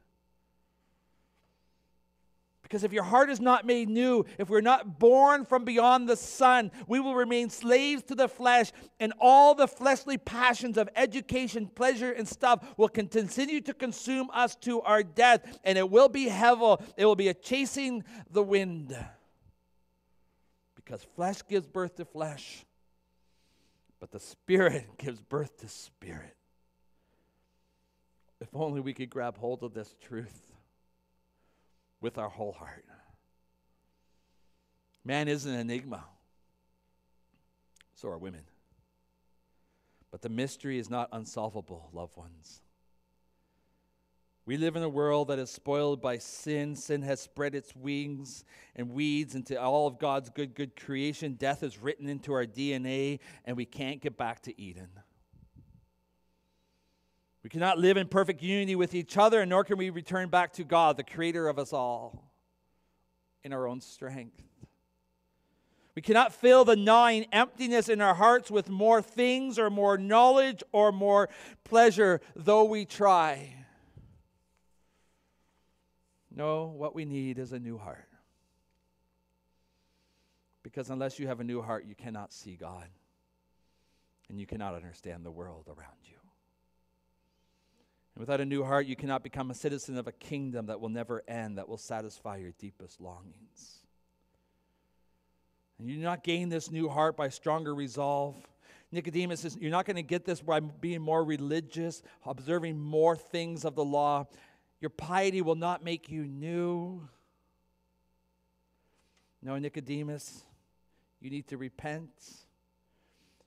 Because 2.65 2.83
if 2.83 2.91
your 2.91 3.03
heart 3.03 3.29
is 3.29 3.39
not 3.39 3.63
made 3.63 3.89
new, 3.89 4.25
if 4.39 4.49
we're 4.49 4.59
not 4.59 4.97
born 4.97 5.45
from 5.45 5.65
beyond 5.65 6.09
the 6.09 6.15
sun, 6.15 6.71
we 6.87 6.99
will 6.99 7.13
remain 7.13 7.51
slaves 7.51 8.01
to 8.05 8.15
the 8.15 8.27
flesh, 8.27 8.71
and 8.99 9.13
all 9.21 9.53
the 9.53 9.67
fleshly 9.67 10.17
passions 10.17 10.75
of 10.75 10.89
education, 10.95 11.67
pleasure, 11.67 12.11
and 12.11 12.27
stuff 12.27 12.67
will 12.75 12.89
continue 12.89 13.61
to 13.61 13.71
consume 13.71 14.31
us 14.33 14.55
to 14.55 14.81
our 14.81 15.03
death, 15.03 15.59
and 15.63 15.77
it 15.77 15.91
will 15.91 16.09
be 16.09 16.25
hevel. 16.27 16.81
It 16.97 17.05
will 17.05 17.15
be 17.15 17.27
a 17.27 17.35
chasing 17.35 18.03
the 18.31 18.41
wind. 18.41 18.97
Because 20.73 21.03
flesh 21.15 21.43
gives 21.47 21.67
birth 21.67 21.97
to 21.97 22.05
flesh, 22.05 22.65
but 23.99 24.09
the 24.09 24.19
Spirit 24.19 24.87
gives 24.97 25.21
birth 25.21 25.55
to 25.59 25.67
spirit. 25.67 26.35
If 28.41 28.49
only 28.55 28.81
we 28.81 28.95
could 28.95 29.11
grab 29.11 29.37
hold 29.37 29.61
of 29.61 29.75
this 29.75 29.93
truth 30.01 30.54
with 32.05 32.19
our 32.19 32.29
whole 32.29 32.51
heart. 32.51 32.85
Man 35.03 35.27
is 35.27 35.47
an 35.47 35.55
enigma, 35.55 36.05
so 37.95 38.09
are 38.09 38.17
women. 38.19 38.43
But 40.11 40.21
the 40.21 40.29
mystery 40.29 40.77
is 40.77 40.87
not 40.87 41.09
unsolvable, 41.11 41.89
loved 41.93 42.15
ones. 42.15 42.61
We 44.45 44.55
live 44.55 44.75
in 44.75 44.83
a 44.83 44.87
world 44.87 45.29
that 45.29 45.39
is 45.39 45.49
spoiled 45.49 45.99
by 45.99 46.19
sin. 46.19 46.75
Sin 46.75 47.01
has 47.01 47.21
spread 47.21 47.55
its 47.55 47.75
wings 47.75 48.45
and 48.75 48.91
weeds 48.91 49.33
into 49.33 49.59
all 49.59 49.87
of 49.87 49.97
God's 49.97 50.29
good, 50.29 50.53
good 50.53 50.75
creation. 50.75 51.33
Death 51.33 51.63
is 51.63 51.79
written 51.79 52.07
into 52.07 52.33
our 52.33 52.45
DNA, 52.45 53.19
and 53.45 53.57
we 53.57 53.65
can't 53.65 53.99
get 53.99 54.15
back 54.15 54.43
to 54.43 54.61
Eden. 54.61 54.89
We 57.45 57.49
cannot 57.49 57.77
live 57.77 57.95
in 57.95 58.07
perfect 58.07 58.41
unity 58.41 58.75
with 58.75 58.95
each 58.95 59.19
other, 59.19 59.41
and 59.41 59.51
nor 59.51 59.63
can 59.63 59.77
we 59.77 59.91
return 59.91 60.29
back 60.29 60.53
to 60.53 60.63
God, 60.63 60.97
the 60.97 61.03
creator 61.03 61.47
of 61.47 61.59
us 61.59 61.73
all, 61.73 62.31
in 63.43 63.53
our 63.53 63.67
own 63.67 63.81
strength. 63.81 64.41
We 65.93 66.01
cannot 66.01 66.33
fill 66.33 66.65
the 66.65 66.75
gnawing 66.75 67.27
emptiness 67.31 67.87
in 67.87 68.01
our 68.01 68.15
hearts 68.15 68.49
with 68.49 68.67
more 68.67 68.99
things 68.99 69.59
or 69.59 69.69
more 69.69 69.95
knowledge 69.95 70.63
or 70.71 70.91
more 70.91 71.29
pleasure, 71.63 72.19
though 72.35 72.63
we 72.63 72.83
try. 72.83 73.53
No, 76.35 76.65
what 76.65 76.95
we 76.95 77.05
need 77.05 77.37
is 77.37 77.51
a 77.51 77.59
new 77.59 77.77
heart. 77.77 78.09
Because 80.63 80.89
unless 80.89 81.19
you 81.19 81.27
have 81.27 81.41
a 81.41 81.43
new 81.43 81.61
heart, 81.61 81.85
you 81.85 81.93
cannot 81.93 82.33
see 82.33 82.55
God 82.55 82.87
and 84.29 84.39
you 84.39 84.47
cannot 84.47 84.73
understand 84.73 85.23
the 85.23 85.29
world 85.29 85.65
around 85.67 85.99
you. 86.05 86.24
And 88.15 88.21
without 88.21 88.39
a 88.39 88.45
new 88.45 88.63
heart, 88.63 88.87
you 88.87 88.95
cannot 88.95 89.23
become 89.23 89.51
a 89.51 89.53
citizen 89.53 89.97
of 89.97 90.07
a 90.07 90.11
kingdom 90.13 90.67
that 90.67 90.79
will 90.79 90.89
never 90.89 91.21
end, 91.27 91.57
that 91.57 91.67
will 91.67 91.77
satisfy 91.77 92.37
your 92.37 92.51
deepest 92.57 93.01
longings. 93.01 93.79
And 95.77 95.89
you 95.89 95.97
do 95.97 96.01
not 96.01 96.23
gain 96.23 96.47
this 96.47 96.71
new 96.71 96.87
heart 96.87 97.17
by 97.17 97.27
stronger 97.27 97.75
resolve. 97.75 98.35
Nicodemus 98.91 99.41
says, 99.41 99.57
You're 99.59 99.71
not 99.71 99.85
going 99.85 99.97
to 99.97 100.03
get 100.03 100.23
this 100.23 100.41
by 100.41 100.61
being 100.61 101.01
more 101.01 101.25
religious, 101.25 102.01
observing 102.25 102.79
more 102.79 103.17
things 103.17 103.65
of 103.65 103.75
the 103.75 103.83
law. 103.83 104.25
Your 104.79 104.89
piety 104.89 105.41
will 105.41 105.55
not 105.55 105.83
make 105.83 106.09
you 106.09 106.23
new. 106.23 107.07
No, 109.41 109.57
Nicodemus, 109.57 110.43
you 111.19 111.29
need 111.29 111.47
to 111.47 111.57
repent. 111.57 112.09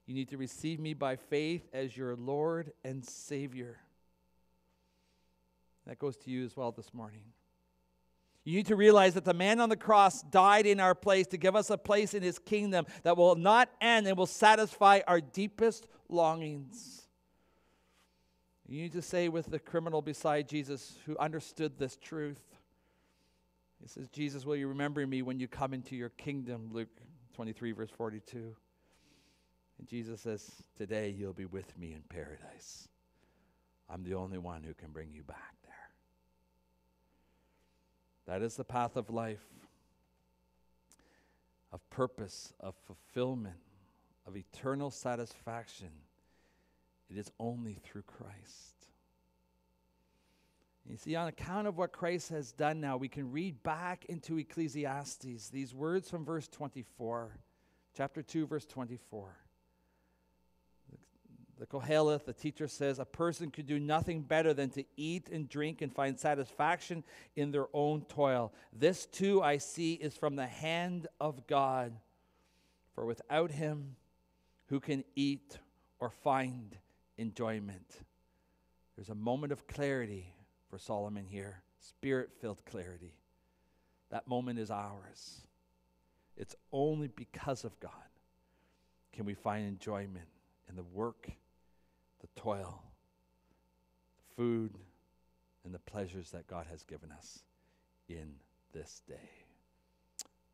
You 0.07 0.15
need 0.15 0.29
to 0.29 0.37
receive 0.37 0.81
me 0.81 0.93
by 0.93 1.17
faith 1.17 1.67
as 1.73 1.97
your 1.97 2.15
Lord 2.17 2.73
and 2.85 3.05
Savior. 3.05 3.79
That 5.89 5.99
goes 5.99 6.17
to 6.19 6.31
you 6.31 6.45
as 6.45 6.57
well 6.57 6.71
this 6.71 6.93
morning. 6.93 7.23
You 8.45 8.57
need 8.57 8.67
to 8.67 8.77
realize 8.77 9.15
that 9.15 9.25
the 9.25 9.35
man 9.35 9.59
on 9.59 9.69
the 9.69 9.77
cross 9.77 10.23
died 10.23 10.67
in 10.67 10.81
our 10.81 10.95
place 10.95 11.27
to 11.29 11.37
give 11.37 11.57
us 11.57 11.71
a 11.71 11.79
place 11.79 12.15
in 12.15 12.23
his 12.23 12.39
kingdom 12.39 12.87
that 13.03 13.17
will 13.17 13.35
not 13.35 13.71
end 13.81 14.07
and 14.07 14.17
will 14.17 14.27
satisfy 14.27 15.01
our 15.07 15.21
deepest 15.21 15.87
longings. 16.09 17.09
You 18.67 18.83
need 18.83 18.93
to 18.93 19.03
say 19.03 19.29
with 19.31 19.47
the 19.47 19.59
criminal 19.59 20.03
beside 20.03 20.47
Jesus 20.47 20.99
who 21.07 21.17
understood 21.17 21.79
this 21.79 21.97
truth. 21.97 22.43
He 23.81 23.89
says, 23.89 24.09
Jesus, 24.09 24.45
will 24.45 24.57
you 24.57 24.69
remember 24.69 25.07
me 25.07 25.23
when 25.23 25.41
you 25.41 25.49
come 25.49 25.73
into 25.73 25.97
your 25.97 26.11
kingdom? 26.11 26.69
Luke 26.73 26.89
23, 27.35 27.73
verse 27.73 27.91
42. 27.91 28.55
And 29.79 29.89
Jesus 29.89 30.21
says, 30.21 30.51
Today 30.77 31.15
you'll 31.17 31.33
be 31.33 31.47
with 31.47 31.79
me 31.79 31.93
in 31.93 32.03
paradise. 32.09 32.89
I'm 33.89 34.05
the 34.05 34.15
only 34.15 34.39
one 34.39 34.63
who 34.63 34.75
can 34.75 34.91
bring 34.91 35.13
you 35.13 35.23
back. 35.23 35.58
That 38.29 38.43
is 38.43 38.57
the 38.57 38.65
path 38.65 38.97
of 38.97 39.09
life, 39.09 39.43
of 41.73 41.81
purpose, 41.89 42.53
of 42.61 42.75
fulfillment, 42.87 43.57
of 44.27 44.37
eternal 44.37 44.91
satisfaction. 44.91 45.89
It 47.09 47.17
is 47.17 47.33
only 47.41 47.79
through 47.83 48.03
Christ. 48.03 48.75
You 50.87 50.99
see, 50.99 51.17
on 51.17 51.29
account 51.29 51.69
of 51.69 51.79
what 51.79 51.93
Christ 51.93 52.29
has 52.29 52.53
done 52.53 52.83
now, 52.83 52.99
we 52.99 53.09
can 53.09 53.33
read 53.33 53.63
back 53.63 54.05
into 54.11 54.39
Ecclesiastes 54.39 55.49
these 55.49 55.75
words 55.75 56.11
from 56.11 56.27
verse 56.27 56.49
24, 56.49 57.33
chapter 57.97 58.23
2, 58.23 58.47
verse 58.47 58.67
24. 58.67 59.35
The 61.59 61.67
Koheleth, 61.67 62.25
the 62.25 62.33
teacher 62.33 62.69
says, 62.69 63.01
a 63.01 63.05
person 63.05 63.51
could 63.51 63.67
do 63.67 63.81
nothing 63.81 64.23
better 64.23 64.55
than 64.55 64.71
to 64.71 64.85
eat 64.97 65.29
and 65.29 65.49
drink 65.49 65.83
and 65.83 65.93
find 65.93 66.19
satisfaction 66.19 67.03
in 67.35 67.51
their 67.51 67.67
own 67.73 68.03
toil. 68.03 68.53
This 68.73 69.07
too 69.07 69.43
I 69.43 69.59
see 69.59 69.95
is 69.95 70.17
from 70.17 70.37
the 70.37 70.47
hand 70.47 71.09
of 71.21 71.47
God. 71.49 71.93
For 72.95 73.05
without 73.05 73.51
him, 73.51 73.97
who 74.67 74.79
can 74.79 75.03
eat 75.17 75.59
or 75.99 76.11
find 76.11 76.77
enjoyment? 77.17 78.03
There's 78.95 79.09
a 79.09 79.15
moment 79.15 79.53
of 79.53 79.67
clarity 79.67 80.33
for 80.71 80.79
Solomon 80.79 81.27
here, 81.27 81.63
spirit 81.81 82.31
filled 82.41 82.65
clarity. 82.67 83.15
That 84.11 84.29
moment 84.29 84.61
is 84.61 84.71
ours. 84.71 85.41
It's 86.37 86.55
only 86.71 87.09
because 87.09 87.65
of 87.65 87.79
God 87.81 87.93
can 89.13 89.25
we 89.25 89.35
find 89.35 89.67
enjoyment 89.67 90.29
in 90.69 90.77
the 90.77 90.85
work 90.85 91.31
the 92.21 92.29
toil, 92.41 92.83
the 94.19 94.35
food, 94.35 94.79
and 95.65 95.75
the 95.75 95.79
pleasures 95.79 96.31
that 96.31 96.47
God 96.47 96.67
has 96.71 96.83
given 96.85 97.13
us 97.13 97.41
in 98.09 98.35
this 98.73 99.03
day. 99.09 99.31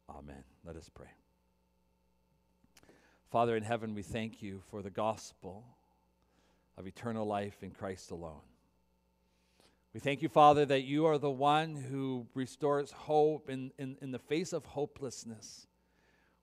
Amen. 0.09 0.45
Let 0.65 0.77
us 0.77 0.91
pray. 0.93 1.11
Father 3.31 3.57
in 3.57 3.63
heaven, 3.63 3.95
we 3.95 4.03
thank 4.03 4.43
you 4.43 4.63
for 4.71 4.83
the 4.83 4.91
gospel 4.91 5.65
of 6.77 6.87
eternal 6.87 7.27
life 7.27 7.63
in 7.63 7.71
Christ 7.71 8.11
alone. 8.11 8.43
We 9.93 10.01
thank 10.01 10.23
you, 10.23 10.29
Father, 10.29 10.67
that 10.67 10.83
you 10.83 11.07
are 11.07 11.19
the 11.19 11.31
one 11.31 11.77
who 11.77 12.27
restores 12.35 12.91
hope 12.91 13.49
in, 13.49 13.71
in, 13.79 13.97
in 14.03 14.11
the 14.11 14.19
face 14.19 14.53
of 14.53 14.65
hopelessness. 14.67 15.69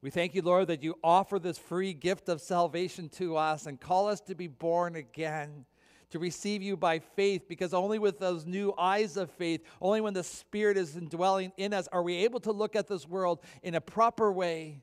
We 0.01 0.09
thank 0.09 0.33
you, 0.33 0.41
Lord, 0.41 0.67
that 0.67 0.81
you 0.81 0.95
offer 1.03 1.37
this 1.37 1.59
free 1.59 1.93
gift 1.93 2.27
of 2.27 2.41
salvation 2.41 3.07
to 3.09 3.37
us 3.37 3.67
and 3.67 3.79
call 3.79 4.07
us 4.07 4.19
to 4.21 4.35
be 4.35 4.47
born 4.47 4.95
again, 4.95 5.65
to 6.09 6.17
receive 6.17 6.63
you 6.63 6.75
by 6.75 6.99
faith, 6.99 7.47
because 7.47 7.73
only 7.73 7.99
with 7.99 8.19
those 8.19 8.45
new 8.45 8.73
eyes 8.77 9.15
of 9.15 9.29
faith, 9.29 9.61
only 9.79 10.01
when 10.01 10.15
the 10.15 10.23
Spirit 10.23 10.75
is 10.75 10.97
indwelling 10.97 11.51
in 11.55 11.71
us, 11.71 11.87
are 11.91 12.01
we 12.01 12.15
able 12.17 12.39
to 12.39 12.51
look 12.51 12.75
at 12.75 12.87
this 12.87 13.07
world 13.07 13.43
in 13.61 13.75
a 13.75 13.81
proper 13.81 14.31
way 14.31 14.81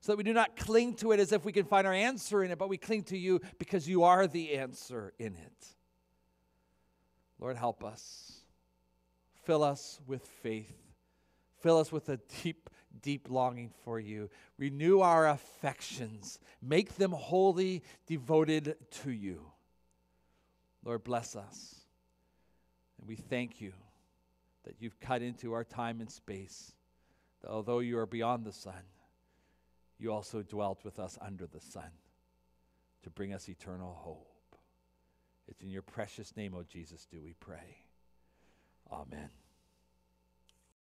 so 0.00 0.12
that 0.12 0.16
we 0.16 0.24
do 0.24 0.32
not 0.32 0.56
cling 0.56 0.94
to 0.94 1.12
it 1.12 1.20
as 1.20 1.32
if 1.32 1.44
we 1.44 1.52
can 1.52 1.64
find 1.64 1.86
our 1.86 1.92
answer 1.92 2.42
in 2.42 2.50
it, 2.50 2.58
but 2.58 2.68
we 2.68 2.78
cling 2.78 3.02
to 3.02 3.18
you 3.18 3.40
because 3.58 3.88
you 3.88 4.04
are 4.04 4.26
the 4.26 4.56
answer 4.56 5.12
in 5.18 5.34
it. 5.34 5.66
Lord, 7.38 7.56
help 7.56 7.84
us. 7.84 8.32
Fill 9.44 9.62
us 9.62 10.00
with 10.06 10.24
faith. 10.42 10.72
Fill 11.60 11.78
us 11.78 11.92
with 11.92 12.08
a 12.08 12.18
deep 12.42 12.70
deep 13.02 13.28
longing 13.30 13.70
for 13.84 13.98
you. 14.00 14.30
Renew 14.58 15.00
our 15.00 15.28
affections, 15.28 16.38
make 16.62 16.96
them 16.96 17.12
wholly 17.12 17.82
devoted 18.06 18.76
to 19.02 19.10
you. 19.10 19.42
Lord, 20.84 21.04
bless 21.04 21.34
us. 21.36 21.74
And 22.98 23.08
we 23.08 23.16
thank 23.16 23.60
you 23.60 23.72
that 24.64 24.76
you've 24.80 24.98
cut 25.00 25.22
into 25.22 25.52
our 25.52 25.64
time 25.64 26.00
and 26.00 26.10
space, 26.10 26.72
that 27.42 27.50
although 27.50 27.80
you 27.80 27.98
are 27.98 28.06
beyond 28.06 28.44
the 28.44 28.52
sun, 28.52 28.82
you 29.98 30.12
also 30.12 30.42
dwelt 30.42 30.84
with 30.84 30.98
us 30.98 31.18
under 31.20 31.46
the 31.46 31.60
sun 31.60 31.90
to 33.02 33.10
bring 33.10 33.32
us 33.32 33.48
eternal 33.48 33.94
hope. 33.94 34.56
It's 35.48 35.62
in 35.62 35.70
your 35.70 35.82
precious 35.82 36.36
name, 36.36 36.54
O 36.54 36.64
Jesus, 36.64 37.06
do 37.10 37.20
we 37.22 37.34
pray. 37.34 37.78
Amen. 38.90 39.30